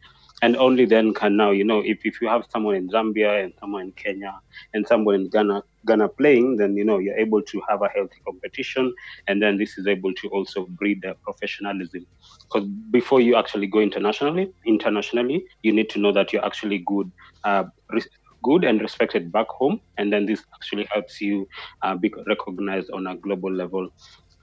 and 0.42 0.56
only 0.56 0.86
then 0.86 1.14
can 1.14 1.36
now 1.36 1.52
you 1.52 1.62
know 1.62 1.78
if, 1.78 2.04
if 2.04 2.20
you 2.20 2.26
have 2.26 2.46
someone 2.50 2.74
in 2.74 2.88
Zambia 2.88 3.44
and 3.44 3.52
someone 3.60 3.82
in 3.82 3.92
Kenya 3.92 4.40
and 4.74 4.84
someone 4.88 5.14
in 5.14 5.28
Ghana 5.28 5.62
Ghana 5.86 6.08
playing, 6.08 6.56
then 6.56 6.76
you 6.76 6.84
know 6.84 6.98
you're 6.98 7.16
able 7.16 7.42
to 7.42 7.62
have 7.68 7.82
a 7.82 7.88
healthy 7.90 8.18
competition, 8.26 8.92
and 9.28 9.40
then 9.40 9.56
this 9.56 9.78
is 9.78 9.86
able 9.86 10.12
to 10.14 10.28
also 10.30 10.66
breed 10.66 11.02
the 11.02 11.14
professionalism. 11.22 12.04
Because 12.42 12.66
before 12.90 13.20
you 13.20 13.36
actually 13.36 13.68
go 13.68 13.78
internationally, 13.78 14.52
internationally, 14.66 15.44
you 15.62 15.72
need 15.72 15.88
to 15.90 16.00
know 16.00 16.10
that 16.10 16.32
you're 16.32 16.44
actually 16.44 16.78
good. 16.78 17.08
Uh, 17.44 17.62
good 18.48 18.64
and 18.64 18.80
respected 18.80 19.30
back 19.30 19.48
home, 19.48 19.80
and 19.98 20.12
then 20.12 20.24
this 20.26 20.42
actually 20.54 20.86
helps 20.92 21.20
you 21.20 21.46
uh, 21.82 21.94
be 21.94 22.12
recognized 22.26 22.90
on 22.90 23.06
a 23.06 23.16
global 23.16 23.52
level. 23.52 23.90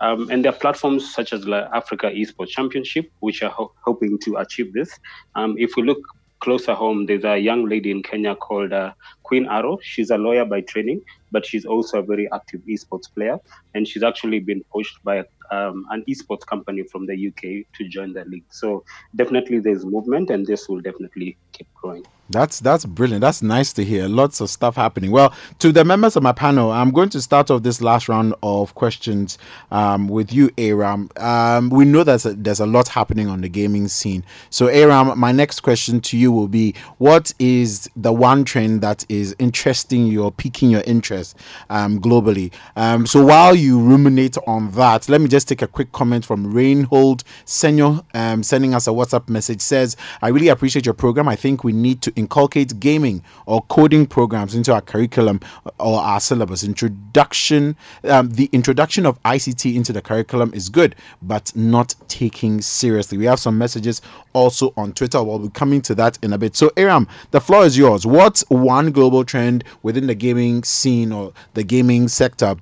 Um, 0.02 0.30
and 0.30 0.44
there 0.44 0.52
are 0.52 0.60
platforms 0.66 1.14
such 1.14 1.34
as 1.34 1.42
the 1.46 1.70
Africa 1.74 2.08
Esports 2.12 2.50
Championship, 2.50 3.12
which 3.22 3.42
are 3.42 3.50
ho- 3.50 3.74
hoping 3.84 4.20
to 4.26 4.38
achieve 4.38 4.74
this. 4.74 5.00
Um, 5.36 5.56
if 5.58 5.72
we 5.78 5.84
look 5.84 6.02
closer 6.40 6.74
home, 6.74 7.06
there's 7.08 7.24
a 7.24 7.38
young 7.38 7.68
lady 7.68 7.90
in 7.92 8.04
Kenya 8.04 8.36
called 8.36 8.74
uh, 8.74 8.92
Queen 9.24 9.48
Arrow. 9.48 9.78
She's 9.82 10.12
a 10.12 10.18
lawyer 10.18 10.46
by 10.46 10.62
training, 10.62 11.02
but 11.32 11.46
she's 11.46 11.66
also 11.66 12.00
a 12.00 12.04
very 12.04 12.28
active 12.32 12.62
esports 12.70 13.12
player. 13.16 13.38
And 13.74 13.88
she's 13.88 14.04
actually 14.04 14.40
been 14.40 14.64
pushed 14.72 15.04
by 15.04 15.24
um, 15.52 15.86
an 15.92 16.04
esports 16.10 16.46
company 16.46 16.84
from 16.92 17.06
the 17.08 17.28
UK 17.30 17.66
to 17.78 17.88
join 17.88 18.14
the 18.14 18.26
league. 18.26 18.46
So 18.50 18.84
definitely 19.16 19.60
there's 19.60 19.86
movement, 19.86 20.30
and 20.30 20.46
this 20.46 20.68
will 20.70 20.82
definitely 20.82 21.38
keep 21.52 21.68
growing. 21.74 22.06
That's 22.30 22.60
that's 22.60 22.86
brilliant. 22.86 23.22
That's 23.22 23.44
nice 23.44 23.72
to 23.74 23.84
hear. 23.84 24.08
Lots 24.08 24.42
of 24.42 24.50
stuff 24.50 24.76
happening. 24.76 25.12
Well, 25.12 25.32
to 25.60 25.72
the 25.72 25.86
members 25.86 26.16
of 26.16 26.24
my 26.24 26.32
panel, 26.32 26.72
I'm 26.72 26.90
going 26.90 27.10
to 27.10 27.22
start 27.22 27.52
off 27.52 27.62
this 27.62 27.82
last 27.82 28.10
round 28.10 28.34
of 28.42 28.74
questions 28.74 29.38
um, 29.70 30.08
with 30.08 30.34
you, 30.34 30.50
Eyram. 30.58 31.16
Um, 31.22 31.70
we 31.70 31.86
know 31.86 32.04
that 32.04 32.44
there's 32.44 32.60
a 32.60 32.66
lot 32.66 32.88
happening 32.88 33.28
on 33.28 33.42
the 33.42 33.50
gaming 33.50 33.88
scene. 33.88 34.24
So, 34.50 34.66
Eyram, 34.66 35.16
my 35.16 35.32
next 35.32 35.60
question 35.60 36.02
to 36.02 36.18
you 36.18 36.32
will 36.32 36.48
be: 36.48 36.74
What 36.98 37.32
is 37.38 37.88
the 37.96 38.12
one 38.12 38.44
trend 38.44 38.82
that 38.82 39.06
is 39.08 39.36
interesting 39.38 40.08
you 40.08 40.24
or 40.24 40.32
piquing 40.32 40.72
your 40.72 40.84
interest 40.88 41.38
um, 41.70 42.02
globally? 42.02 42.52
Um, 42.76 43.06
so, 43.06 43.24
while 43.24 43.54
you 43.54 43.80
ruminate 43.80 44.36
on 44.48 44.72
that, 44.72 45.08
let 45.10 45.22
me 45.22 45.28
just 45.28 45.48
take 45.48 45.62
a 45.62 45.68
quick 45.68 45.92
comment 45.92 46.26
from 46.26 46.52
Reinhold 46.52 47.24
Senior, 47.46 48.02
um, 48.16 48.42
sending 48.42 48.74
us 48.74 48.88
a 48.88 48.92
WhatsApp 48.92 49.30
message. 49.30 49.62
Says, 49.62 49.96
"I 50.24 50.30
really 50.30 50.48
appreciate 50.48 50.88
your 50.88 50.96
program. 50.96 51.28
I 51.28 51.36
think 51.36 51.64
we 51.64 51.72
need 51.72 52.02
to." 52.02 52.15
Inculcate 52.16 52.80
gaming 52.80 53.24
or 53.46 53.62
coding 53.64 54.06
programs 54.06 54.56
into 54.56 54.74
our 54.74 54.82
curriculum 54.82 55.40
or 55.80 56.00
our 56.00 56.20
syllabus. 56.20 56.64
Introduction, 56.64 57.76
um, 58.06 58.30
the 58.30 58.50
introduction 58.52 59.06
of 59.06 59.22
ICT 59.24 59.76
into 59.76 59.94
the 59.94 60.02
curriculum 60.02 60.54
is 60.54 60.70
good, 60.70 60.96
but 61.22 61.56
not 61.56 61.96
taking 62.08 62.62
seriously. 62.62 63.18
We 63.18 63.26
have 63.26 63.40
some 63.40 63.58
messages 63.58 64.02
also 64.34 64.74
on 64.78 64.94
Twitter. 64.94 65.24
We'll 65.24 65.40
be 65.40 65.50
coming 65.50 65.82
to 65.84 65.96
that 65.96 66.18
in 66.22 66.34
a 66.34 66.38
bit. 66.38 66.56
So, 66.56 66.70
Eyram, 66.72 67.08
the 67.32 67.42
floor 67.42 67.66
is 67.66 67.78
yours. 67.78 68.06
What's 68.06 68.42
one 68.50 68.92
global 68.92 69.24
trend 69.24 69.64
within 69.84 70.08
the 70.08 70.16
gaming 70.16 70.64
scene 70.64 71.12
or 71.12 71.34
the 71.54 71.64
gaming 71.64 72.08
sector 72.08 72.56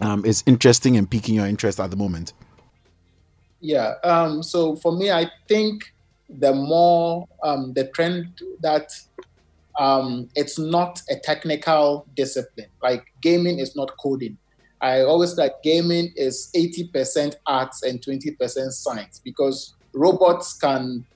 um, 0.00 0.24
is 0.24 0.42
interesting 0.46 0.96
and 0.96 1.10
piquing 1.10 1.34
your 1.34 1.46
interest 1.46 1.80
at 1.80 1.90
the 1.90 1.96
moment? 1.96 2.32
Yeah. 3.60 3.94
Um, 4.04 4.42
so 4.42 4.76
for 4.76 4.92
me, 4.92 5.10
I 5.10 5.30
think 5.48 5.93
the 6.38 6.52
more 6.52 7.26
um, 7.42 7.72
the 7.74 7.88
trend 7.88 8.26
that 8.60 8.88
um, 9.78 10.28
it's 10.34 10.58
not 10.58 11.00
a 11.10 11.16
technical 11.16 12.06
discipline. 12.14 12.68
Like 12.82 13.04
gaming 13.22 13.58
is 13.58 13.74
not 13.76 13.90
coding. 14.02 14.38
I 14.80 15.00
always 15.00 15.36
like 15.36 15.52
gaming 15.62 16.12
is 16.16 16.50
80% 16.54 17.34
arts 17.46 17.82
and 17.82 18.00
20% 18.00 18.70
science 18.70 19.20
because 19.24 19.74
robots 19.94 20.56
can 20.58 21.06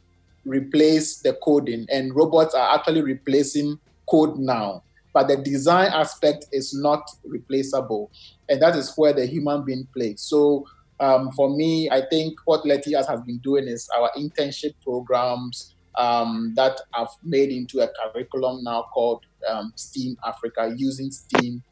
replace 0.44 1.20
the 1.20 1.34
coding 1.44 1.86
and 1.90 2.14
robots 2.14 2.54
are 2.54 2.74
actually 2.74 3.02
replacing 3.02 3.78
code 4.10 4.38
now. 4.38 4.82
But 5.12 5.28
the 5.28 5.36
design 5.36 5.90
aspect 5.92 6.46
is 6.52 6.74
not 6.74 7.02
replaceable. 7.24 8.10
And 8.48 8.62
that 8.62 8.76
is 8.76 8.92
where 8.96 9.12
the 9.12 9.26
human 9.26 9.64
being 9.64 9.86
plays. 9.94 10.22
So 10.22 10.64
um, 11.00 11.30
for 11.32 11.54
me, 11.54 11.88
I 11.90 12.02
think 12.08 12.38
what 12.44 12.66
Leti 12.66 12.94
Arts 12.94 13.08
has 13.08 13.20
been 13.22 13.38
doing 13.38 13.68
is 13.68 13.88
our 13.96 14.10
internship 14.16 14.74
programs 14.82 15.74
um, 15.96 16.52
that 16.56 16.80
have 16.92 17.08
made 17.22 17.50
into 17.50 17.80
a 17.80 17.88
curriculum 17.88 18.62
now 18.64 18.86
called 18.92 19.24
um, 19.48 19.72
STEAM 19.76 20.16
Africa, 20.26 20.72
using 20.76 21.10
STEAM 21.10 21.62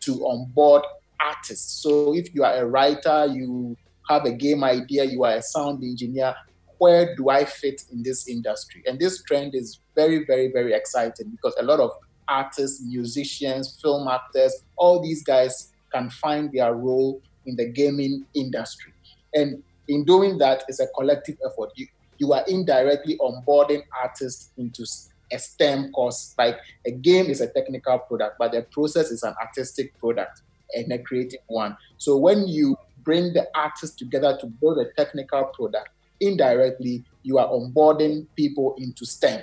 to 0.00 0.26
onboard 0.26 0.82
artists. 1.20 1.82
So 1.82 2.14
if 2.14 2.34
you 2.34 2.44
are 2.44 2.56
a 2.56 2.66
writer, 2.66 3.26
you 3.26 3.76
have 4.08 4.24
a 4.24 4.32
game 4.32 4.64
idea, 4.64 5.04
you 5.04 5.24
are 5.24 5.34
a 5.34 5.42
sound 5.42 5.82
engineer, 5.84 6.34
where 6.78 7.14
do 7.14 7.28
I 7.28 7.44
fit 7.44 7.82
in 7.92 8.02
this 8.02 8.26
industry? 8.26 8.82
And 8.86 8.98
this 8.98 9.22
trend 9.22 9.54
is 9.54 9.80
very, 9.94 10.24
very, 10.24 10.50
very 10.50 10.72
exciting 10.72 11.28
because 11.30 11.54
a 11.58 11.62
lot 11.62 11.78
of 11.78 11.90
artists, 12.26 12.82
musicians, 12.82 13.78
film 13.82 14.08
actors, 14.08 14.64
all 14.76 15.02
these 15.02 15.22
guys 15.22 15.72
can 15.92 16.08
find 16.08 16.50
their 16.52 16.74
role 16.74 17.20
in 17.50 17.56
the 17.56 17.66
gaming 17.66 18.24
industry. 18.34 18.92
And 19.34 19.62
in 19.88 20.04
doing 20.04 20.38
that, 20.38 20.62
it's 20.68 20.80
a 20.80 20.86
collective 20.98 21.36
effort. 21.44 21.70
You, 21.74 21.86
you 22.18 22.32
are 22.32 22.44
indirectly 22.46 23.18
onboarding 23.18 23.82
artists 24.02 24.52
into 24.56 24.84
a 25.32 25.38
STEM 25.38 25.92
course. 25.92 26.34
Like 26.38 26.58
a 26.86 26.92
game 26.92 27.26
is 27.26 27.40
a 27.40 27.48
technical 27.48 27.98
product, 27.98 28.36
but 28.38 28.52
the 28.52 28.62
process 28.62 29.10
is 29.10 29.22
an 29.22 29.34
artistic 29.40 29.98
product 29.98 30.42
and 30.74 30.92
a 30.92 30.98
creative 30.98 31.40
one. 31.48 31.76
So 31.98 32.16
when 32.16 32.46
you 32.46 32.76
bring 33.02 33.32
the 33.32 33.48
artists 33.54 33.96
together 33.96 34.38
to 34.40 34.46
build 34.46 34.78
a 34.78 34.92
technical 34.92 35.44
product, 35.56 35.90
indirectly 36.20 37.02
you 37.22 37.38
are 37.38 37.48
onboarding 37.48 38.26
people 38.36 38.74
into 38.78 39.04
STEM, 39.04 39.42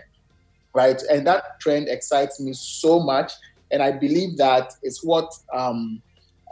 right? 0.74 1.02
And 1.12 1.26
that 1.28 1.60
trend 1.60 1.88
excites 1.90 2.40
me 2.40 2.54
so 2.54 3.00
much, 3.00 3.34
and 3.72 3.82
I 3.84 3.92
believe 3.92 4.38
that 4.38 4.74
is 4.84 5.04
what 5.04 5.34
um, 5.54 6.02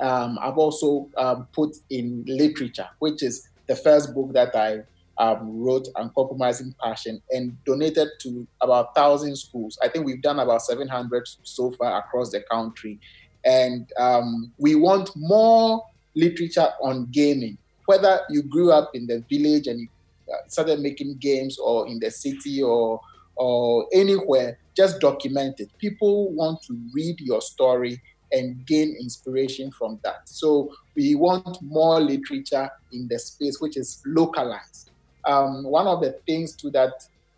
um, 0.01 0.37
I've 0.41 0.57
also 0.57 1.09
um, 1.17 1.47
put 1.53 1.75
in 1.89 2.23
literature, 2.27 2.87
which 2.99 3.23
is 3.23 3.49
the 3.67 3.75
first 3.75 4.13
book 4.13 4.33
that 4.33 4.55
I 4.55 4.81
um, 5.17 5.61
wrote, 5.61 5.87
Uncompromising 5.95 6.75
Passion, 6.81 7.21
and 7.31 7.57
donated 7.65 8.09
to 8.21 8.45
about 8.61 8.95
1,000 8.95 9.35
schools. 9.35 9.77
I 9.81 9.87
think 9.87 10.05
we've 10.05 10.21
done 10.21 10.39
about 10.39 10.61
700 10.61 11.27
so 11.43 11.71
far 11.71 11.99
across 11.99 12.31
the 12.31 12.41
country. 12.51 12.99
And 13.45 13.89
um, 13.97 14.51
we 14.57 14.75
want 14.75 15.11
more 15.15 15.85
literature 16.15 16.69
on 16.81 17.07
gaming, 17.11 17.57
whether 17.85 18.21
you 18.29 18.43
grew 18.43 18.71
up 18.71 18.91
in 18.93 19.07
the 19.07 19.23
village 19.29 19.67
and 19.67 19.81
you 19.81 19.87
uh, 20.33 20.37
started 20.47 20.79
making 20.79 21.15
games 21.17 21.57
or 21.59 21.87
in 21.87 21.99
the 21.99 22.09
city 22.09 22.61
or 22.61 22.99
or 23.37 23.85
anywhere, 23.93 24.57
just 24.75 25.01
document 25.01 25.59
it. 25.59 25.69
People 25.77 26.31
want 26.31 26.61
to 26.63 26.79
read 26.93 27.19
your 27.19 27.41
story 27.41 28.01
and 28.31 28.65
gain 28.65 28.95
inspiration 28.99 29.71
from 29.71 29.99
that. 30.03 30.27
So 30.27 30.73
we 30.95 31.15
want 31.15 31.61
more 31.61 31.99
literature 31.99 32.69
in 32.91 33.07
the 33.07 33.19
space 33.19 33.59
which 33.59 33.77
is 33.77 34.01
localized. 34.05 34.91
Um, 35.25 35.63
one 35.63 35.87
of 35.87 36.01
the 36.01 36.19
things 36.27 36.55
to 36.57 36.69
that 36.71 36.93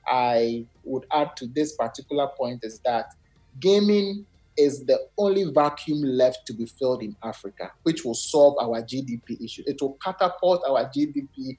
I 0.08 0.66
would 0.84 1.06
add 1.12 1.36
to 1.38 1.48
this 1.48 1.76
particular 1.76 2.28
point 2.38 2.64
is 2.64 2.80
that 2.80 3.14
gaming 3.60 4.26
is 4.58 4.86
the 4.86 5.08
only 5.18 5.44
vacuum 5.52 6.02
left 6.02 6.46
to 6.48 6.54
be 6.54 6.66
filled 6.66 7.04
in 7.04 7.16
Africa, 7.24 7.72
which 7.84 8.04
will 8.04 8.16
solve 8.16 8.56
our 8.60 8.82
GDP 8.82 9.42
issue. 9.44 9.64
It 9.68 9.82
will 9.82 9.98
catapult 10.04 10.64
our 10.68 10.86
GDP 10.86 11.56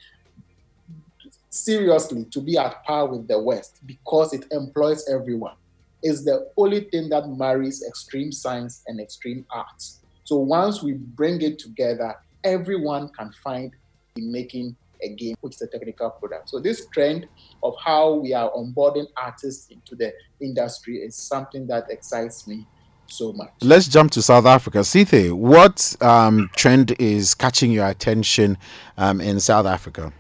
seriously 1.51 2.25
to 2.27 2.41
be 2.41 2.59
at 2.59 2.85
par 2.85 3.07
with 3.07 3.29
the 3.29 3.39
West 3.39 3.81
because 3.87 4.33
it 4.33 4.47
employs 4.51 5.09
everyone 5.09 5.55
is 6.03 6.25
the 6.25 6.51
only 6.57 6.83
thing 6.91 7.09
that 7.09 7.29
marries 7.29 7.85
extreme 7.87 8.33
science 8.33 8.83
and 8.87 9.01
extreme 9.01 9.45
arts. 9.51 10.01
So 10.25 10.37
once 10.37 10.83
we 10.83 10.93
bring 10.93 11.43
it 11.43 11.59
together, 11.59 12.15
everyone 12.45 13.11
can 13.19 13.33
find 13.43 13.73
in 14.17 14.31
making 14.31 14.77
a 15.03 15.09
game, 15.15 15.37
which 15.41 15.55
is 15.55 15.63
a 15.63 15.67
technical 15.69 16.11
product. 16.11 16.51
So 16.51 16.59
this 16.61 16.87
trend 16.93 17.27
of 17.63 17.75
how 17.85 18.15
we 18.15 18.35
are 18.35 18.51
onboarding 18.51 19.07
artists 19.17 19.71
into 19.71 19.95
the 19.95 20.13
industry 20.41 20.99
is 20.99 21.17
something 21.17 21.67
that 21.69 21.91
excites 21.91 22.47
me 22.47 22.67
so 23.07 23.33
much. 23.33 23.51
Let's 23.63 23.89
jump 23.89 24.11
to 24.13 24.23
South 24.23 24.47
Africa. 24.47 24.85
Sithe, 24.85 25.33
what 25.33 25.97
um, 26.01 26.51
trend 26.57 26.95
is 26.99 27.35
catching 27.35 27.71
your 27.71 27.89
attention 27.89 28.59
um, 28.97 29.21
in 29.21 29.41
South 29.41 29.67
Africa? 29.67 30.13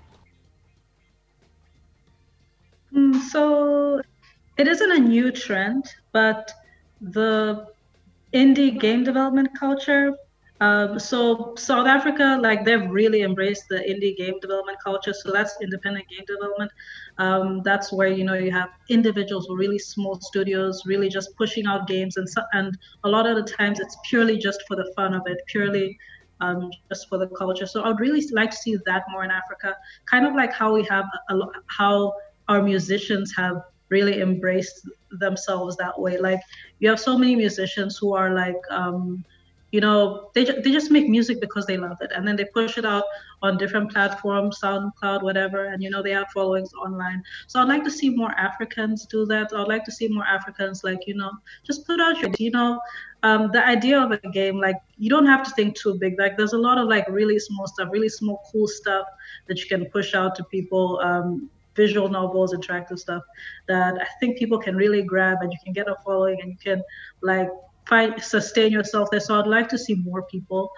Mm, 2.95 3.21
so 3.21 4.01
it 4.59 4.67
isn't 4.67 4.93
a 4.93 4.99
new 4.99 5.31
trend, 5.31 5.87
but 6.13 6.53
the 7.01 7.69
indie 8.35 8.79
game 8.79 9.05
development 9.05 9.49
culture. 9.59 10.13
Um, 10.61 10.99
so 10.99 11.55
South 11.57 11.87
Africa, 11.87 12.37
like 12.43 12.65
they've 12.65 12.91
really 12.91 13.23
embraced 13.23 13.69
the 13.69 13.77
indie 13.77 14.17
game 14.17 14.41
development 14.41 14.79
culture. 14.83 15.13
So 15.13 15.31
that's 15.31 15.57
independent 15.63 16.09
game 16.09 16.25
development. 16.27 16.73
Um, 17.19 17.63
that's 17.63 17.93
where 17.93 18.09
you 18.09 18.25
know 18.25 18.35
you 18.35 18.51
have 18.51 18.71
individuals 18.89 19.49
with 19.49 19.59
really 19.61 19.79
small 19.79 20.21
studios, 20.21 20.83
really 20.85 21.09
just 21.09 21.37
pushing 21.37 21.67
out 21.67 21.87
games, 21.87 22.17
and 22.17 22.29
so, 22.29 22.43
and 22.53 22.77
a 23.05 23.09
lot 23.09 23.27
of 23.27 23.37
the 23.37 23.45
times 23.45 23.79
it's 23.79 23.97
purely 24.11 24.37
just 24.37 24.61
for 24.67 24.75
the 24.75 24.93
fun 24.97 25.15
of 25.15 25.23
it, 25.27 25.39
purely 25.47 25.97
um, 26.41 26.71
just 26.89 27.09
for 27.09 27.19
the 27.19 27.29
culture. 27.29 27.67
So 27.67 27.83
I 27.83 27.89
would 27.89 28.01
really 28.01 28.27
like 28.33 28.51
to 28.51 28.57
see 28.57 28.77
that 28.87 29.05
more 29.11 29.23
in 29.23 29.31
Africa, 29.31 29.77
kind 30.11 30.27
of 30.27 30.35
like 30.35 30.53
how 30.53 30.75
we 30.75 30.83
have 30.85 31.05
a, 31.31 31.39
how 31.67 32.15
our 32.49 32.63
musicians 32.63 33.33
have 33.37 33.63
really 33.91 34.21
embrace 34.21 34.87
themselves 35.11 35.77
that 35.77 35.99
way. 35.99 36.19
Like 36.19 36.41
you 36.79 36.89
have 36.89 37.01
so 37.01 37.17
many 37.17 37.37
musicians 37.37 37.97
who 37.97 38.15
are 38.15 38.35
like, 38.35 38.61
um, 38.71 39.25
you 39.71 39.81
know, 39.81 40.31
they, 40.35 40.45
ju- 40.45 40.63
they 40.63 40.71
just 40.71 40.91
make 40.91 41.09
music 41.09 41.41
because 41.41 41.67
they 41.67 41.77
love 41.77 41.99
it, 42.01 42.11
and 42.15 42.27
then 42.27 42.37
they 42.37 42.47
push 42.47 42.79
it 42.79 42.87
out 42.87 43.05
on 43.43 43.59
different 43.59 43.93
platforms, 43.93 44.59
SoundCloud, 44.63 45.23
whatever, 45.23 45.67
and 45.67 45.83
you 45.83 45.91
know 45.91 46.03
they 46.03 46.13
have 46.13 46.29
followings 46.33 46.73
online. 46.73 47.23
So 47.49 47.61
I'd 47.61 47.69
like 47.69 47.85
to 47.85 47.91
see 47.91 48.09
more 48.09 48.31
Africans 48.33 49.05
do 49.05 49.27
that. 49.27 49.53
I'd 49.55 49.69
like 49.69 49.85
to 49.85 49.93
see 49.93 50.09
more 50.09 50.25
Africans 50.25 50.85
like 50.85 51.07
you 51.07 51.15
know 51.15 51.31
just 51.65 51.87
put 51.87 52.01
out 52.01 52.19
your, 52.19 52.31
you 52.39 52.51
know, 52.51 52.81
um, 53.23 53.51
the 53.53 53.65
idea 53.65 54.01
of 54.01 54.11
a 54.11 54.19
game 54.31 54.59
like 54.59 54.77
you 54.97 55.11
don't 55.11 55.27
have 55.27 55.45
to 55.45 55.51
think 55.51 55.77
too 55.77 55.99
big. 56.01 56.19
Like 56.19 56.39
there's 56.39 56.55
a 56.55 56.59
lot 56.59 56.79
of 56.79 56.89
like 56.89 57.07
really 57.09 57.39
small 57.39 57.67
stuff, 57.67 57.89
really 57.93 58.09
small 58.09 58.41
cool 58.51 58.69
stuff 58.69 59.07
that 59.49 59.59
you 59.61 59.67
can 59.67 59.85
push 59.91 60.15
out 60.15 60.35
to 60.37 60.45
people. 60.45 60.99
Um, 61.03 61.51
visual 61.83 62.09
novels, 62.09 62.53
interactive 62.59 62.99
stuff 62.99 63.23
that 63.69 63.95
I 64.07 64.09
think 64.19 64.39
people 64.43 64.59
can 64.67 64.75
really 64.77 65.03
grab 65.13 65.39
and 65.43 65.51
you 65.55 65.59
can 65.65 65.73
get 65.73 65.87
a 65.89 65.97
following 66.05 66.39
and 66.43 66.51
you 66.53 66.59
can 66.69 66.83
like 67.23 67.49
find 67.89 68.23
sustain 68.23 68.71
yourself 68.79 69.09
there. 69.11 69.21
So 69.21 69.39
I'd 69.39 69.47
like 69.59 69.69
to 69.75 69.79
see 69.79 69.95
more 70.11 70.23
people 70.35 70.71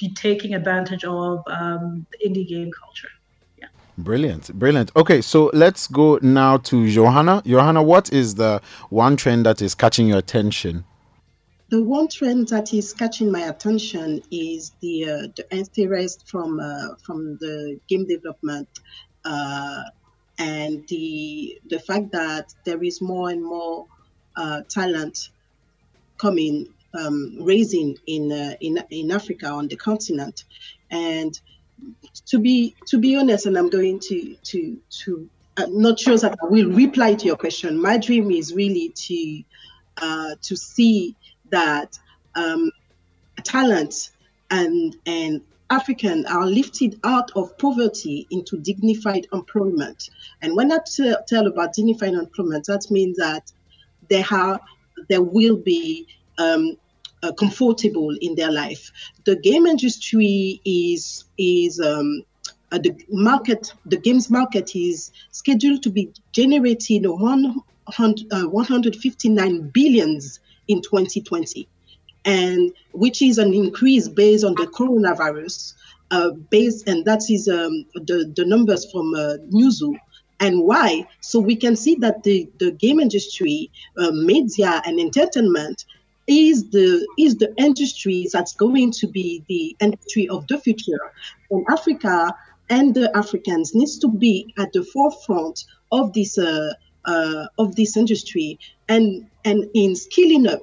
be 0.00 0.08
taking 0.14 0.54
advantage 0.54 1.04
of 1.04 1.42
um, 1.46 2.06
indie 2.26 2.48
game 2.48 2.70
culture. 2.82 3.12
Yeah. 3.60 3.68
Brilliant, 3.98 4.52
brilliant. 4.58 4.90
Okay, 4.96 5.20
so 5.20 5.50
let's 5.54 5.86
go 5.86 6.18
now 6.22 6.56
to 6.70 6.76
Johanna. 6.90 7.42
Johanna, 7.46 7.82
what 7.82 8.12
is 8.12 8.34
the 8.34 8.60
one 8.90 9.16
trend 9.16 9.46
that 9.46 9.62
is 9.62 9.74
catching 9.74 10.08
your 10.08 10.18
attention? 10.18 10.84
The 11.70 11.82
one 11.82 12.08
trend 12.08 12.48
that 12.48 12.72
is 12.72 12.94
catching 12.94 13.30
my 13.30 13.42
attention 13.52 14.22
is 14.30 14.72
the 14.80 14.94
uh, 15.04 15.26
the 15.36 15.44
interest 15.50 16.26
from 16.26 16.60
uh, 16.60 16.94
from 17.04 17.36
the 17.42 17.78
game 17.88 18.06
development 18.06 18.68
uh, 19.24 19.82
and 20.38 20.86
the 20.88 21.60
the 21.68 21.78
fact 21.80 22.12
that 22.12 22.54
there 22.64 22.82
is 22.82 23.00
more 23.00 23.30
and 23.30 23.42
more 23.42 23.86
uh, 24.36 24.62
talent 24.68 25.30
coming 26.16 26.68
um, 26.98 27.36
raising 27.40 27.96
in 28.06 28.32
uh, 28.32 28.54
in 28.60 28.78
in 28.90 29.10
Africa 29.10 29.46
on 29.46 29.68
the 29.68 29.76
continent, 29.76 30.44
and 30.90 31.38
to 32.26 32.38
be 32.38 32.74
to 32.86 32.98
be 32.98 33.16
honest, 33.16 33.46
and 33.46 33.58
I'm 33.58 33.68
going 33.68 34.00
to 34.00 34.34
to 34.34 34.78
to 35.04 35.28
I'm 35.56 35.80
not 35.80 35.98
sure 35.98 36.16
that 36.16 36.36
I 36.42 36.46
will 36.46 36.70
reply 36.70 37.14
to 37.14 37.26
your 37.26 37.36
question. 37.36 37.80
My 37.80 37.98
dream 37.98 38.30
is 38.30 38.54
really 38.54 38.90
to 38.90 39.42
uh, 40.00 40.34
to 40.42 40.56
see 40.56 41.16
that 41.50 41.98
um, 42.34 42.70
talent 43.42 44.10
and 44.50 44.96
and 45.06 45.42
African 45.70 46.26
are 46.26 46.46
lifted 46.46 46.98
out 47.04 47.30
of 47.36 47.56
poverty 47.58 48.26
into 48.30 48.56
dignified 48.58 49.26
employment. 49.32 50.10
And 50.40 50.56
when 50.56 50.72
I 50.72 50.78
tell 51.26 51.46
about 51.46 51.74
dignified 51.74 52.14
employment, 52.14 52.66
that 52.66 52.90
means 52.90 53.18
that 53.18 53.52
they 54.08 54.22
have 54.22 54.60
there 55.08 55.22
will 55.22 55.56
be 55.56 56.06
um, 56.38 56.76
uh, 57.22 57.32
comfortable 57.32 58.16
in 58.20 58.34
their 58.34 58.50
life. 58.50 58.90
The 59.24 59.36
game 59.36 59.66
industry 59.66 60.60
is 60.64 61.24
is 61.36 61.80
um, 61.80 62.22
uh, 62.72 62.78
the 62.78 62.96
market. 63.10 63.72
The 63.86 63.96
games 63.96 64.30
market 64.30 64.74
is 64.74 65.12
scheduled 65.30 65.82
to 65.82 65.90
be 65.90 66.12
generating 66.32 67.04
100, 67.04 68.32
uh, 68.32 68.48
159 68.48 69.70
billions 69.70 70.40
in 70.68 70.82
2020, 70.82 71.68
and 72.24 72.72
which 72.98 73.22
is 73.22 73.38
an 73.38 73.54
increase 73.54 74.08
based 74.08 74.44
on 74.44 74.54
the 74.54 74.66
coronavirus. 74.66 75.74
Uh, 76.10 76.30
based 76.50 76.88
and 76.88 77.04
that 77.04 77.20
is 77.28 77.48
um, 77.48 77.84
the 77.94 78.32
the 78.34 78.44
numbers 78.46 78.90
from 78.90 79.14
uh, 79.14 79.36
Newzoo 79.52 79.94
and 80.40 80.62
why 80.62 81.06
so 81.20 81.38
we 81.38 81.54
can 81.54 81.76
see 81.76 81.96
that 81.96 82.22
the, 82.22 82.48
the 82.58 82.70
game 82.72 82.98
industry 82.98 83.70
uh, 83.98 84.10
media 84.12 84.80
and 84.86 84.98
entertainment 84.98 85.84
is 86.28 86.68
the 86.70 87.06
is 87.18 87.36
the 87.36 87.52
industry 87.56 88.26
that's 88.32 88.54
going 88.54 88.92
to 88.92 89.06
be 89.06 89.42
the 89.48 89.74
industry 89.80 90.28
of 90.28 90.46
the 90.46 90.58
future. 90.58 91.12
And 91.50 91.66
Africa 91.70 92.34
and 92.70 92.94
the 92.94 93.10
Africans 93.16 93.74
needs 93.74 93.98
to 93.98 94.08
be 94.08 94.54
at 94.58 94.72
the 94.72 94.84
forefront 94.84 95.64
of 95.90 96.12
this 96.12 96.38
uh, 96.38 96.74
uh, 97.06 97.46
of 97.58 97.74
this 97.76 97.96
industry 97.96 98.58
and 98.88 99.26
and 99.44 99.66
in 99.74 99.96
skilling 99.96 100.46
up 100.46 100.62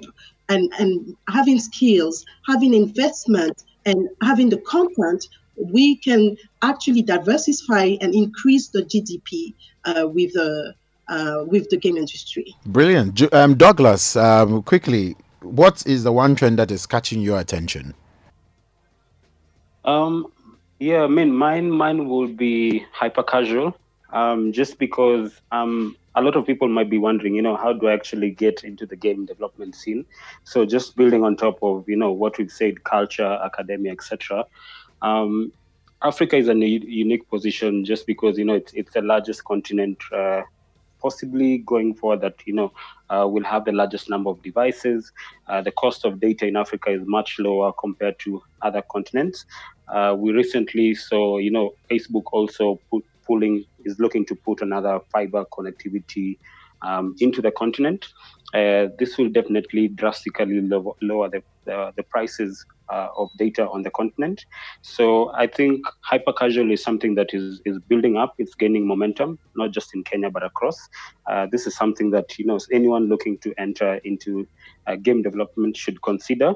and 0.50 0.72
and 0.80 1.16
having 1.30 1.60
skills, 1.60 2.26
having 2.48 2.74
investment, 2.74 3.64
and 3.86 4.10
having 4.22 4.50
the 4.50 4.58
content, 4.58 5.28
we 5.58 5.96
can 5.98 6.38
actually 6.62 7.02
diversify 7.02 7.96
and 8.02 8.14
increase 8.14 8.70
the 8.70 8.84
GDP 8.84 9.54
uh, 9.86 10.08
with 10.08 10.34
the 10.34 10.74
uh, 11.08 11.44
with 11.48 11.70
the 11.70 11.78
game 11.78 11.98
industry. 11.98 12.56
Brilliant, 12.66 13.34
um, 13.34 13.56
Douglas. 13.56 14.16
Um, 14.16 14.64
quickly, 14.64 15.16
what 15.42 15.86
is 15.86 16.04
the 16.04 16.12
one 16.12 16.36
trend 16.36 16.60
that 16.60 16.72
is 16.72 16.86
catching 16.86 17.22
your 17.22 17.40
attention? 17.40 17.94
Um, 19.84 20.28
yeah, 20.80 21.04
I 21.04 21.08
mean, 21.08 21.32
mine, 21.34 21.72
mine 21.72 22.10
will 22.10 22.28
be 22.28 22.86
hyper 22.92 23.24
casual. 23.24 23.78
Um, 24.12 24.52
just 24.52 24.80
because 24.80 25.42
um, 25.52 25.96
a 26.16 26.22
lot 26.22 26.36
of 26.36 26.46
people 26.46 26.68
might 26.68 26.90
be 26.90 26.98
wondering, 26.98 27.36
you 27.36 27.42
know, 27.42 27.56
how 27.56 27.74
do 27.74 27.88
I 27.88 27.94
actually 27.94 28.32
get 28.32 28.64
into 28.64 28.86
the 28.86 28.96
game 28.96 29.26
development 29.26 29.76
scene? 29.76 30.06
So 30.44 30.66
just 30.66 30.96
building 30.96 31.24
on 31.24 31.36
top 31.36 31.60
of, 31.62 31.88
you 31.88 31.96
know, 31.96 32.12
what 32.12 32.38
we've 32.38 32.52
said, 32.52 32.84
culture, 32.84 33.40
academia, 33.44 33.92
etc. 33.92 34.46
Um, 35.02 35.52
Africa 36.02 36.38
is 36.38 36.50
a 36.50 36.56
unique 36.56 37.30
position 37.30 37.84
just 37.84 38.06
because, 38.08 38.38
you 38.38 38.46
know, 38.46 38.54
it's, 38.54 38.74
it's 38.74 38.94
the 38.94 39.02
largest 39.02 39.44
continent 39.44 39.98
uh, 40.14 40.44
possibly 41.06 41.60
going 41.60 41.94
forward 41.94 42.20
that 42.22 42.36
you 42.48 42.54
know 42.54 42.74
uh, 43.12 43.28
will 43.28 43.44
have 43.44 43.64
the 43.66 43.72
largest 43.72 44.10
number 44.10 44.30
of 44.32 44.42
devices. 44.42 45.12
Uh, 45.48 45.62
the 45.62 45.72
cost 45.72 46.04
of 46.04 46.20
data 46.20 46.48
in 46.48 46.56
Africa 46.56 46.90
is 46.90 47.02
much 47.06 47.38
lower 47.38 47.72
compared 47.74 48.18
to 48.18 48.42
other 48.64 48.82
continents. 48.92 49.46
Uh, 49.88 50.16
we 50.18 50.32
recently 50.32 50.96
saw, 50.96 51.38
you 51.38 51.52
know, 51.52 51.76
Facebook 51.92 52.24
also 52.32 52.80
put, 52.90 53.06
pulling 53.26 53.66
is 53.84 54.00
looking 54.00 54.26
to 54.26 54.36
put 54.36 54.62
another 54.62 55.00
fiber 55.12 55.46
connectivity 55.46 56.38
um, 56.82 57.16
into 57.20 57.42
the 57.42 57.52
continent. 57.52 58.08
Uh, 58.54 58.88
this 59.00 59.18
will 59.18 59.30
definitely 59.30 59.88
drastically 59.90 60.62
lower, 60.62 60.94
lower 61.02 61.30
the, 61.30 61.44
the, 61.66 61.92
the 61.98 62.04
prices 62.04 62.66
uh, 62.90 63.08
of 63.18 63.30
data 63.38 63.68
on 63.70 63.82
the 63.82 63.90
continent. 63.92 64.46
So 64.82 65.34
I 65.34 65.48
think 65.48 65.86
hyper 66.02 66.32
casual 66.32 66.72
is 66.72 66.84
something 66.84 67.16
that 67.16 67.34
is, 67.34 67.62
is 67.66 67.80
building 67.80 68.18
up. 68.18 68.36
It's 68.38 68.56
gaining 68.56 68.88
momentum, 68.88 69.40
not 69.56 69.72
just 69.72 69.94
in 69.96 70.04
Kenya 70.04 70.30
but 70.30 70.44
across. 70.44 70.78
Uh, 71.28 71.48
this 71.52 71.68
is 71.68 71.76
something 71.76 72.12
that 72.12 72.38
you 72.38 72.46
know 72.46 72.60
anyone 72.72 73.10
looking 73.10 73.38
to 73.40 73.54
enter 73.58 73.96
into 74.04 74.48
uh, 74.88 74.96
game 74.96 75.22
development 75.22 75.76
should 75.76 76.02
consider. 76.02 76.54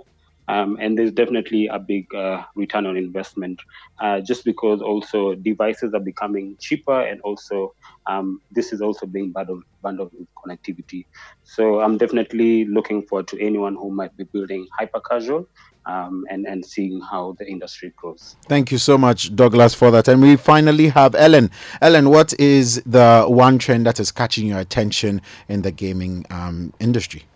Um, 0.50 0.78
and 0.82 0.98
there's 0.98 1.12
definitely 1.12 1.68
a 1.68 1.78
big 1.78 2.14
uh, 2.16 2.44
return 2.56 2.88
on 2.88 2.98
investment 2.98 3.62
uh, 4.02 4.20
just 4.20 4.44
because 4.44 4.82
also 4.82 5.36
devices 5.36 5.94
are 5.94 6.00
becoming 6.00 6.58
cheaper 6.60 7.02
and 7.02 7.22
also 7.22 7.76
um, 8.08 8.42
this 8.50 8.74
is 8.74 8.82
also 8.82 9.06
being 9.06 9.32
bundled, 9.32 9.64
bundled 9.84 10.12
with 10.18 10.28
connectivity. 10.34 11.06
So 11.44 11.82
I'm 11.82 12.00
definitely 12.00 12.66
looking 12.66 13.06
forward 13.06 13.28
to 13.28 13.40
anyone 13.40 13.76
who 13.76 13.92
might 13.92 14.18
be 14.18 14.24
building 14.24 14.68
hyper 14.80 15.02
casual 15.02 15.48
um, 15.86 16.26
and, 16.32 16.48
and 16.48 16.66
seeing 16.66 17.00
how 17.00 17.36
the 17.38 17.46
industry 17.46 17.94
grows. 17.96 18.36
Thank 18.48 18.72
you 18.72 18.80
so 18.80 18.98
much, 18.98 19.36
Douglas, 19.36 19.76
for 19.76 19.92
that. 19.92 20.08
And 20.08 20.20
we 20.20 20.36
finally 20.36 20.88
have 20.90 21.14
Ellen. 21.14 21.52
Ellen, 21.80 22.10
what 22.10 22.34
is 22.40 22.82
the 22.88 23.26
one 23.28 23.60
trend 23.60 23.86
that 23.86 24.00
is 24.00 24.12
catching 24.12 24.48
your 24.48 24.60
attention 24.60 25.22
in 25.48 25.62
the 25.62 25.72
gaming 25.72 26.26
um, 26.32 26.74
industry? 26.80 27.29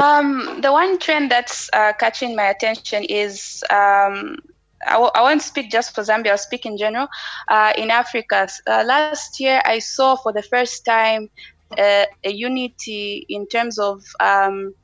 Um, 0.00 0.60
the 0.62 0.72
one 0.72 0.98
trend 0.98 1.30
that's 1.30 1.70
uh, 1.72 1.92
catching 1.98 2.36
my 2.36 2.48
attention 2.48 3.04
is 3.04 3.62
um, 3.70 4.36
I 4.86 4.92
w- 4.92 5.10
I 5.14 5.22
won't 5.22 5.42
speak 5.42 5.70
just 5.70 5.94
for 5.94 6.02
Zambia, 6.02 6.32
I'll 6.32 6.38
speak 6.38 6.66
in 6.66 6.76
general. 6.76 7.08
Uh, 7.48 7.72
in 7.76 7.90
Africa, 7.90 8.48
uh, 8.68 8.84
last 8.86 9.40
year 9.40 9.60
I 9.64 9.78
saw 9.78 10.16
for 10.16 10.32
the 10.32 10.42
first 10.42 10.84
time 10.84 11.28
uh, 11.78 12.04
a 12.24 12.30
unity 12.32 13.24
in 13.28 13.46
terms 13.48 13.78
of 13.78 14.02
um, 14.20 14.74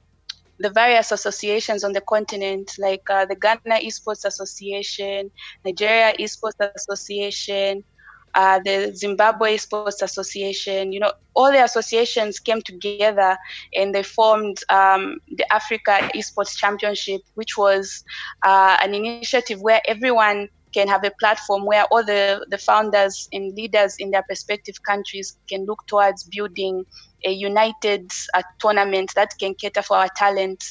the 0.58 0.70
various 0.70 1.12
associations 1.12 1.84
on 1.84 1.92
the 1.92 2.02
continent, 2.02 2.70
like 2.78 3.02
uh, 3.10 3.26
the 3.26 3.36
Ghana 3.36 3.80
Esports 3.80 4.24
Association, 4.24 5.30
Nigeria 5.64 6.14
Esports 6.18 6.60
Association, 6.60 7.84
uh, 8.34 8.60
the 8.64 8.92
Zimbabwe 8.94 9.56
Sports 9.56 10.02
Association, 10.02 10.92
you 10.92 11.00
know, 11.00 11.12
all 11.34 11.50
the 11.52 11.62
associations 11.62 12.38
came 12.38 12.62
together 12.62 13.36
and 13.74 13.94
they 13.94 14.02
formed 14.02 14.58
um, 14.68 15.18
the 15.36 15.50
Africa 15.52 16.10
Esports 16.14 16.56
Championship, 16.56 17.22
which 17.34 17.56
was 17.56 18.04
uh, 18.44 18.76
an 18.82 18.94
initiative 18.94 19.60
where 19.60 19.80
everyone 19.86 20.48
can 20.74 20.88
have 20.88 21.04
a 21.04 21.12
platform 21.20 21.64
where 21.66 21.84
all 21.90 22.04
the, 22.04 22.44
the 22.50 22.58
founders 22.58 23.22
and 23.26 23.48
leaders 23.56 23.88
in 23.98 24.10
their 24.10 24.24
respective 24.28 24.74
countries 24.86 25.36
can 25.48 25.64
look 25.66 25.80
towards 25.86 26.24
building 26.24 26.84
a 27.24 27.30
united 27.30 28.10
uh, 28.34 28.42
tournament 28.60 29.10
that 29.14 29.30
can 29.40 29.54
cater 29.54 29.82
for 29.82 29.96
our 29.96 30.08
talent 30.16 30.62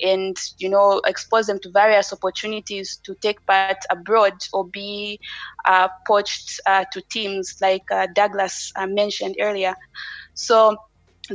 and 0.00 0.36
you 0.58 0.68
know 0.68 1.00
expose 1.06 1.46
them 1.46 1.58
to 1.62 1.70
various 1.72 2.12
opportunities 2.12 3.00
to 3.04 3.14
take 3.22 3.44
part 3.46 3.70
abroad 3.82 4.24
or 4.42 4.54
be 4.58 5.08
uh, 5.56 5.78
poached 6.06 6.60
uh, 6.66 6.84
to 6.92 7.00
teams 7.10 7.54
like 7.60 7.82
uh, 7.90 8.06
Douglas 8.14 8.70
uh, 8.76 8.86
mentioned 8.86 9.36
earlier. 9.40 9.74
So 10.34 10.76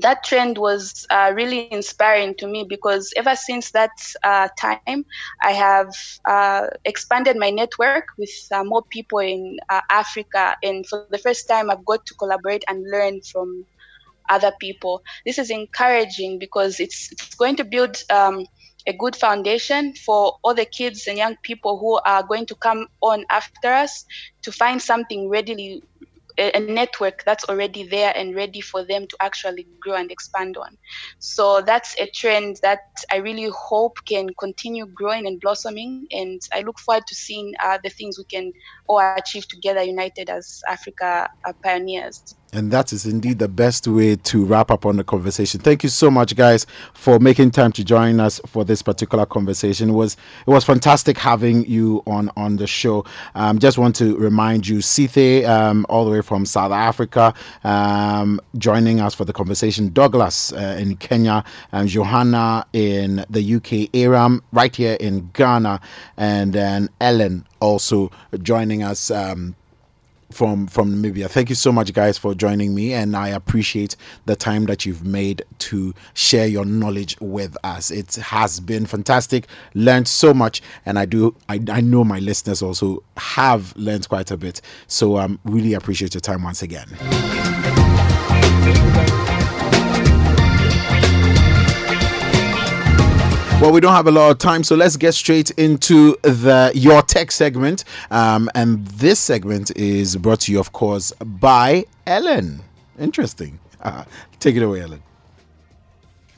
that 0.02 0.24
trend 0.24 0.58
was 0.58 1.06
uh, 1.10 1.32
really 1.36 1.72
inspiring 1.72 2.36
to 2.40 2.48
me 2.48 2.66
because 2.68 3.12
ever 3.18 3.36
since 3.36 3.72
that 3.72 3.92
uh, 4.24 4.50
time, 4.60 5.06
I 5.44 5.52
have 5.52 5.90
uh, 6.28 6.68
expanded 6.86 7.38
my 7.38 7.50
network 7.52 8.06
with 8.18 8.30
more 8.66 8.84
people 8.92 9.20
in 9.20 9.58
Africa. 9.90 10.56
And 10.64 10.86
for 10.88 11.00
the 11.00 11.06
first 11.20 11.48
time, 11.48 11.70
I've 11.70 11.86
got 11.86 12.06
to 12.06 12.16
collaborate 12.16 12.64
and 12.68 12.84
learn 12.92 13.22
from 13.32 13.66
other 14.30 14.52
people. 14.60 15.02
This 15.26 15.38
is 15.38 15.50
encouraging 15.50 16.40
because 16.40 16.80
it's, 16.80 17.12
it's 17.12 17.36
going 17.36 17.56
to 17.58 17.64
build 17.64 17.98
um, 18.10 18.46
a 18.88 18.94
good 18.94 19.16
foundation 19.16 19.94
for 20.06 20.34
all 20.44 20.54
the 20.54 20.66
kids 20.66 21.08
and 21.08 21.18
young 21.18 21.36
people 21.44 21.80
who 21.80 22.00
are 22.06 22.24
going 22.24 22.46
to 22.48 22.56
come 22.56 22.88
on 23.02 23.26
after 23.30 23.74
us 23.74 24.06
to 24.44 24.52
find 24.52 24.82
something 24.82 25.30
readily 25.30 25.82
a, 26.38 26.60
network 26.60 27.24
that's 27.26 27.44
already 27.46 27.88
there 27.88 28.12
and 28.16 28.36
ready 28.36 28.62
for 28.62 28.86
them 28.86 29.06
to 29.08 29.18
actually 29.22 29.68
grow 29.82 29.96
and 29.96 30.12
expand 30.12 30.58
on. 30.58 30.78
So 31.20 31.62
that's 31.62 31.96
a 32.00 32.10
trend 32.16 32.58
that 32.64 32.80
I 33.12 33.18
really 33.18 33.50
hope 33.54 33.98
can 34.08 34.28
continue 34.40 34.88
growing 34.96 35.28
and 35.28 35.40
blossoming. 35.42 36.08
And 36.12 36.42
I 36.54 36.62
look 36.62 36.80
forward 36.80 37.04
to 37.08 37.16
seeing 37.16 37.54
uh, 37.64 37.80
the 37.84 37.90
things 37.90 38.18
we 38.18 38.26
can 38.26 38.52
all 38.88 39.00
achieve 39.02 39.48
together, 39.48 39.84
united 39.84 40.30
as 40.30 40.62
Africa 40.68 41.28
pioneers. 41.64 42.36
And 42.56 42.72
that 42.72 42.94
is 42.94 43.06
indeed 43.06 43.40
the 43.40 43.50
best 43.50 43.86
way 43.86 44.16
to 44.16 44.46
wrap 44.46 44.72
up 44.72 44.86
on 44.86 44.96
the 44.96 45.04
conversation. 45.04 45.60
Thank 45.60 45.84
you 45.84 45.90
so 45.90 46.10
much, 46.10 46.38
guys, 46.38 46.66
for 46.94 47.20
making 47.20 47.52
time 47.52 47.74
to 47.74 47.84
join 47.84 48.22
us 48.22 48.40
for 48.46 48.64
this 48.64 48.82
particular 48.82 49.26
conversation. 49.26 49.90
It 49.90 49.94
was 49.94 50.16
it 50.48 50.50
was 50.50 50.64
fantastic 50.64 51.18
having 51.18 51.66
you 51.66 52.02
on 52.08 52.32
on 52.38 52.56
the 52.56 52.66
show. 52.66 53.04
Um, 53.36 53.60
just 53.60 53.78
want 53.78 53.98
to 53.98 54.16
remind 54.16 54.70
you, 54.70 54.78
Sithe, 54.78 55.46
um, 55.46 55.86
all 55.90 56.06
the 56.06 56.12
way 56.12 56.22
from 56.22 56.46
South 56.46 56.72
Africa, 56.72 57.34
um, 57.66 58.40
joining 58.58 59.02
us 59.02 59.14
for 59.14 59.26
the 59.26 59.34
conversation. 59.34 59.92
Douglas 59.92 60.54
uh, 60.54 60.78
in 60.80 60.96
Kenya, 60.96 61.44
and 61.74 61.90
Johanna 61.90 62.66
in 62.72 63.26
the 63.30 63.56
UK, 63.56 63.92
Eyram 63.94 64.40
right 64.54 64.74
here 64.74 64.96
in 65.02 65.30
Ghana, 65.34 65.82
and 66.16 66.54
then 66.54 66.88
Ellen 67.02 67.46
also 67.60 68.12
joining 68.42 68.82
us. 68.82 69.12
Um, 69.12 69.58
from 70.32 70.68
from 70.68 70.94
Namibia. 70.94 71.30
Thank 71.30 71.50
you 71.50 71.56
so 71.56 71.72
much, 71.72 71.94
guys, 71.94 72.18
for 72.18 72.34
joining 72.34 72.76
me, 72.76 72.94
and 72.94 73.16
I 73.16 73.30
appreciate 73.30 73.96
the 74.26 74.36
time 74.36 74.66
that 74.66 74.86
you've 74.86 75.06
made 75.06 75.44
to 75.60 75.94
share 76.14 76.48
your 76.48 76.66
knowledge 76.66 77.18
with 77.20 77.56
us. 77.64 77.92
It 77.92 78.16
has 78.16 78.60
been 78.60 78.86
fantastic. 78.86 79.48
Learned 79.74 80.08
so 80.08 80.34
much, 80.34 80.62
and 80.86 81.00
I 81.00 81.06
do. 81.06 81.36
I, 81.50 81.62
I 81.70 81.82
know 81.82 82.04
my 82.04 82.20
listeners 82.20 82.62
also 82.62 83.04
have 83.18 83.76
learned 83.76 84.08
quite 84.10 84.32
a 84.32 84.38
bit. 84.38 84.62
So 84.88 85.16
I 85.16 85.26
um, 85.26 85.40
really 85.46 85.74
appreciate 85.74 86.14
your 86.14 86.22
time 86.22 86.44
once 86.44 86.62
again. 86.62 86.88
Well, 93.62 93.72
we 93.72 93.80
don't 93.80 93.94
have 93.94 94.06
a 94.06 94.12
lot 94.12 94.32
of 94.32 94.38
time, 94.38 94.64
so 94.64 94.76
let's 94.76 94.98
get 94.98 95.14
straight 95.14 95.50
into 95.52 96.18
the 96.24 96.72
Your 96.76 97.02
Tech 97.02 97.32
segment. 97.32 97.86
Um, 98.12 98.50
and 98.54 98.86
this 98.88 99.18
segment 99.20 99.76
is 99.78 100.18
brought 100.18 100.42
to 100.42 100.52
you, 100.52 100.60
of 100.60 100.74
course, 100.74 101.14
by 101.24 101.86
Ellen. 102.06 102.62
Interesting. 103.00 103.60
Uh, 103.82 104.04
take 104.40 104.58
it 104.58 104.62
away, 104.62 104.82
Ellen. 104.82 105.02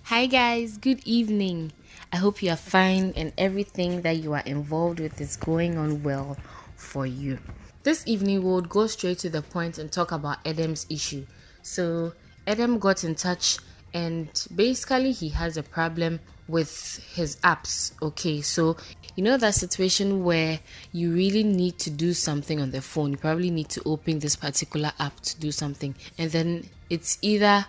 Hi, 0.03 0.27
guys. 0.27 0.77
Good 0.77 1.01
evening. 1.05 1.73
I 2.13 2.17
hope 2.17 2.41
you 2.41 2.51
are 2.51 2.55
fine 2.55 3.13
and 3.17 3.33
everything 3.37 4.03
that 4.03 4.17
you 4.17 4.33
are 4.33 4.43
involved 4.45 4.99
with 4.99 5.19
is 5.19 5.35
going 5.35 5.77
on 5.77 6.03
well 6.03 6.37
for 6.75 7.05
you. 7.05 7.39
This 7.83 8.03
evening, 8.07 8.43
we'll 8.43 8.61
go 8.61 8.85
straight 8.87 9.17
to 9.19 9.29
the 9.29 9.41
point 9.41 9.79
and 9.79 9.91
talk 9.91 10.11
about 10.11 10.37
Adam's 10.45 10.85
issue. 10.89 11.25
So, 11.63 12.13
Adam 12.45 12.79
got 12.79 13.03
in 13.03 13.15
touch, 13.15 13.57
and 13.97 14.29
basically, 14.55 15.11
he 15.11 15.29
has 15.29 15.57
a 15.57 15.63
problem 15.63 16.19
with 16.47 17.03
his 17.15 17.37
apps. 17.37 17.91
Okay, 17.99 18.41
so 18.41 18.77
you 19.15 19.23
know 19.23 19.37
that 19.37 19.55
situation 19.55 20.23
where 20.23 20.59
you 20.91 21.11
really 21.11 21.43
need 21.43 21.79
to 21.79 21.89
do 21.89 22.13
something 22.13 22.61
on 22.61 22.69
the 22.69 22.81
phone, 22.81 23.09
you 23.09 23.17
probably 23.17 23.49
need 23.49 23.69
to 23.69 23.81
open 23.87 24.19
this 24.19 24.35
particular 24.35 24.91
app 24.99 25.19
to 25.21 25.39
do 25.39 25.51
something, 25.51 25.95
and 26.19 26.29
then 26.29 26.69
it's 26.91 27.17
either 27.23 27.65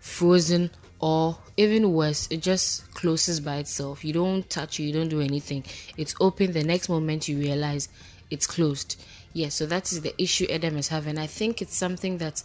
frozen 0.00 0.68
or 0.98 1.38
even 1.56 1.94
worse, 1.94 2.28
it 2.30 2.42
just 2.42 2.92
closes 2.92 3.40
by 3.40 3.56
itself. 3.56 4.04
You 4.04 4.12
don't 4.12 4.48
touch 4.50 4.78
it, 4.78 4.82
you 4.82 4.92
don't 4.92 5.08
do 5.08 5.22
anything. 5.22 5.64
It's 5.96 6.14
open 6.20 6.52
the 6.52 6.62
next 6.62 6.90
moment 6.90 7.26
you 7.26 7.38
realize 7.38 7.88
it's 8.30 8.46
closed. 8.46 9.02
Yeah, 9.32 9.48
so 9.48 9.64
that 9.64 9.92
is 9.92 10.02
the 10.02 10.20
issue 10.22 10.46
Adam 10.50 10.76
is 10.76 10.88
having. 10.88 11.16
I 11.16 11.26
think 11.26 11.62
it's 11.62 11.74
something 11.74 12.18
that 12.18 12.42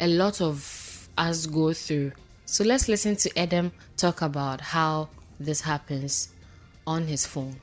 a 0.00 0.08
lot 0.08 0.40
of 0.40 1.08
us 1.18 1.44
go 1.44 1.74
through. 1.74 2.12
So 2.50 2.64
let's 2.64 2.88
listen 2.88 3.14
to 3.14 3.38
Adam 3.38 3.70
talk 3.96 4.22
about 4.22 4.60
how 4.60 5.08
this 5.38 5.60
happens 5.60 6.30
on 6.84 7.06
his 7.06 7.24
phone? 7.24 7.54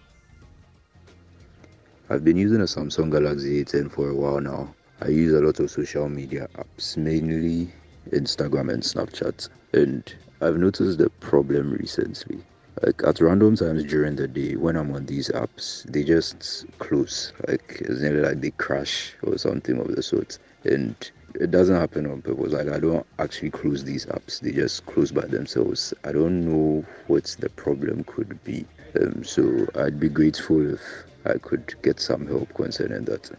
I've 2.10 2.24
been 2.24 2.38
using 2.38 2.62
a 2.62 2.64
Samsung 2.64 3.12
Galaxy 3.12 3.66
A10 3.66 3.92
for 3.92 4.08
a 4.08 4.16
while 4.16 4.40
now. 4.40 4.74
I 5.02 5.10
use 5.10 5.34
a 5.34 5.42
lot 5.42 5.60
of 5.60 5.70
social 5.70 6.08
media 6.08 6.48
apps, 6.56 6.96
mainly 6.96 7.70
Instagram 8.12 8.74
and 8.74 8.82
Snapchat. 8.82 9.50
And 9.74 10.16
I've 10.40 10.56
noticed 10.56 11.00
the 11.00 11.10
problem 11.20 11.74
recently. 11.74 12.40
Like 12.82 13.02
at 13.06 13.20
random 13.20 13.58
times 13.58 13.84
during 13.84 14.16
the 14.16 14.30
day 14.30 14.56
when 14.56 14.78
I'm 14.78 14.96
on 14.96 15.06
these 15.06 15.28
apps, 15.32 15.84
they 15.92 16.06
just 16.06 16.66
close. 16.80 17.34
Like 17.46 17.80
it's 17.82 18.00
nearly 18.00 18.22
like 18.22 18.40
they 18.40 18.52
crash 18.52 19.16
or 19.22 19.38
something 19.38 19.82
of 19.82 19.94
the 19.94 20.02
sort. 20.02 20.40
And 20.64 20.96
it 21.36 21.52
doesn't 21.52 21.76
happen 21.76 22.06
on 22.06 22.22
purpose. 22.22 22.54
Like 22.54 22.70
I 22.70 22.80
don't 22.80 23.06
actually 23.20 23.52
close 23.52 23.84
these 23.84 24.06
apps; 24.08 24.40
they 24.40 24.52
just 24.52 24.86
close 24.86 25.12
by 25.12 25.26
themselves. 25.26 25.94
I 26.04 26.12
don't 26.12 26.46
know 26.46 26.86
what 27.08 27.36
the 27.40 27.50
problem 27.50 28.04
could 28.06 28.44
be. 28.44 28.66
Um, 29.00 29.24
so 29.24 29.68
I'd 29.76 30.00
be 30.00 30.10
grateful 30.10 30.74
if 30.74 30.82
I 31.26 31.38
could 31.38 31.76
get 31.84 32.00
some 32.00 32.26
help 32.28 32.54
concerning 32.54 33.06
that. 33.06 33.30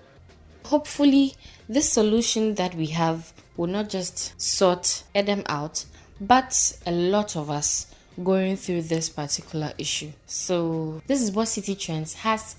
Hopefully, 0.64 1.34
this 1.68 1.90
solution 1.90 2.54
that 2.56 2.74
we 2.74 2.86
have 2.86 3.32
will 3.56 3.68
not 3.68 3.88
just 3.88 4.40
sort 4.40 5.02
Adam 5.14 5.42
out, 5.46 5.84
but 6.20 6.78
a 6.86 6.92
lot 6.92 7.36
of 7.36 7.50
us 7.50 7.86
going 8.22 8.56
through 8.56 8.82
this 8.82 9.08
particular 9.08 9.72
issue. 9.78 10.12
So, 10.26 11.00
this 11.06 11.22
is 11.22 11.32
what 11.32 11.48
Citi 11.48 11.78
Trends 11.78 12.14
has 12.14 12.56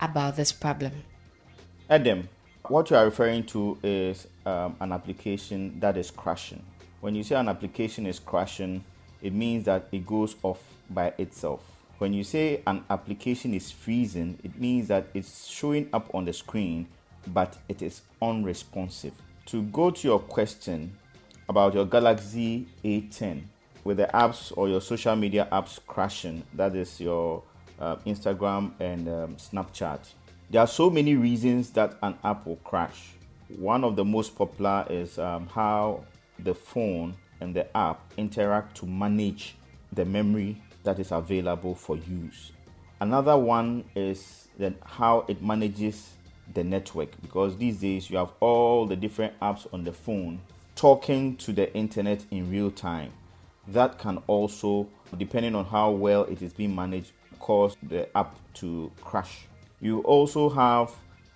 about 0.00 0.36
this 0.36 0.50
problem. 0.50 0.92
Adam, 1.88 2.28
what 2.68 2.90
you 2.90 2.96
are 2.96 3.04
referring 3.04 3.44
to 3.44 3.78
is 3.82 4.26
um, 4.46 4.76
an 4.80 4.92
application 4.92 5.78
that 5.80 5.96
is 5.96 6.10
crashing. 6.10 6.62
When 7.00 7.14
you 7.14 7.22
say 7.22 7.36
an 7.36 7.48
application 7.48 8.06
is 8.06 8.18
crashing, 8.18 8.84
it 9.20 9.32
means 9.32 9.64
that 9.64 9.88
it 9.92 10.06
goes 10.06 10.36
off 10.42 10.62
by 10.90 11.12
itself. 11.18 11.60
When 11.98 12.12
you 12.12 12.24
say 12.24 12.62
an 12.66 12.84
application 12.90 13.54
is 13.54 13.70
freezing, 13.70 14.38
it 14.42 14.58
means 14.58 14.88
that 14.88 15.06
it's 15.14 15.46
showing 15.46 15.88
up 15.92 16.12
on 16.14 16.24
the 16.24 16.32
screen, 16.32 16.88
but 17.28 17.56
it 17.68 17.82
is 17.82 18.02
unresponsive. 18.20 19.14
To 19.46 19.62
go 19.62 19.90
to 19.90 20.08
your 20.08 20.18
question 20.18 20.96
about 21.48 21.74
your 21.74 21.84
Galaxy 21.84 22.66
A10 22.84 23.42
with 23.84 23.98
the 23.98 24.08
apps 24.14 24.52
or 24.56 24.68
your 24.68 24.80
social 24.80 25.14
media 25.16 25.48
apps 25.52 25.78
crashing, 25.86 26.42
that 26.54 26.74
is 26.74 27.00
your 27.00 27.42
uh, 27.80 27.96
Instagram 28.06 28.72
and 28.80 29.08
um, 29.08 29.36
Snapchat 29.36 30.00
there 30.52 30.60
are 30.60 30.66
so 30.66 30.90
many 30.90 31.16
reasons 31.16 31.70
that 31.70 31.96
an 32.02 32.14
app 32.22 32.46
will 32.46 32.56
crash. 32.56 33.14
One 33.58 33.84
of 33.84 33.96
the 33.96 34.04
most 34.04 34.36
popular 34.36 34.86
is 34.88 35.18
um, 35.18 35.46
how 35.48 36.04
the 36.38 36.54
phone 36.54 37.14
and 37.40 37.54
the 37.54 37.76
app 37.76 38.00
interact 38.16 38.76
to 38.78 38.86
manage 38.86 39.56
the 39.92 40.04
memory 40.04 40.62
that 40.84 40.98
is 40.98 41.12
available 41.12 41.74
for 41.74 41.96
use. 41.96 42.52
Another 43.00 43.36
one 43.36 43.84
is 43.94 44.48
then 44.58 44.76
how 44.84 45.24
it 45.28 45.42
manages 45.42 46.10
the 46.54 46.64
network 46.64 47.10
because 47.20 47.56
these 47.56 47.80
days 47.80 48.10
you 48.10 48.16
have 48.16 48.32
all 48.40 48.86
the 48.86 48.96
different 48.96 49.38
apps 49.40 49.66
on 49.72 49.84
the 49.84 49.92
phone 49.92 50.40
talking 50.74 51.36
to 51.36 51.52
the 51.52 51.72
internet 51.74 52.24
in 52.30 52.50
real 52.50 52.70
time. 52.70 53.12
That 53.68 53.98
can 53.98 54.18
also, 54.26 54.88
depending 55.16 55.54
on 55.54 55.64
how 55.64 55.90
well 55.90 56.24
it 56.24 56.42
is 56.42 56.52
being 56.52 56.74
managed, 56.74 57.12
cause 57.38 57.76
the 57.82 58.14
app 58.16 58.34
to 58.54 58.90
crash. 59.00 59.46
You 59.80 60.00
also 60.00 60.48
have 60.48 60.92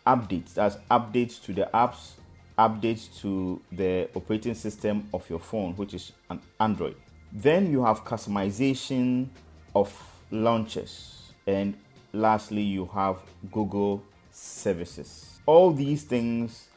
updates, 0.07 0.55
that's 0.55 0.77
updates 0.91 1.43
to 1.45 1.53
the 1.53 1.69
apps, 1.75 2.13
updates 2.59 3.21
to 3.21 3.61
the 3.73 4.09
operating 4.15 4.55
system 4.55 5.09
of 5.13 5.29
your 5.29 5.39
phone, 5.39 5.75
which 5.75 5.95
is 5.95 6.13
an 6.31 6.41
Android. 6.61 6.97
Then 7.33 7.71
you 7.71 7.85
have 7.85 8.05
customization 8.05 9.29
of 9.75 9.93
launches. 10.31 11.33
And 11.47 11.77
lastly, 12.13 12.63
you 12.63 12.87
have 12.95 13.19
Google 13.53 14.03
services. 14.31 15.39
All 15.47 15.71
these 15.73 16.05
things 16.05 16.69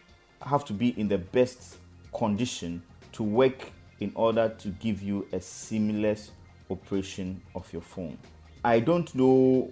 have 0.41 0.65
to 0.65 0.73
be 0.73 0.99
in 0.99 1.07
the 1.07 1.17
best 1.17 1.77
condition 2.13 2.81
to 3.13 3.23
work 3.23 3.71
in 3.99 4.11
order 4.15 4.49
to 4.59 4.69
give 4.69 5.01
you 5.01 5.27
a 5.33 5.41
seamless 5.41 6.31
operation 6.69 7.41
of 7.55 7.71
your 7.73 7.81
phone. 7.81 8.17
I 8.63 8.79
don't 8.79 9.13
know 9.15 9.71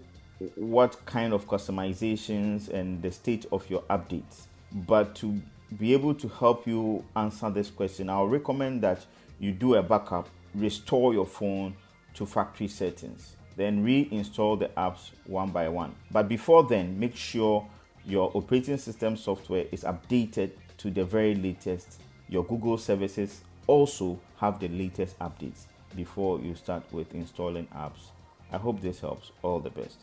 what 0.55 1.03
kind 1.05 1.33
of 1.33 1.47
customizations 1.47 2.69
and 2.69 3.01
the 3.01 3.11
state 3.11 3.45
of 3.51 3.69
your 3.69 3.81
updates. 3.83 4.45
But 4.71 5.15
to 5.15 5.41
be 5.77 5.93
able 5.93 6.13
to 6.15 6.27
help 6.27 6.67
you 6.67 7.03
answer 7.15 7.49
this 7.49 7.69
question, 7.69 8.09
I'll 8.09 8.27
recommend 8.27 8.81
that 8.81 9.05
you 9.39 9.51
do 9.51 9.75
a 9.75 9.83
backup, 9.83 10.29
restore 10.53 11.13
your 11.13 11.25
phone 11.25 11.75
to 12.15 12.25
factory 12.25 12.67
settings, 12.67 13.35
then 13.55 13.83
reinstall 13.83 14.59
the 14.59 14.67
apps 14.69 15.11
one 15.25 15.49
by 15.49 15.67
one. 15.69 15.95
But 16.11 16.27
before 16.27 16.63
then, 16.63 16.99
make 16.99 17.15
sure 17.15 17.67
your 18.05 18.31
operating 18.33 18.77
system 18.77 19.17
software 19.17 19.65
is 19.71 19.83
updated 19.83 20.51
to 20.77 20.89
the 20.91 21.03
very 21.03 21.35
latest. 21.35 22.01
Your 22.29 22.43
Google 22.43 22.77
services 22.77 23.41
also 23.65 24.19
have 24.37 24.59
the 24.59 24.67
latest 24.69 25.17
updates 25.19 25.65
before 25.95 26.39
you 26.39 26.55
start 26.55 26.83
with 26.91 27.13
installing 27.13 27.67
apps. 27.75 28.11
I 28.51 28.57
hope 28.57 28.81
this 28.81 28.99
helps. 28.99 29.31
All 29.41 29.59
the 29.59 29.69
best. 29.69 29.97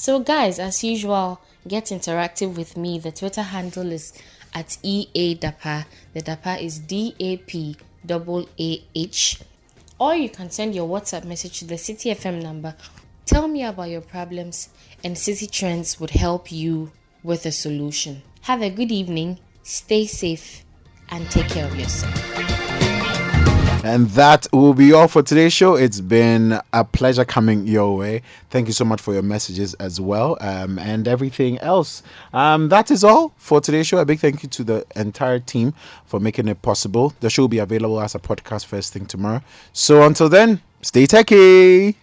So, 0.00 0.20
guys, 0.20 0.60
as 0.60 0.84
usual, 0.84 1.40
get 1.66 1.86
interactive 1.86 2.56
with 2.56 2.76
me. 2.76 3.00
The 3.00 3.10
Twitter 3.10 3.42
handle 3.42 3.90
is 3.90 4.12
at 4.54 4.78
EA 4.84 5.34
Dapah. 5.34 5.86
The 6.14 6.22
Dapah 6.22 6.62
is 6.62 6.78
D 6.78 7.16
A 7.18 7.38
P 7.38 7.76
A 8.08 8.84
H. 8.94 9.40
Or 9.98 10.14
you 10.14 10.28
can 10.30 10.50
send 10.50 10.76
your 10.76 10.88
WhatsApp 10.88 11.24
message 11.24 11.58
to 11.58 11.64
the 11.64 11.74
Citi 11.74 12.14
FM 12.14 12.40
number. 12.40 12.76
Tell 13.26 13.48
me 13.48 13.64
about 13.64 13.90
your 13.90 14.02
problems, 14.02 14.68
and 15.02 15.16
Citi 15.16 15.50
Trends 15.50 15.98
would 15.98 16.10
help 16.10 16.52
you 16.52 16.92
with 17.24 17.44
a 17.44 17.50
solution. 17.50 18.22
Have 18.42 18.62
a 18.62 18.70
good 18.70 18.92
evening, 18.92 19.40
stay 19.64 20.06
safe, 20.06 20.64
and 21.08 21.28
take 21.28 21.48
care 21.48 21.66
of 21.66 21.76
yourself. 21.76 22.57
And 23.84 24.08
that 24.10 24.46
will 24.52 24.74
be 24.74 24.92
all 24.92 25.08
for 25.08 25.22
today's 25.22 25.52
show. 25.52 25.76
It's 25.76 26.00
been 26.00 26.60
a 26.72 26.84
pleasure 26.84 27.24
coming 27.24 27.66
your 27.66 27.96
way. 27.96 28.22
Thank 28.50 28.66
you 28.66 28.72
so 28.72 28.84
much 28.84 29.00
for 29.00 29.14
your 29.14 29.22
messages 29.22 29.74
as 29.74 30.00
well 30.00 30.36
um, 30.40 30.78
and 30.78 31.06
everything 31.06 31.58
else. 31.58 32.02
Um, 32.32 32.68
that 32.70 32.90
is 32.90 33.04
all 33.04 33.32
for 33.36 33.60
today's 33.60 33.86
show. 33.86 33.98
A 33.98 34.04
big 34.04 34.18
thank 34.18 34.42
you 34.42 34.48
to 34.48 34.64
the 34.64 34.86
entire 34.96 35.38
team 35.38 35.74
for 36.04 36.18
making 36.18 36.48
it 36.48 36.60
possible. 36.60 37.14
The 37.20 37.30
show 37.30 37.44
will 37.44 37.48
be 37.48 37.58
available 37.58 38.00
as 38.00 38.14
a 38.14 38.18
podcast 38.18 38.66
first 38.66 38.92
thing 38.92 39.06
tomorrow. 39.06 39.42
So 39.72 40.02
until 40.02 40.28
then, 40.28 40.60
stay 40.82 41.06
techy. 41.06 41.96